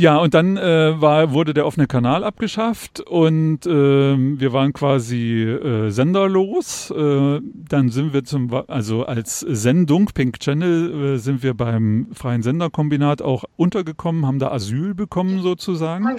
ja, 0.00 0.16
und 0.18 0.32
dann 0.34 0.56
äh, 0.56 1.00
war, 1.00 1.32
wurde 1.32 1.54
der 1.54 1.66
offene 1.66 1.88
Kanal 1.88 2.22
abgeschafft 2.22 3.00
und 3.00 3.66
äh, 3.66 3.70
wir 3.70 4.52
waren 4.52 4.72
quasi 4.72 5.42
äh, 5.42 5.90
senderlos. 5.90 6.92
Äh, 6.92 7.40
dann 7.42 7.88
sind 7.88 8.12
wir 8.12 8.22
zum, 8.22 8.54
also 8.68 9.06
als 9.06 9.40
Sendung 9.40 10.06
Pink 10.14 10.38
Channel 10.38 11.14
äh, 11.14 11.18
sind 11.18 11.42
wir 11.42 11.54
beim 11.54 12.06
Freien 12.12 12.42
Senderkombinat 12.42 13.22
auch 13.22 13.42
untergekommen, 13.56 14.24
haben 14.24 14.38
da 14.38 14.52
Asyl 14.52 14.94
bekommen 14.94 15.42
sozusagen. 15.42 16.06
Ah 16.06 16.16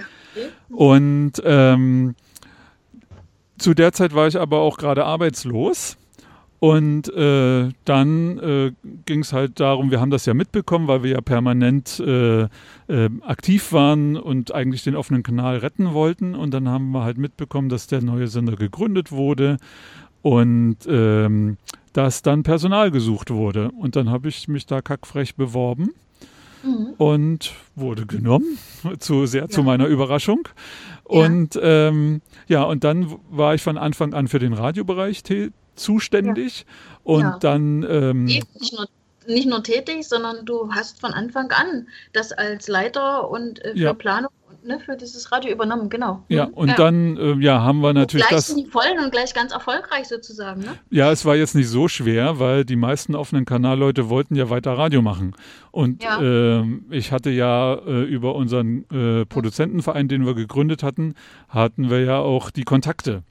und 0.76 1.42
ähm, 1.46 2.16
zu 3.60 3.74
der 3.74 3.92
Zeit 3.92 4.16
war 4.16 4.28
ich 4.28 4.40
aber 4.40 4.60
auch 4.60 4.78
gerade 4.78 5.06
arbeitslos. 5.06 5.98
Und 6.60 7.08
äh, 7.14 7.70
dann 7.86 8.38
äh, 8.40 8.72
ging 9.06 9.22
es 9.22 9.32
halt 9.32 9.62
darum, 9.62 9.92
wir 9.92 10.02
haben 10.02 10.12
das 10.12 10.26
ja 10.26 10.34
mitbekommen, 10.34 10.90
weil 10.90 11.04
wir 11.04 11.12
ja 11.12 11.22
permanent 11.22 12.02
äh, 12.02 12.42
äh, 12.44 12.48
aktiv 13.22 13.72
waren 13.72 14.18
und 14.18 14.54
eigentlich 14.54 14.84
den 14.84 14.98
offenen 14.98 15.24
Kanal 15.24 15.58
retten 15.58 15.94
wollten. 15.94 16.36
Und 16.36 16.54
dann 16.54 16.68
haben 16.68 16.92
wir 16.92 17.04
halt 17.04 17.18
mitbekommen, 17.18 17.70
dass 17.70 17.88
der 17.88 18.02
neue 18.02 18.28
Sender 18.28 18.58
gegründet 18.58 19.14
wurde 19.14 19.58
und 20.22 20.78
ähm, 20.88 21.58
dass 21.94 22.24
dann 22.24 22.44
Personal 22.44 22.92
gesucht 22.92 23.32
wurde. 23.32 23.72
Und 23.72 23.96
dann 23.96 24.10
habe 24.10 24.28
ich 24.28 24.50
mich 24.50 24.66
da 24.66 24.82
kackfrech 24.82 25.36
beworben 25.36 25.92
mhm. 26.64 26.94
und 26.98 27.54
wurde 27.76 28.06
genommen, 28.06 28.58
zu, 29.00 29.26
sehr 29.26 29.44
ja. 29.44 29.50
zu 29.50 29.64
meiner 29.64 29.88
Überraschung. 29.88 30.48
Und 31.04 31.56
ja. 31.56 31.88
Ähm, 31.88 32.22
ja, 32.48 32.64
und 32.64 32.84
dann 32.84 33.16
war 33.30 33.56
ich 33.56 33.62
von 33.62 33.78
Anfang 33.78 34.14
an 34.14 34.28
für 34.28 34.40
den 34.40 34.54
Radiobereich 34.54 35.24
zuständig. 35.76 36.66
Ja. 36.68 36.76
Und 37.04 37.44
dann. 37.44 37.84
Ähm, 37.90 38.26
nicht, 38.26 38.74
nur, 38.74 38.88
nicht 39.28 39.48
nur 39.48 39.64
tätig, 39.64 40.08
sondern 40.08 40.46
du 40.46 40.72
hast 40.72 41.00
von 41.00 41.14
Anfang 41.14 41.52
an 41.52 41.88
das 42.14 42.32
als 42.32 42.68
Leiter 42.68 43.30
und 43.30 43.64
äh, 43.66 43.74
für. 43.76 43.94
Planung 43.94 44.32
ne, 44.64 44.80
für 44.80 44.96
dieses 44.96 45.32
Radio 45.32 45.52
übernommen, 45.52 45.90
genau. 45.90 46.24
Ja, 46.30 46.48
mhm. 46.48 46.54
und 46.54 46.68
ja. 46.70 46.76
dann 46.76 47.18
äh, 47.18 47.34
ja, 47.44 47.62
haben 47.62 47.82
wir 47.82 47.94
natürlich 47.94 48.26
und 48.26 48.30
gleich 48.30 48.46
das. 48.46 48.56
Gleich 48.56 48.68
vollen 48.68 49.00
und 49.04 49.12
gleich 49.12 49.34
ganz 49.34 49.52
erfolgreich 49.52 50.08
sozusagen, 50.08 50.62
ne? 50.62 50.76
Ja, 50.90 51.12
es 51.12 51.26
war 51.26 51.36
jetzt 51.36 51.56
nicht 51.56 51.70
so 51.70 51.88
schwer, 51.88 52.40
weil 52.40 52.66
die 52.66 52.76
meisten 52.76 53.16
offenen 53.16 53.46
Kanalleute 53.46 54.10
wollten 54.10 54.36
ja 54.36 54.50
weiter 54.50 54.78
Radio 54.78 55.02
machen. 55.02 55.36
Und 55.72 56.04
ja. 56.04 56.22
äh, 56.22 56.66
ich 56.90 57.12
hatte 57.12 57.30
ja 57.30 57.76
äh, 57.76 58.04
über 58.04 58.36
unseren 58.36 58.86
äh, 58.90 59.26
Produzentenverein, 59.26 60.08
den 60.08 60.26
wir 60.26 60.34
gegründet 60.34 60.84
hatten, 60.84 61.16
hatten 61.48 61.90
wir 61.90 62.02
ja 62.04 62.20
auch 62.20 62.50
die 62.50 62.64
Kontakte. 62.64 63.24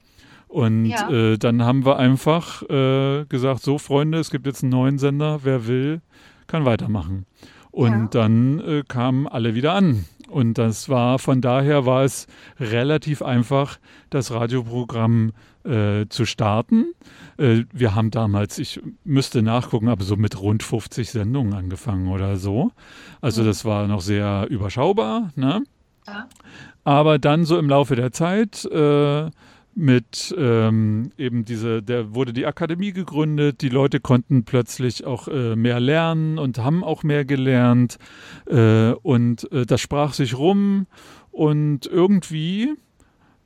Und 0.48 0.86
ja. 0.86 1.10
äh, 1.10 1.36
dann 1.36 1.62
haben 1.62 1.84
wir 1.84 1.98
einfach 1.98 2.62
äh, 2.62 3.26
gesagt, 3.26 3.62
so 3.62 3.78
Freunde, 3.78 4.18
es 4.18 4.30
gibt 4.30 4.46
jetzt 4.46 4.62
einen 4.62 4.70
neuen 4.72 4.98
Sender, 4.98 5.40
wer 5.42 5.66
will, 5.66 6.00
kann 6.46 6.64
weitermachen. 6.64 7.26
Und 7.70 7.92
ja. 7.92 8.08
dann 8.10 8.60
äh, 8.60 8.82
kamen 8.88 9.28
alle 9.28 9.54
wieder 9.54 9.74
an. 9.74 10.06
Und 10.28 10.58
das 10.58 10.88
war, 10.88 11.18
von 11.18 11.40
daher 11.40 11.86
war 11.86 12.04
es 12.04 12.26
relativ 12.60 13.22
einfach, 13.22 13.78
das 14.10 14.30
Radioprogramm 14.30 15.32
äh, 15.64 16.06
zu 16.08 16.24
starten. 16.24 16.92
Äh, 17.36 17.64
wir 17.72 17.94
haben 17.94 18.10
damals, 18.10 18.58
ich 18.58 18.80
müsste 19.04 19.42
nachgucken, 19.42 19.88
aber 19.88 20.04
so 20.04 20.16
mit 20.16 20.40
rund 20.40 20.62
50 20.62 21.10
Sendungen 21.10 21.54
angefangen 21.54 22.08
oder 22.08 22.36
so. 22.36 22.72
Also 23.20 23.42
mhm. 23.42 23.46
das 23.46 23.64
war 23.64 23.86
noch 23.86 24.00
sehr 24.00 24.46
überschaubar. 24.48 25.32
Ne? 25.36 25.62
Ja. 26.06 26.28
Aber 26.84 27.18
dann 27.18 27.44
so 27.44 27.58
im 27.58 27.68
Laufe 27.68 27.96
der 27.96 28.12
Zeit 28.12 28.64
äh, 28.64 29.30
mit 29.78 30.34
ähm, 30.36 31.12
eben 31.16 31.44
diese, 31.44 31.84
der 31.84 32.12
wurde 32.12 32.32
die 32.32 32.46
Akademie 32.46 32.92
gegründet, 32.92 33.62
die 33.62 33.68
Leute 33.68 34.00
konnten 34.00 34.42
plötzlich 34.42 35.06
auch 35.06 35.28
äh, 35.28 35.54
mehr 35.54 35.78
lernen 35.78 36.38
und 36.38 36.58
haben 36.58 36.82
auch 36.82 37.04
mehr 37.04 37.24
gelernt 37.24 37.98
äh, 38.46 38.90
und 38.90 39.50
äh, 39.52 39.66
das 39.66 39.80
sprach 39.80 40.14
sich 40.14 40.36
rum 40.36 40.88
und 41.30 41.86
irgendwie 41.86 42.74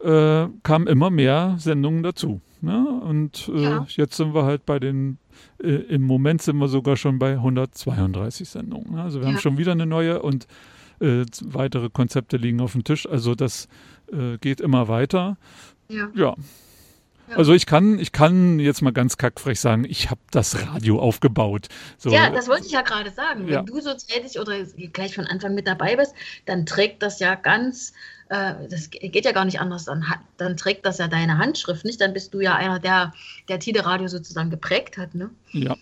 äh, 0.02 0.48
kamen 0.62 0.86
immer 0.86 1.10
mehr 1.10 1.56
Sendungen 1.58 2.02
dazu. 2.02 2.40
Ne? 2.62 2.82
Und 3.02 3.50
äh, 3.54 3.62
ja. 3.62 3.86
jetzt 3.90 4.16
sind 4.16 4.34
wir 4.34 4.44
halt 4.44 4.64
bei 4.64 4.78
den, 4.78 5.18
äh, 5.62 5.68
im 5.68 6.00
Moment 6.00 6.40
sind 6.40 6.56
wir 6.56 6.68
sogar 6.68 6.96
schon 6.96 7.18
bei 7.18 7.32
132 7.32 8.48
Sendungen. 8.48 8.94
Ne? 8.94 9.02
Also 9.02 9.20
wir 9.20 9.26
ja. 9.26 9.34
haben 9.34 9.40
schon 9.40 9.58
wieder 9.58 9.72
eine 9.72 9.86
neue 9.86 10.22
und 10.22 10.46
weitere 11.40 11.90
Konzepte 11.90 12.36
liegen 12.36 12.60
auf 12.60 12.72
dem 12.72 12.84
Tisch. 12.84 13.08
Also 13.08 13.34
das 13.34 13.66
geht 14.40 14.60
immer 14.60 14.86
weiter. 14.86 15.36
Ja. 15.93 16.11
ja. 16.14 16.34
Also 17.34 17.55
ich 17.55 17.66
kann, 17.66 17.99
ich 17.99 18.12
kann 18.12 18.59
jetzt 18.59 18.82
mal 18.82 18.93
ganz 18.93 19.16
kackfrech 19.16 19.59
sagen, 19.59 19.84
ich 19.88 20.11
habe 20.11 20.20
das 20.30 20.66
Radio 20.66 21.01
aufgebaut. 21.01 21.68
So. 21.97 22.11
Ja, 22.11 22.30
das 22.30 22.49
wollte 22.49 22.66
ich 22.66 22.72
ja 22.72 22.82
gerade 22.82 23.11
sagen. 23.11 23.47
Wenn 23.47 23.55
ja. 23.55 23.62
du 23.62 23.80
so 23.80 23.95
tätig 23.95 24.38
oder 24.38 24.62
gleich 24.93 25.14
von 25.14 25.26
Anfang 25.26 25.55
mit 25.55 25.66
dabei 25.66 25.97
bist, 25.97 26.14
dann 26.47 26.66
trägt 26.66 27.03
das 27.03 27.20
ja 27.20 27.34
ganz, 27.34 27.93
äh, 28.28 28.55
das 28.68 28.90
geht 28.90 29.24
ja 29.24 29.32
gar 29.32 29.45
nicht 29.45 29.61
anders, 29.61 29.84
dann, 29.84 30.05
dann 30.36 30.57
trägt 30.57 30.84
das 30.84 30.99
ja 30.99 31.09
deine 31.09 31.38
Handschrift 31.38 31.84
nicht, 31.84 32.01
dann 32.01 32.12
bist 32.12 32.34
du 32.34 32.40
ja 32.40 32.55
einer, 32.55 32.78
der, 32.78 33.14
der 33.49 33.59
Tide 33.59 33.86
Radio 33.86 34.09
sozusagen 34.09 34.51
geprägt 34.51 34.99
hat, 34.99 35.14
ne? 35.14 35.30
Ja. 35.53 35.76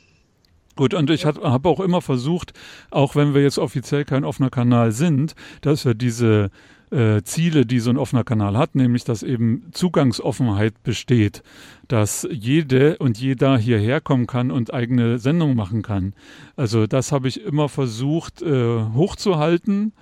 Gut, 0.76 0.94
und 0.94 1.10
ich 1.10 1.26
habe 1.26 1.42
auch 1.42 1.80
immer 1.80 2.00
versucht, 2.00 2.52
auch 2.90 3.16
wenn 3.16 3.34
wir 3.34 3.42
jetzt 3.42 3.58
offiziell 3.58 4.04
kein 4.04 4.24
offener 4.24 4.50
Kanal 4.50 4.92
sind, 4.92 5.34
dass 5.60 5.84
wir 5.84 5.94
diese 5.94 6.50
äh, 6.90 7.22
Ziele, 7.22 7.66
die 7.66 7.80
so 7.80 7.90
ein 7.90 7.96
offener 7.96 8.24
Kanal 8.24 8.56
hat, 8.56 8.74
nämlich 8.74 9.04
dass 9.04 9.22
eben 9.22 9.68
Zugangsoffenheit 9.72 10.82
besteht, 10.82 11.42
dass 11.88 12.26
jede 12.30 12.98
und 12.98 13.18
jeder 13.18 13.56
hierher 13.58 14.00
kommen 14.00 14.26
kann 14.26 14.50
und 14.50 14.72
eigene 14.72 15.18
Sendungen 15.18 15.56
machen 15.56 15.82
kann. 15.82 16.14
Also 16.56 16.86
das 16.86 17.12
habe 17.12 17.28
ich 17.28 17.42
immer 17.42 17.68
versucht 17.68 18.42
äh, 18.42 18.84
hochzuhalten 18.94 19.92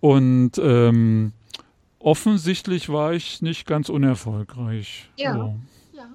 und 0.00 0.52
ähm, 0.58 1.32
offensichtlich 1.98 2.88
war 2.88 3.12
ich 3.12 3.42
nicht 3.42 3.66
ganz 3.66 3.88
unerfolgreich. 3.88 5.10
Ja. 5.16 5.34
So. 5.34 5.56
ja. 5.92 6.08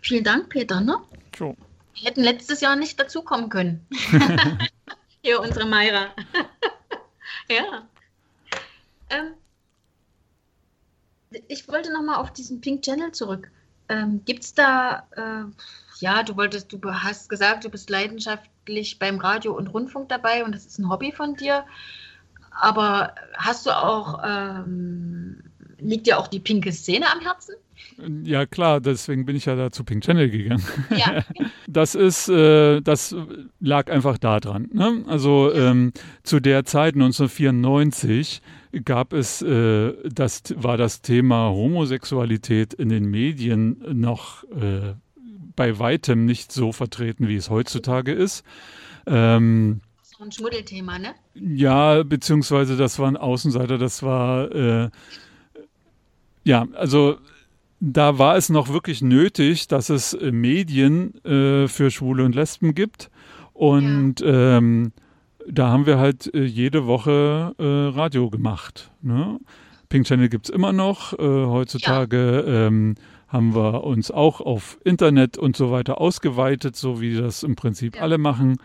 Vielen 0.00 0.24
Dank, 0.24 0.48
Peter. 0.48 0.80
Ne? 0.80 0.96
So. 1.38 1.56
Wir 1.94 2.10
hätten 2.10 2.22
letztes 2.22 2.60
Jahr 2.60 2.76
nicht 2.76 2.98
dazukommen 2.98 3.48
können. 3.48 3.86
Hier 5.22 5.40
unsere 5.40 5.66
Meira. 5.66 6.06
ja. 7.50 7.82
Ähm, 9.10 9.34
ich 11.48 11.68
wollte 11.68 11.92
noch 11.92 12.02
mal 12.02 12.16
auf 12.16 12.32
diesen 12.32 12.60
Pink 12.60 12.82
Channel 12.82 13.12
zurück. 13.12 13.50
Ähm, 13.88 14.22
Gibt 14.24 14.44
es 14.44 14.54
da, 14.54 15.06
äh, 15.16 15.44
ja, 16.00 16.22
du 16.22 16.36
wolltest, 16.36 16.72
du 16.72 16.80
hast 16.84 17.28
gesagt, 17.28 17.64
du 17.64 17.68
bist 17.68 17.90
leidenschaftlich 17.90 18.98
beim 18.98 19.18
Radio 19.18 19.56
und 19.56 19.68
Rundfunk 19.68 20.08
dabei 20.08 20.44
und 20.44 20.54
das 20.54 20.66
ist 20.66 20.78
ein 20.78 20.88
Hobby 20.88 21.12
von 21.12 21.34
dir. 21.34 21.64
Aber 22.50 23.14
hast 23.34 23.66
du 23.66 23.70
auch, 23.70 24.20
ähm, 24.24 25.42
liegt 25.78 26.06
dir 26.06 26.18
auch 26.18 26.28
die 26.28 26.40
pinke 26.40 26.72
Szene 26.72 27.06
am 27.10 27.20
Herzen? 27.20 27.54
Ja, 28.24 28.46
klar, 28.46 28.80
deswegen 28.80 29.24
bin 29.24 29.36
ich 29.36 29.46
ja 29.46 29.56
da 29.56 29.70
zu 29.70 29.84
Pink 29.84 30.04
Channel 30.04 30.30
gegangen. 30.30 30.64
Ja. 30.96 31.24
Das 31.66 31.94
ist, 31.94 32.28
äh, 32.28 32.80
das 32.80 33.14
lag 33.60 33.88
einfach 33.92 34.18
da 34.18 34.40
dran. 34.40 34.68
Ne? 34.72 35.04
Also 35.06 35.54
ähm, 35.54 35.92
zu 36.24 36.40
der 36.40 36.64
Zeit 36.64 36.94
1994 36.94 38.42
gab 38.84 39.12
es, 39.12 39.42
äh, 39.42 39.92
das 40.08 40.42
war 40.56 40.76
das 40.76 41.02
Thema 41.02 41.50
Homosexualität 41.50 42.74
in 42.74 42.88
den 42.88 43.06
Medien 43.06 43.82
noch 43.92 44.44
äh, 44.44 44.94
bei 45.56 45.78
weitem 45.78 46.24
nicht 46.24 46.52
so 46.52 46.72
vertreten, 46.72 47.28
wie 47.28 47.36
es 47.36 47.50
heutzutage 47.50 48.12
ist. 48.12 48.44
Ähm, 49.06 49.80
so 50.02 50.24
ein 50.24 50.32
Schmuddelthema, 50.32 50.98
ne? 50.98 51.14
Ja, 51.34 52.02
beziehungsweise 52.02 52.76
das 52.76 52.98
war 52.98 53.08
ein 53.08 53.16
Außenseiter, 53.16 53.78
das 53.78 54.02
war, 54.02 54.52
äh, 54.52 54.90
ja, 56.44 56.66
also 56.74 57.18
da 57.80 58.18
war 58.18 58.36
es 58.36 58.50
noch 58.50 58.68
wirklich 58.68 59.00
nötig, 59.00 59.66
dass 59.66 59.88
es 59.88 60.16
Medien 60.20 61.14
äh, 61.24 61.66
für 61.66 61.90
Schwule 61.90 62.24
und 62.24 62.34
Lesben 62.34 62.74
gibt. 62.74 63.10
Und 63.54 64.20
ja. 64.20 64.58
ähm, 64.58 64.92
da 65.48 65.68
haben 65.68 65.86
wir 65.86 65.98
halt 65.98 66.32
äh, 66.34 66.44
jede 66.44 66.86
Woche 66.86 67.54
äh, 67.58 67.96
Radio 67.98 68.30
gemacht. 68.30 68.90
Ne? 69.02 69.38
Pink 69.88 70.06
Channel 70.06 70.28
gibt 70.28 70.48
es 70.48 70.54
immer 70.54 70.72
noch. 70.72 71.12
Äh, 71.18 71.22
heutzutage 71.22 72.44
ja. 72.46 72.66
ähm, 72.66 72.94
haben 73.28 73.54
wir 73.54 73.84
uns 73.84 74.10
auch 74.10 74.40
auf 74.40 74.78
Internet 74.84 75.38
und 75.38 75.56
so 75.56 75.70
weiter 75.70 76.00
ausgeweitet, 76.00 76.76
so 76.76 77.00
wie 77.00 77.16
das 77.16 77.42
im 77.42 77.56
Prinzip 77.56 77.96
ja. 77.96 78.02
alle 78.02 78.18
machen. 78.18 78.58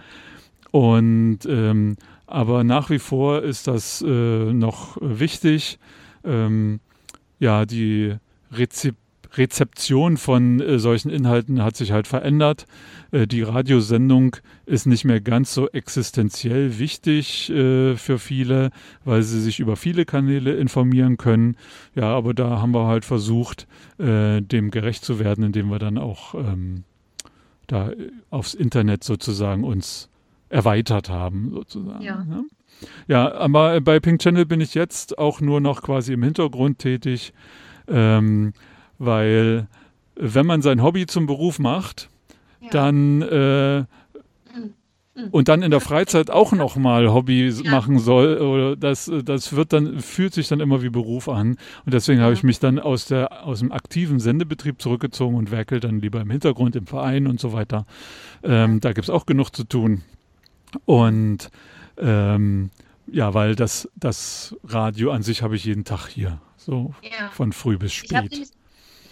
Und 0.72 1.40
ähm, 1.48 1.96
aber 2.28 2.64
nach 2.64 2.90
wie 2.90 3.00
vor 3.00 3.44
ist 3.44 3.68
das 3.68 4.02
äh, 4.02 4.08
noch 4.54 4.98
wichtig. 5.00 5.80
Ähm, 6.24 6.80
ja, 7.40 7.66
die 7.66 8.16
Rezep 8.52 8.96
Rezeption 9.38 10.18
von 10.18 10.60
äh, 10.60 10.80
solchen 10.80 11.10
Inhalten 11.10 11.64
hat 11.64 11.76
sich 11.76 11.92
halt 11.92 12.08
verändert. 12.08 12.66
Äh, 13.12 13.28
die 13.28 13.42
Radiosendung 13.42 14.38
ist 14.66 14.86
nicht 14.86 15.06
mehr 15.06 15.22
ganz 15.22 15.54
so 15.54 15.70
existenziell 15.70 16.80
wichtig 16.80 17.50
äh, 17.50 17.96
für 17.96 18.20
viele, 18.20 18.72
weil 19.04 19.24
sie 19.24 19.42
sich 19.42 19.60
über 19.60 19.76
viele 19.76 20.06
Kanäle 20.06 20.56
informieren 20.56 21.18
können. 21.18 21.58
Ja, 21.96 22.16
aber 22.16 22.34
da 22.34 22.62
haben 22.62 22.74
wir 22.74 22.88
halt 22.88 23.06
versucht, 23.06 23.68
äh, 23.98 24.42
dem 24.42 24.72
gerecht 24.72 25.04
zu 25.06 25.20
werden, 25.20 25.44
indem 25.44 25.70
wir 25.70 25.80
dann 25.80 25.98
auch 25.98 26.36
ähm, 26.36 26.84
da 27.68 27.92
aufs 28.30 28.54
Internet 28.54 29.04
sozusagen 29.04 29.64
uns 29.64 30.10
erweitert 30.50 31.10
haben, 31.10 31.52
sozusagen. 31.52 32.04
Ja. 32.04 32.24
Ne? 32.24 32.46
Ja, 33.08 33.34
aber 33.34 33.80
bei 33.82 34.00
Pink 34.00 34.22
Channel 34.22 34.46
bin 34.46 34.62
ich 34.62 34.74
jetzt 34.74 35.18
auch 35.18 35.42
nur 35.42 35.62
noch 35.62 35.82
quasi 35.82 36.14
im 36.14 36.24
Hintergrund 36.24 36.80
tätig, 36.80 37.34
ähm, 37.88 38.54
weil 38.98 39.68
wenn 40.16 40.46
man 40.46 40.62
sein 40.62 40.82
Hobby 40.82 41.06
zum 41.06 41.26
Beruf 41.26 41.60
macht, 41.60 42.10
ja. 42.62 42.70
dann 42.70 43.22
äh, 43.22 43.84
und 45.32 45.48
dann 45.48 45.62
in 45.62 45.72
der 45.72 45.80
Freizeit 45.80 46.30
auch 46.30 46.52
noch 46.52 46.76
mal 46.76 47.14
Hobby 47.14 47.48
ja. 47.48 47.72
machen 47.72 48.00
soll, 48.00 48.38
oder 48.38 48.76
das, 48.76 49.10
das 49.24 49.56
wird 49.56 49.72
dann, 49.72 50.00
fühlt 50.02 50.34
sich 50.34 50.50
dann 50.50 50.60
immer 50.60 50.82
wie 50.84 50.90
Beruf 50.90 51.30
an. 51.30 51.58
Und 51.86 51.94
deswegen 51.94 52.20
ja. 52.20 52.26
habe 52.26 52.34
ich 52.34 52.44
mich 52.44 52.60
dann 52.60 52.80
aus, 52.80 53.06
der, 53.06 53.46
aus 53.46 53.60
dem 53.60 53.72
aktiven 53.72 54.20
Sendebetrieb 54.20 54.82
zurückgezogen 54.82 55.38
und 55.38 55.52
werkel 55.52 55.80
dann 55.80 56.02
lieber 56.02 56.20
im 56.20 56.30
Hintergrund, 56.30 56.76
im 56.76 56.86
Verein 56.86 57.28
und 57.28 57.40
so 57.40 57.54
weiter. 57.54 57.86
Ähm, 58.44 58.82
da 58.82 58.92
gibt 58.92 59.06
es 59.06 59.10
auch 59.10 59.26
genug 59.26 59.56
zu 59.56 59.64
tun. 59.64 60.02
Und 60.84 61.50
ähm, 61.98 62.70
ja, 63.08 63.34
weil 63.34 63.56
das, 63.56 63.90
das 63.96 64.56
Radio 64.66 65.12
an 65.12 65.24
sich 65.24 65.42
habe 65.42 65.56
ich 65.56 65.64
jeden 65.64 65.86
Tag 65.86 66.08
hier. 66.08 66.42
So 66.58 66.94
ja. 67.04 67.30
von 67.30 67.54
früh 67.54 67.78
bis 67.78 67.94
spät. 67.94 68.50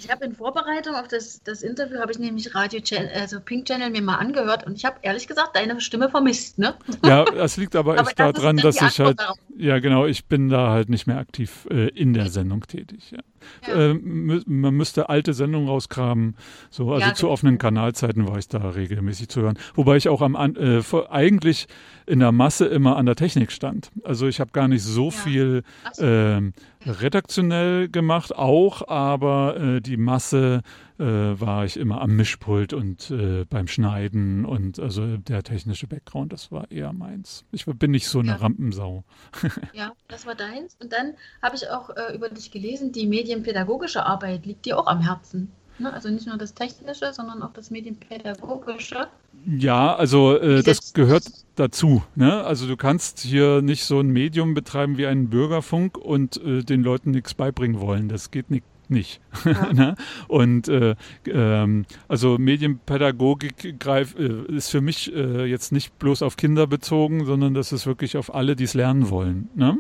Ich 0.03 0.11
habe 0.11 0.25
in 0.25 0.33
Vorbereitung 0.33 0.95
auf 0.95 1.07
das, 1.07 1.41
das 1.43 1.61
Interview, 1.63 1.99
habe 1.99 2.11
ich 2.11 2.19
nämlich 2.19 2.53
Radio 2.53 2.81
Channel, 2.81 3.09
also 3.13 3.39
Pink 3.39 3.65
Channel 3.65 3.89
mir 3.89 4.01
mal 4.01 4.17
angehört 4.17 4.65
und 4.65 4.75
ich 4.75 4.85
habe 4.85 4.97
ehrlich 5.01 5.27
gesagt 5.27 5.55
deine 5.55 5.79
Stimme 5.79 6.09
vermisst, 6.09 6.59
ne? 6.59 6.75
Ja, 7.05 7.23
das 7.25 7.57
liegt 7.57 7.75
aber, 7.75 7.93
aber 7.99 8.09
echt 8.09 8.19
daran, 8.19 8.57
dass 8.57 8.75
ich 8.75 8.99
halt, 8.99 9.19
darauf. 9.19 9.37
ja 9.57 9.79
genau, 9.79 10.05
ich 10.05 10.25
bin 10.25 10.49
da 10.49 10.71
halt 10.71 10.89
nicht 10.89 11.07
mehr 11.07 11.17
aktiv 11.17 11.67
äh, 11.71 11.87
in 11.89 12.13
der 12.13 12.29
Sendung 12.29 12.61
tätig. 12.67 13.11
Ja. 13.11 13.19
Ja. 13.67 13.91
Äh, 13.91 13.93
man 13.93 14.73
müsste 14.75 15.09
alte 15.09 15.33
Sendungen 15.33 15.67
rauskramen, 15.67 16.35
so, 16.69 16.91
also 16.91 17.07
ja, 17.07 17.13
zu 17.13 17.29
offenen 17.29 17.57
Kanalzeiten 17.57 18.27
war 18.27 18.37
ich 18.37 18.47
da 18.47 18.69
regelmäßig 18.69 19.29
zu 19.29 19.41
hören. 19.41 19.57
Wobei 19.75 19.97
ich 19.97 20.09
auch 20.09 20.21
am, 20.21 20.35
äh, 20.35 20.81
eigentlich 21.09 21.67
in 22.05 22.19
der 22.19 22.31
Masse 22.31 22.65
immer 22.65 22.97
an 22.97 23.05
der 23.05 23.15
Technik 23.15 23.51
stand. 23.51 23.91
Also 24.03 24.27
ich 24.27 24.39
habe 24.39 24.51
gar 24.51 24.67
nicht 24.67 24.83
so 24.83 25.11
viel 25.11 25.63
so. 25.93 26.05
Äh, 26.05 26.51
redaktionell 26.85 27.87
gemacht, 27.89 28.35
auch, 28.35 28.87
aber 28.87 29.57
äh, 29.57 29.81
die 29.81 29.97
Masse 29.97 30.61
äh, 30.99 31.03
war 31.03 31.65
ich 31.65 31.77
immer 31.77 32.01
am 32.01 32.15
Mischpult 32.15 32.73
und 32.73 33.11
äh, 33.11 33.45
beim 33.49 33.67
Schneiden 33.67 34.45
und 34.45 34.79
also 34.79 35.17
der 35.17 35.43
technische 35.43 35.87
Background, 35.87 36.33
das 36.33 36.51
war 36.51 36.69
eher 36.71 36.93
meins. 36.93 37.45
Ich 37.51 37.65
bin 37.65 37.91
nicht 37.91 38.07
so 38.07 38.19
eine 38.19 38.31
ja. 38.31 38.35
Rampensau. 38.37 39.03
ja, 39.73 39.93
das 40.07 40.25
war 40.25 40.35
deins. 40.35 40.75
Und 40.81 40.93
dann 40.93 41.13
habe 41.41 41.55
ich 41.55 41.69
auch 41.69 41.89
äh, 41.89 42.15
über 42.15 42.29
dich 42.29 42.51
gelesen, 42.51 42.91
die 42.91 43.07
medienpädagogische 43.07 44.05
Arbeit 44.05 44.45
liegt 44.45 44.65
dir 44.65 44.77
auch 44.77 44.87
am 44.87 45.01
Herzen. 45.01 45.51
Ne? 45.79 45.91
Also 45.91 46.09
nicht 46.09 46.27
nur 46.27 46.37
das 46.37 46.53
Technische, 46.53 47.11
sondern 47.13 47.41
auch 47.41 47.53
das 47.53 47.71
Medienpädagogische. 47.71 49.07
Ja, 49.45 49.95
also 49.95 50.37
äh, 50.37 50.61
das 50.61 50.93
gehört 50.93 51.25
dazu. 51.55 52.03
Ne? 52.15 52.43
Also 52.43 52.67
du 52.67 52.77
kannst 52.77 53.19
hier 53.19 53.61
nicht 53.61 53.83
so 53.83 53.99
ein 53.99 54.09
Medium 54.09 54.53
betreiben 54.53 54.97
wie 54.97 55.07
einen 55.07 55.29
Bürgerfunk 55.29 55.97
und 55.97 56.37
äh, 56.37 56.63
den 56.63 56.83
Leuten 56.83 57.11
nichts 57.11 57.33
beibringen 57.33 57.79
wollen. 57.81 58.09
Das 58.09 58.31
geht 58.31 58.51
nicht. 58.51 58.63
Nicht. 58.93 59.19
Ja. 59.43 59.73
ne? 59.73 59.95
Und 60.27 60.67
äh, 60.67 60.95
ähm, 61.25 61.85
also 62.07 62.37
Medienpädagogik 62.37 63.79
greif, 63.79 64.15
äh, 64.17 64.55
ist 64.55 64.69
für 64.69 64.81
mich 64.81 65.13
äh, 65.13 65.45
jetzt 65.45 65.71
nicht 65.71 65.97
bloß 65.97 66.21
auf 66.21 66.37
Kinder 66.37 66.67
bezogen, 66.67 67.25
sondern 67.25 67.53
das 67.53 67.71
ist 67.71 67.87
wirklich 67.87 68.17
auf 68.17 68.33
alle, 68.33 68.55
die 68.55 68.65
es 68.65 68.75
lernen 68.75 69.09
wollen. 69.09 69.49
Ne? 69.55 69.79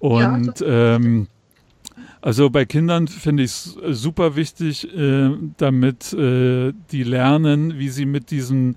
Und 0.00 0.60
ja, 0.60 0.96
ähm, 0.96 1.28
also 2.20 2.50
bei 2.50 2.64
Kindern 2.64 3.08
finde 3.08 3.42
ich 3.42 3.50
es 3.50 3.76
äh, 3.76 3.92
super 3.92 4.36
wichtig, 4.36 4.92
äh, 4.96 5.30
damit 5.56 6.12
äh, 6.12 6.72
die 6.92 7.02
lernen, 7.02 7.78
wie 7.78 7.88
sie 7.88 8.06
mit 8.06 8.30
diesen 8.30 8.76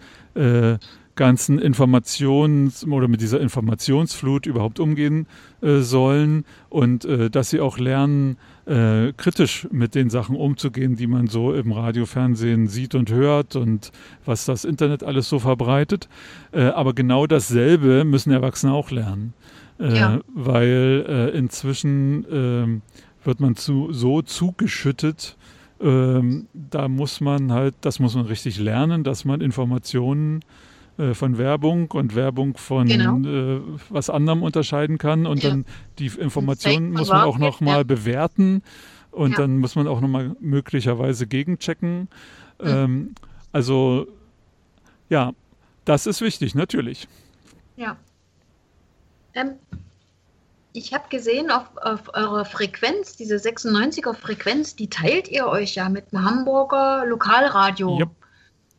ganzen 1.15 1.61
Informations- 1.61 2.85
oder 2.85 3.07
mit 3.07 3.21
dieser 3.21 3.39
Informationsflut 3.39 4.47
überhaupt 4.47 4.81
umgehen 4.81 5.27
sollen 5.61 6.43
und 6.67 7.07
dass 7.31 7.51
sie 7.51 7.61
auch 7.61 7.77
lernen, 7.77 8.35
kritisch 8.65 9.67
mit 9.71 9.93
den 9.93 10.09
Sachen 10.09 10.35
umzugehen, 10.35 10.95
die 10.95 11.07
man 11.07 11.27
so 11.27 11.53
im 11.53 11.71
Radio, 11.71 12.05
Fernsehen 12.05 12.67
sieht 12.67 12.95
und 12.95 13.11
hört 13.11 13.55
und 13.55 13.91
was 14.25 14.45
das 14.45 14.65
Internet 14.65 15.03
alles 15.03 15.29
so 15.29 15.37
verbreitet. 15.39 16.09
aber 16.51 16.93
genau 16.93 17.27
dasselbe 17.27 18.03
müssen 18.05 18.31
Erwachsene 18.31 18.73
auch 18.73 18.89
lernen. 18.89 19.33
Ja. 19.77 20.19
Weil 20.33 21.31
inzwischen 21.35 22.25
ähm, 22.31 22.81
wird 23.23 23.39
man 23.39 23.55
zu, 23.55 23.93
so 23.93 24.23
zugeschüttet. 24.23 25.37
Ähm, 25.79 26.47
da 26.53 26.87
muss 26.87 27.21
man 27.21 27.51
halt, 27.51 27.75
das 27.81 27.99
muss 27.99 28.15
man 28.15 28.25
richtig 28.25 28.57
lernen, 28.57 29.03
dass 29.03 29.25
man 29.25 29.41
Informationen 29.41 30.39
äh, 30.39 30.43
von 31.13 31.37
Werbung 31.37 31.91
und 31.91 32.15
Werbung 32.15 32.55
von 32.57 32.87
genau. 32.87 33.17
äh, 33.19 33.61
was 33.89 34.09
anderem 34.09 34.43
unterscheiden 34.43 34.97
kann. 34.97 35.25
Und 35.25 35.43
ja. 35.43 35.49
dann 35.49 35.65
die 35.99 36.07
Informationen 36.07 36.91
muss 36.91 37.09
man 37.09 37.21
auch 37.21 37.37
noch 37.37 37.61
mal 37.61 37.77
ja. 37.79 37.83
bewerten 37.83 38.63
und 39.11 39.31
ja. 39.31 39.37
dann 39.37 39.57
muss 39.57 39.75
man 39.75 39.87
auch 39.87 40.01
noch 40.01 40.07
mal 40.07 40.35
möglicherweise 40.39 41.27
gegenchecken. 41.27 42.07
Mhm. 42.61 42.67
Ähm, 42.67 43.15
also 43.51 44.07
ja, 45.09 45.33
das 45.85 46.07
ist 46.07 46.21
wichtig, 46.21 46.55
natürlich. 46.55 47.07
Ja. 47.77 47.97
Ähm, 49.33 49.51
ich 50.73 50.93
habe 50.93 51.05
gesehen, 51.09 51.51
auf, 51.51 51.65
auf 51.77 52.13
eurer 52.13 52.43
Frequenz, 52.43 53.15
diese 53.15 53.35
96er 53.35 54.13
Frequenz, 54.13 54.75
die 54.75 54.89
teilt 54.89 55.29
ihr 55.29 55.47
euch 55.47 55.75
ja 55.75 55.87
mit 55.87 56.11
dem 56.11 56.23
Hamburger 56.23 57.05
Lokalradio. 57.05 57.99
Yep. 57.99 58.09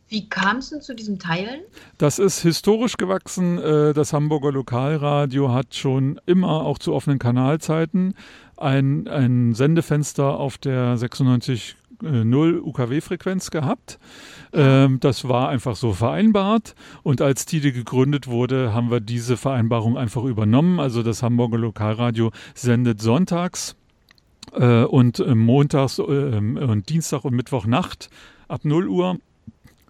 Wie 0.09 0.29
kam 0.29 0.57
es 0.57 0.69
denn 0.69 0.81
zu 0.81 0.95
diesem 0.95 1.19
Teilen? 1.19 1.61
Das 1.97 2.17
ist 2.17 2.41
historisch 2.41 2.97
gewachsen. 2.97 3.57
Äh, 3.59 3.93
das 3.93 4.13
Hamburger 4.13 4.51
Lokalradio 4.51 5.51
hat 5.51 5.75
schon 5.75 6.19
immer 6.25 6.63
auch 6.63 6.77
zu 6.77 6.93
offenen 6.93 7.19
Kanalzeiten 7.19 8.13
ein, 8.55 9.07
ein 9.07 9.53
Sendefenster 9.53 10.39
auf 10.39 10.57
der 10.57 10.97
96 10.97 11.75
0 12.01 12.59
UKW-Frequenz 12.59 13.49
gehabt. 13.49 13.99
Ähm, 14.53 14.99
das 14.99 15.27
war 15.27 15.49
einfach 15.49 15.75
so 15.75 15.93
vereinbart. 15.93 16.75
Und 17.03 17.21
als 17.21 17.45
TIDE 17.45 17.71
gegründet 17.71 18.27
wurde, 18.27 18.73
haben 18.73 18.91
wir 18.91 18.99
diese 18.99 19.35
Vereinbarung 19.35 19.97
einfach 19.97 20.23
übernommen. 20.23 20.79
Also 20.79 21.03
das 21.03 21.23
Hamburger 21.23 21.57
Lokalradio 21.57 22.31
sendet 22.53 23.01
sonntags 23.01 23.75
äh, 24.53 24.83
und 24.83 25.19
äh, 25.19 25.33
montags 25.33 25.99
und 25.99 26.83
Dienstag 26.87 27.25
und 27.25 27.33
Mittwochnacht 27.35 28.09
ab 28.47 28.63
0 28.63 28.87
Uhr 28.87 29.17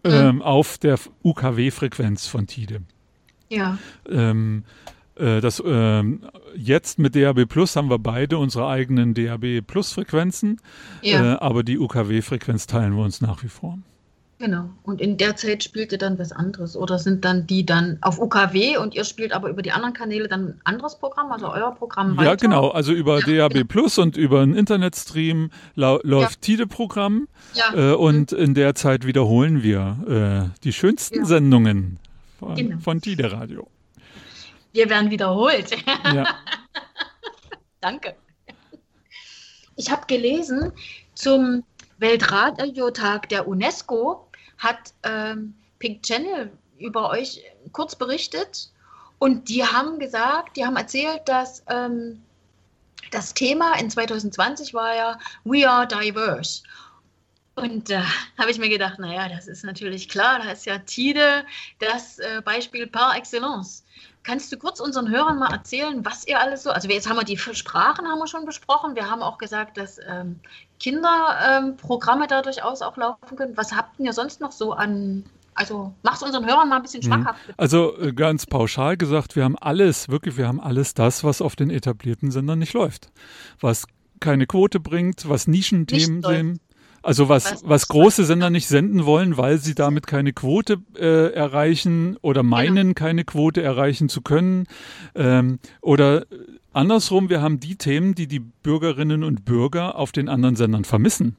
mhm. 0.04 0.42
auf 0.42 0.78
der 0.78 1.00
UKW-Frequenz 1.24 2.28
von 2.28 2.48
TIDE. 2.48 2.82
Ja. 3.50 3.78
Ähm, 4.10 4.64
äh, 5.16 5.42
das, 5.42 5.60
äh, 5.60 6.04
jetzt 6.56 7.00
mit 7.00 7.16
DAB 7.16 7.46
Plus 7.46 7.76
haben 7.76 7.90
wir 7.90 8.00
beide 8.00 8.38
unsere 8.38 8.68
eigenen 8.68 9.14
DAB 9.14 9.62
Plus 9.66 9.94
Frequenzen, 9.94 10.60
ja. 11.02 11.34
äh, 11.34 11.38
aber 11.38 11.64
die 11.64 11.80
UKW-Frequenz 11.80 12.68
teilen 12.68 12.96
wir 12.96 13.04
uns 13.04 13.22
nach 13.22 13.44
wie 13.44 13.50
vor. 13.50 13.78
Genau. 14.40 14.70
Und 14.84 15.02
in 15.02 15.18
der 15.18 15.36
Zeit 15.36 15.64
spielt 15.64 15.92
ihr 15.92 15.98
dann 15.98 16.20
was 16.20 16.32
anderes 16.32 16.78
oder 16.78 17.00
sind 17.00 17.26
dann 17.26 17.48
die 17.48 17.66
dann 17.66 17.98
auf 18.02 18.20
UKW 18.20 18.78
und 18.78 18.94
ihr 18.94 19.04
spielt 19.04 19.34
aber 19.34 19.50
über 19.50 19.64
die 19.64 19.72
anderen 19.72 19.96
Kanäle 19.96 20.28
dann 20.28 20.50
ein 20.50 20.62
anderes 20.64 21.00
Programm, 21.00 21.32
also 21.32 21.52
euer 21.52 21.74
Programm 21.74 22.18
weiter? 22.18 22.30
Ja, 22.30 22.36
genau. 22.36 22.70
Also 22.70 22.92
über 22.94 23.20
ja, 23.28 23.50
DAB. 23.50 23.68
Plus 23.68 23.98
und 23.98 24.16
über 24.16 24.42
einen 24.42 24.54
Internetstream 24.54 25.50
läuft 25.74 26.04
ja. 26.04 26.28
TIDE-Programm 26.42 27.28
ja. 27.56 27.94
äh, 27.94 27.96
und 27.96 28.32
mhm. 28.32 28.38
in 28.38 28.54
der 28.54 28.76
Zeit 28.76 29.08
wiederholen 29.08 29.64
wir 29.64 30.52
äh, 30.54 30.60
die 30.64 30.74
schönsten 30.74 31.26
Sendungen 31.26 31.98
von, 32.38 32.56
genau. 32.56 32.78
von 32.78 33.02
TIDE 33.02 33.32
Radio. 33.32 33.68
Wir 34.72 34.88
werden 34.88 35.10
wiederholt. 35.10 35.76
Ja. 36.14 36.26
Danke. 37.82 38.16
Ich 39.76 39.90
habe 39.90 40.06
gelesen, 40.06 40.72
zum 41.16 41.64
Weltradiotag 41.98 43.30
der 43.30 43.48
UNESCO 43.48 44.27
hat 44.58 44.94
ähm, 45.04 45.56
Pink 45.80 46.04
Channel 46.04 46.52
über 46.78 47.10
euch 47.10 47.44
kurz 47.72 47.96
berichtet 47.96 48.70
und 49.20 49.50
die 49.50 49.66
haben 49.66 50.00
gesagt, 50.00 50.58
die 50.58 50.66
haben 50.66 50.76
erzählt, 50.76 51.22
dass 51.26 51.64
ähm, 51.70 52.22
das 53.12 53.34
Thema 53.34 53.74
in 53.80 53.90
2020 53.90 54.74
war 54.74 54.96
ja 54.96 55.20
We 55.44 55.68
are 55.68 55.88
diverse. 55.88 56.64
Und 57.56 57.90
da 57.90 58.02
äh, 58.02 58.06
habe 58.38 58.52
ich 58.52 58.60
mir 58.60 58.70
gedacht, 58.70 59.00
naja, 59.00 59.28
das 59.30 59.48
ist 59.48 59.64
natürlich 59.64 60.10
klar, 60.10 60.40
da 60.40 60.52
ist 60.52 60.66
ja 60.66 60.78
Tide 60.80 61.46
das 61.80 62.20
äh, 62.20 62.42
Beispiel 62.44 62.86
par 62.86 63.18
excellence. 63.18 63.84
Kannst 64.22 64.52
du 64.52 64.58
kurz 64.58 64.80
unseren 64.80 65.10
Hörern 65.10 65.40
mal 65.40 65.52
erzählen, 65.52 66.06
was 66.06 66.28
ihr 66.28 66.40
alles 66.40 66.64
so, 66.64 66.70
also 66.70 66.88
jetzt 66.90 67.10
haben 67.10 67.16
wir 67.16 67.24
die 67.24 67.38
Sprachen 67.38 68.08
haben 68.08 68.20
wir 68.20 68.28
schon 68.28 68.46
besprochen, 68.46 68.96
wir 68.96 69.10
haben 69.10 69.24
auch 69.24 69.38
gesagt, 69.38 69.78
dass 69.78 70.00
ähm, 70.06 70.40
Kinderprogramme 70.80 72.24
ähm, 72.24 72.30
da 72.30 72.42
durchaus 72.42 72.82
auch 72.82 72.98
laufen 72.98 73.36
können. 73.36 73.58
Was 73.58 73.74
habt 73.74 74.00
ihr 74.00 74.14
sonst 74.14 74.42
noch 74.42 74.52
so 74.52 74.74
an 74.74 75.24
also 75.58 75.92
mach's 76.04 76.22
unseren 76.22 76.46
Hörern 76.46 76.70
mal 76.70 76.76
ein 76.76 76.84
bisschen 76.84 77.02
mhm. 77.02 77.08
schmackhaft. 77.08 77.40
Also 77.58 77.98
äh, 77.98 78.14
ganz 78.14 78.46
pauschal 78.46 78.96
gesagt, 78.96 79.36
wir 79.36 79.44
haben 79.44 79.58
alles, 79.58 80.08
wirklich, 80.08 80.38
wir 80.38 80.48
haben 80.48 80.62
alles 80.62 80.94
das, 80.94 81.24
was 81.24 81.42
auf 81.42 81.56
den 81.56 81.72
etablierten 81.72 82.30
Sendern 82.30 82.60
nicht 82.60 82.74
läuft. 82.74 83.12
Was 83.60 83.88
keine 84.20 84.46
Quote 84.46 84.80
bringt, 84.80 85.28
was 85.28 85.48
Nischenthemen 85.48 86.22
sind. 86.22 86.62
Also 87.04 87.30
was, 87.30 87.64
was 87.64 87.88
große 87.88 88.26
Sender 88.26 88.50
nicht 88.50 88.68
senden 88.68 89.06
wollen, 89.06 89.38
weil 89.38 89.60
sie 89.60 89.76
damit 89.76 90.08
keine 90.08 90.34
Quote 90.34 90.82
äh, 90.98 91.32
erreichen 91.34 92.18
oder 92.22 92.42
genau. 92.42 92.56
meinen, 92.56 92.96
keine 92.96 93.24
Quote 93.24 93.62
erreichen 93.62 94.10
zu 94.10 94.22
können. 94.22 94.66
Ähm, 95.16 95.60
oder 95.82 96.26
andersrum, 96.74 97.30
wir 97.30 97.42
haben 97.42 97.60
die 97.60 97.76
Themen, 97.76 98.16
die 98.16 98.28
die 98.28 98.40
Bürgerinnen 98.40 99.24
und 99.24 99.46
Bürger 99.46 99.96
auf 99.96 100.12
den 100.12 100.28
anderen 100.28 100.56
Sendern 100.56 100.84
vermissen. 100.84 101.38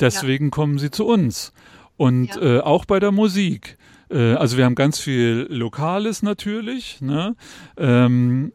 Deswegen 0.00 0.46
ja. 0.46 0.50
kommen 0.50 0.78
sie 0.78 0.90
zu 0.90 1.06
uns. 1.06 1.52
Und 1.96 2.36
ja. 2.36 2.58
äh, 2.58 2.60
auch 2.60 2.84
bei 2.84 3.00
der 3.00 3.12
Musik. 3.12 3.76
Äh, 4.10 4.34
also 4.34 4.56
wir 4.56 4.64
haben 4.64 4.74
ganz 4.74 4.98
viel 4.98 5.46
Lokales 5.50 6.22
natürlich. 6.22 7.00
Ne? 7.00 7.36
Ähm, 7.76 8.52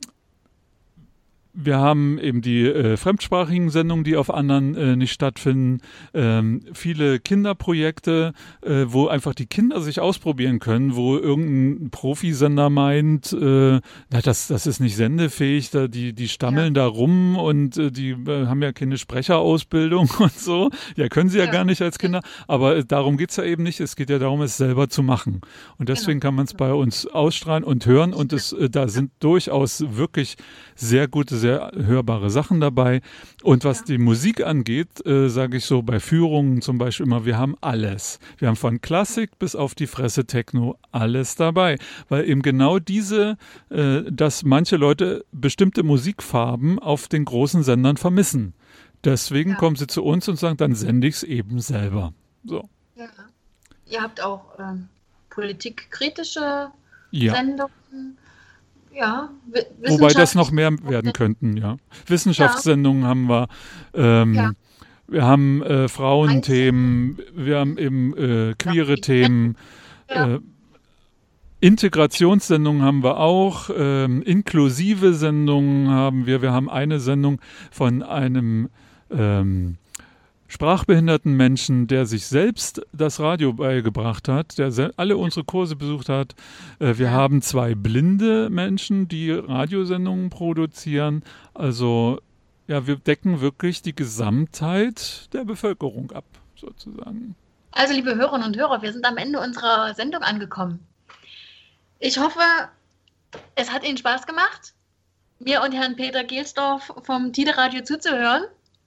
wir 1.54 1.78
haben 1.78 2.18
eben 2.18 2.42
die 2.42 2.66
äh, 2.66 2.98
fremdsprachigen 2.98 3.70
Sendungen, 3.70 4.04
die 4.04 4.18
auf 4.18 4.34
anderen 4.34 4.76
äh, 4.76 4.96
nicht 4.96 5.12
stattfinden. 5.12 5.82
Ähm, 6.14 6.62
viele 6.74 7.20
Kinderprojekte, 7.20 8.34
äh, 8.62 8.86
wo 8.88 9.08
einfach 9.08 9.36
die 9.36 9.46
Kinder 9.46 9.80
sich 9.82 10.00
ausprobieren 10.00 10.58
können, 10.60 10.96
wo 10.96 11.16
irgendein 11.18 11.92
Profisender 11.92 12.72
meint, 12.72 13.34
äh, 13.34 13.80
na, 14.10 14.22
das, 14.24 14.48
das 14.48 14.66
ist 14.66 14.80
nicht 14.80 14.96
sendefähig, 14.96 15.70
da, 15.70 15.88
die, 15.88 16.14
die 16.14 16.28
stammeln 16.28 16.74
ja. 16.74 16.84
da 16.84 16.88
rum 16.88 17.36
und 17.36 17.78
äh, 17.78 17.92
die 17.92 18.12
äh, 18.12 18.48
haben 18.48 18.64
ja 18.64 18.72
keine 18.72 18.98
Sprecherausbildung 18.98 20.10
und 20.20 20.34
so. 20.34 20.72
Ja, 20.96 21.08
können 21.08 21.30
sie 21.30 21.38
ja, 21.38 21.46
ja 21.46 21.52
gar 21.52 21.66
nicht 21.66 21.84
als 21.84 22.00
Kinder. 22.00 22.22
Aber 22.48 22.78
äh, 22.78 22.86
darum 22.86 23.16
geht's 23.18 23.36
ja 23.36 23.44
eben 23.44 23.62
nicht. 23.62 23.80
Es 23.80 23.96
geht 23.96 24.10
ja 24.10 24.18
darum, 24.18 24.42
es 24.42 24.58
selber 24.58 24.90
zu 24.90 25.04
machen. 25.04 25.42
Und 25.78 25.90
deswegen 25.90 26.20
genau. 26.20 26.30
kann 26.30 26.36
man 26.36 26.46
es 26.46 26.56
bei 26.56 26.74
uns 26.74 27.06
ausstrahlen 27.06 27.64
und 27.64 27.86
hören. 27.86 28.14
Und 28.14 28.34
es, 28.34 28.54
äh, 28.54 28.72
da 28.72 28.88
sind 28.88 29.12
durchaus 29.20 29.84
wirklich 29.96 30.36
sehr 30.76 31.08
gute 31.08 31.43
sehr 31.44 31.72
hörbare 31.76 32.30
Sachen 32.30 32.62
dabei. 32.62 33.02
Und 33.44 33.66
was 33.66 33.84
die 33.84 33.98
Musik 33.98 34.46
angeht, 34.46 35.06
äh, 35.06 35.28
sage 35.28 35.58
ich 35.58 35.66
so 35.66 35.82
bei 35.82 36.00
Führungen 36.00 36.62
zum 36.62 36.78
Beispiel 36.78 37.06
immer, 37.06 37.26
wir 37.26 37.38
haben 37.38 37.56
alles. 37.60 38.20
Wir 38.38 38.48
haben 38.48 38.56
von 38.56 38.80
Klassik 38.80 39.38
bis 39.40 39.54
auf 39.56 39.76
die 39.76 39.88
Fresse 39.88 40.26
Techno 40.26 40.78
alles 40.94 41.36
dabei. 41.36 41.78
Weil 42.08 42.30
eben 42.30 42.42
genau 42.42 42.80
diese, 42.80 43.38
äh, 43.70 44.04
dass 44.10 44.44
manche 44.44 44.78
Leute 44.78 45.26
bestimmte 45.34 45.84
Musikfarben 45.84 46.80
auf 46.80 47.10
den 47.10 47.26
großen 47.26 47.62
Sendern 47.64 47.98
vermissen. 47.98 48.54
Deswegen 49.04 49.52
ja. 49.52 49.56
kommen 49.58 49.76
sie 49.76 49.88
zu 49.88 50.02
uns 50.02 50.30
und 50.30 50.40
sagen, 50.40 50.56
dann 50.56 50.76
sende 50.76 51.08
ich 51.08 51.16
es 51.16 51.24
eben 51.24 51.60
selber. 51.60 52.14
So. 52.46 52.70
Ja. 52.96 53.08
Ihr 53.86 54.02
habt 54.02 54.24
auch 54.24 54.58
ähm, 54.60 54.88
politikkritische 55.30 56.70
ja. 57.12 57.34
Sendungen. 57.34 58.18
Ja, 58.96 59.30
Wobei 59.88 60.14
das 60.14 60.36
noch 60.36 60.52
mehr 60.52 60.72
werden 60.84 61.14
könnten, 61.14 61.58
ja. 61.58 61.78
Wissenschaftssendungen 62.06 63.04
ja. 63.04 63.08
haben 63.08 63.28
wir. 63.28 63.48
Ähm, 63.94 64.34
ja. 64.36 64.52
Wir 65.08 65.24
haben 65.24 65.62
äh, 65.64 65.88
Frauenthemen, 65.90 67.20
wir 67.36 67.60
haben 67.60 67.78
eben 67.78 68.16
äh, 68.16 68.56
queere 68.58 68.96
Themen. 68.96 69.58
Äh, 70.08 70.40
Integrationssendungen 71.60 72.82
haben 72.82 73.04
wir 73.04 73.18
auch, 73.18 73.70
ähm, 73.76 74.22
inklusive 74.24 75.14
Sendungen 75.14 75.90
haben 75.90 76.26
wir. 76.26 76.42
Wir 76.42 76.52
haben 76.52 76.70
eine 76.70 77.00
Sendung 77.00 77.40
von 77.72 78.04
einem 78.04 78.70
ähm, 79.10 79.78
sprachbehinderten 80.54 81.34
Menschen, 81.36 81.88
der 81.88 82.06
sich 82.06 82.28
selbst 82.28 82.82
das 82.94 83.20
Radio 83.20 83.54
beigebracht 83.54 84.28
hat, 84.28 84.60
der 84.60 84.72
alle 84.98 85.18
unsere 85.18 85.44
Kurse 85.44 85.76
besucht 85.76 86.10
hat. 86.10 86.36
Äh, 86.80 86.98
wir 86.98 87.10
haben 87.10 87.42
zwei 87.42 87.74
blinde 87.74 88.52
Menschen, 88.52 89.08
die 89.08 89.32
Radiosendungen 89.32 90.30
produzieren. 90.30 91.24
Also 91.56 92.20
ja, 92.68 92.86
wir 92.86 92.98
decken 92.98 93.42
wirklich 93.42 93.82
die 93.82 93.96
Gesamtheit 93.96 95.34
der 95.34 95.44
Bevölkerung 95.44 96.12
ab, 96.12 96.26
sozusagen. 96.56 97.36
Also, 97.72 97.96
liebe 97.96 98.16
Hörerinnen 98.16 98.46
und 98.46 98.56
Hörer, 98.56 98.84
wir 98.84 98.94
sind 98.94 99.06
am 99.06 99.18
Ende 99.18 99.40
unserer 99.40 99.96
Sendung 99.96 100.22
angekommen. 100.22 100.86
Ich 101.98 102.20
hoffe, 102.20 102.40
es 103.56 103.72
hat 103.72 103.84
Ihnen 103.84 103.98
Spaß 103.98 104.28
gemacht, 104.28 104.76
mir 105.40 105.64
und 105.64 105.72
Herrn 105.72 105.96
Peter 105.96 106.24
Gelsdorf 106.24 106.94
vom 107.02 107.34
Tide 107.34 107.58
Radio 107.58 107.84
zuzuhören. 107.84 108.44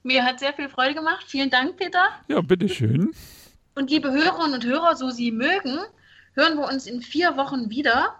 Mir 0.07 0.23
hat 0.23 0.39
sehr 0.39 0.53
viel 0.53 0.69
Freude 0.69 0.93
gemacht. 0.93 1.25
Vielen 1.27 1.49
Dank, 1.49 1.75
Peter. 1.75 2.07
Ja, 2.29 2.39
bitteschön. 2.39 3.13
Und 3.75 3.91
liebe 3.91 4.09
Hörerinnen 4.09 4.53
und 4.53 4.65
Hörer, 4.65 4.95
so 4.95 5.09
Sie 5.09 5.33
mögen, 5.33 5.79
hören 6.33 6.57
wir 6.57 6.65
uns 6.65 6.87
in 6.87 7.01
vier 7.01 7.35
Wochen 7.35 7.69
wieder. 7.69 8.15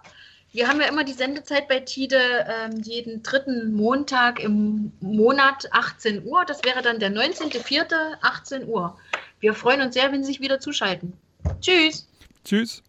Wir 0.52 0.68
haben 0.68 0.82
ja 0.82 0.86
immer 0.86 1.02
die 1.02 1.14
Sendezeit 1.14 1.66
bei 1.66 1.80
Tide 1.80 2.18
äh, 2.18 2.68
jeden 2.82 3.22
dritten 3.22 3.72
Montag 3.72 4.38
im 4.38 4.92
Monat 5.00 5.66
18 5.72 6.26
Uhr. 6.26 6.44
Das 6.44 6.62
wäre 6.62 6.82
dann 6.82 7.00
der 7.00 7.10
19.04. 7.10 8.18
18 8.20 8.68
Uhr. 8.68 8.98
Wir 9.40 9.54
freuen 9.54 9.80
uns 9.80 9.94
sehr, 9.94 10.12
wenn 10.12 10.22
Sie 10.22 10.32
sich 10.32 10.40
wieder 10.42 10.60
zuschalten. 10.60 11.14
Tschüss. 11.62 12.06
Tschüss. 12.44 12.82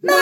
Bye. 0.00 0.14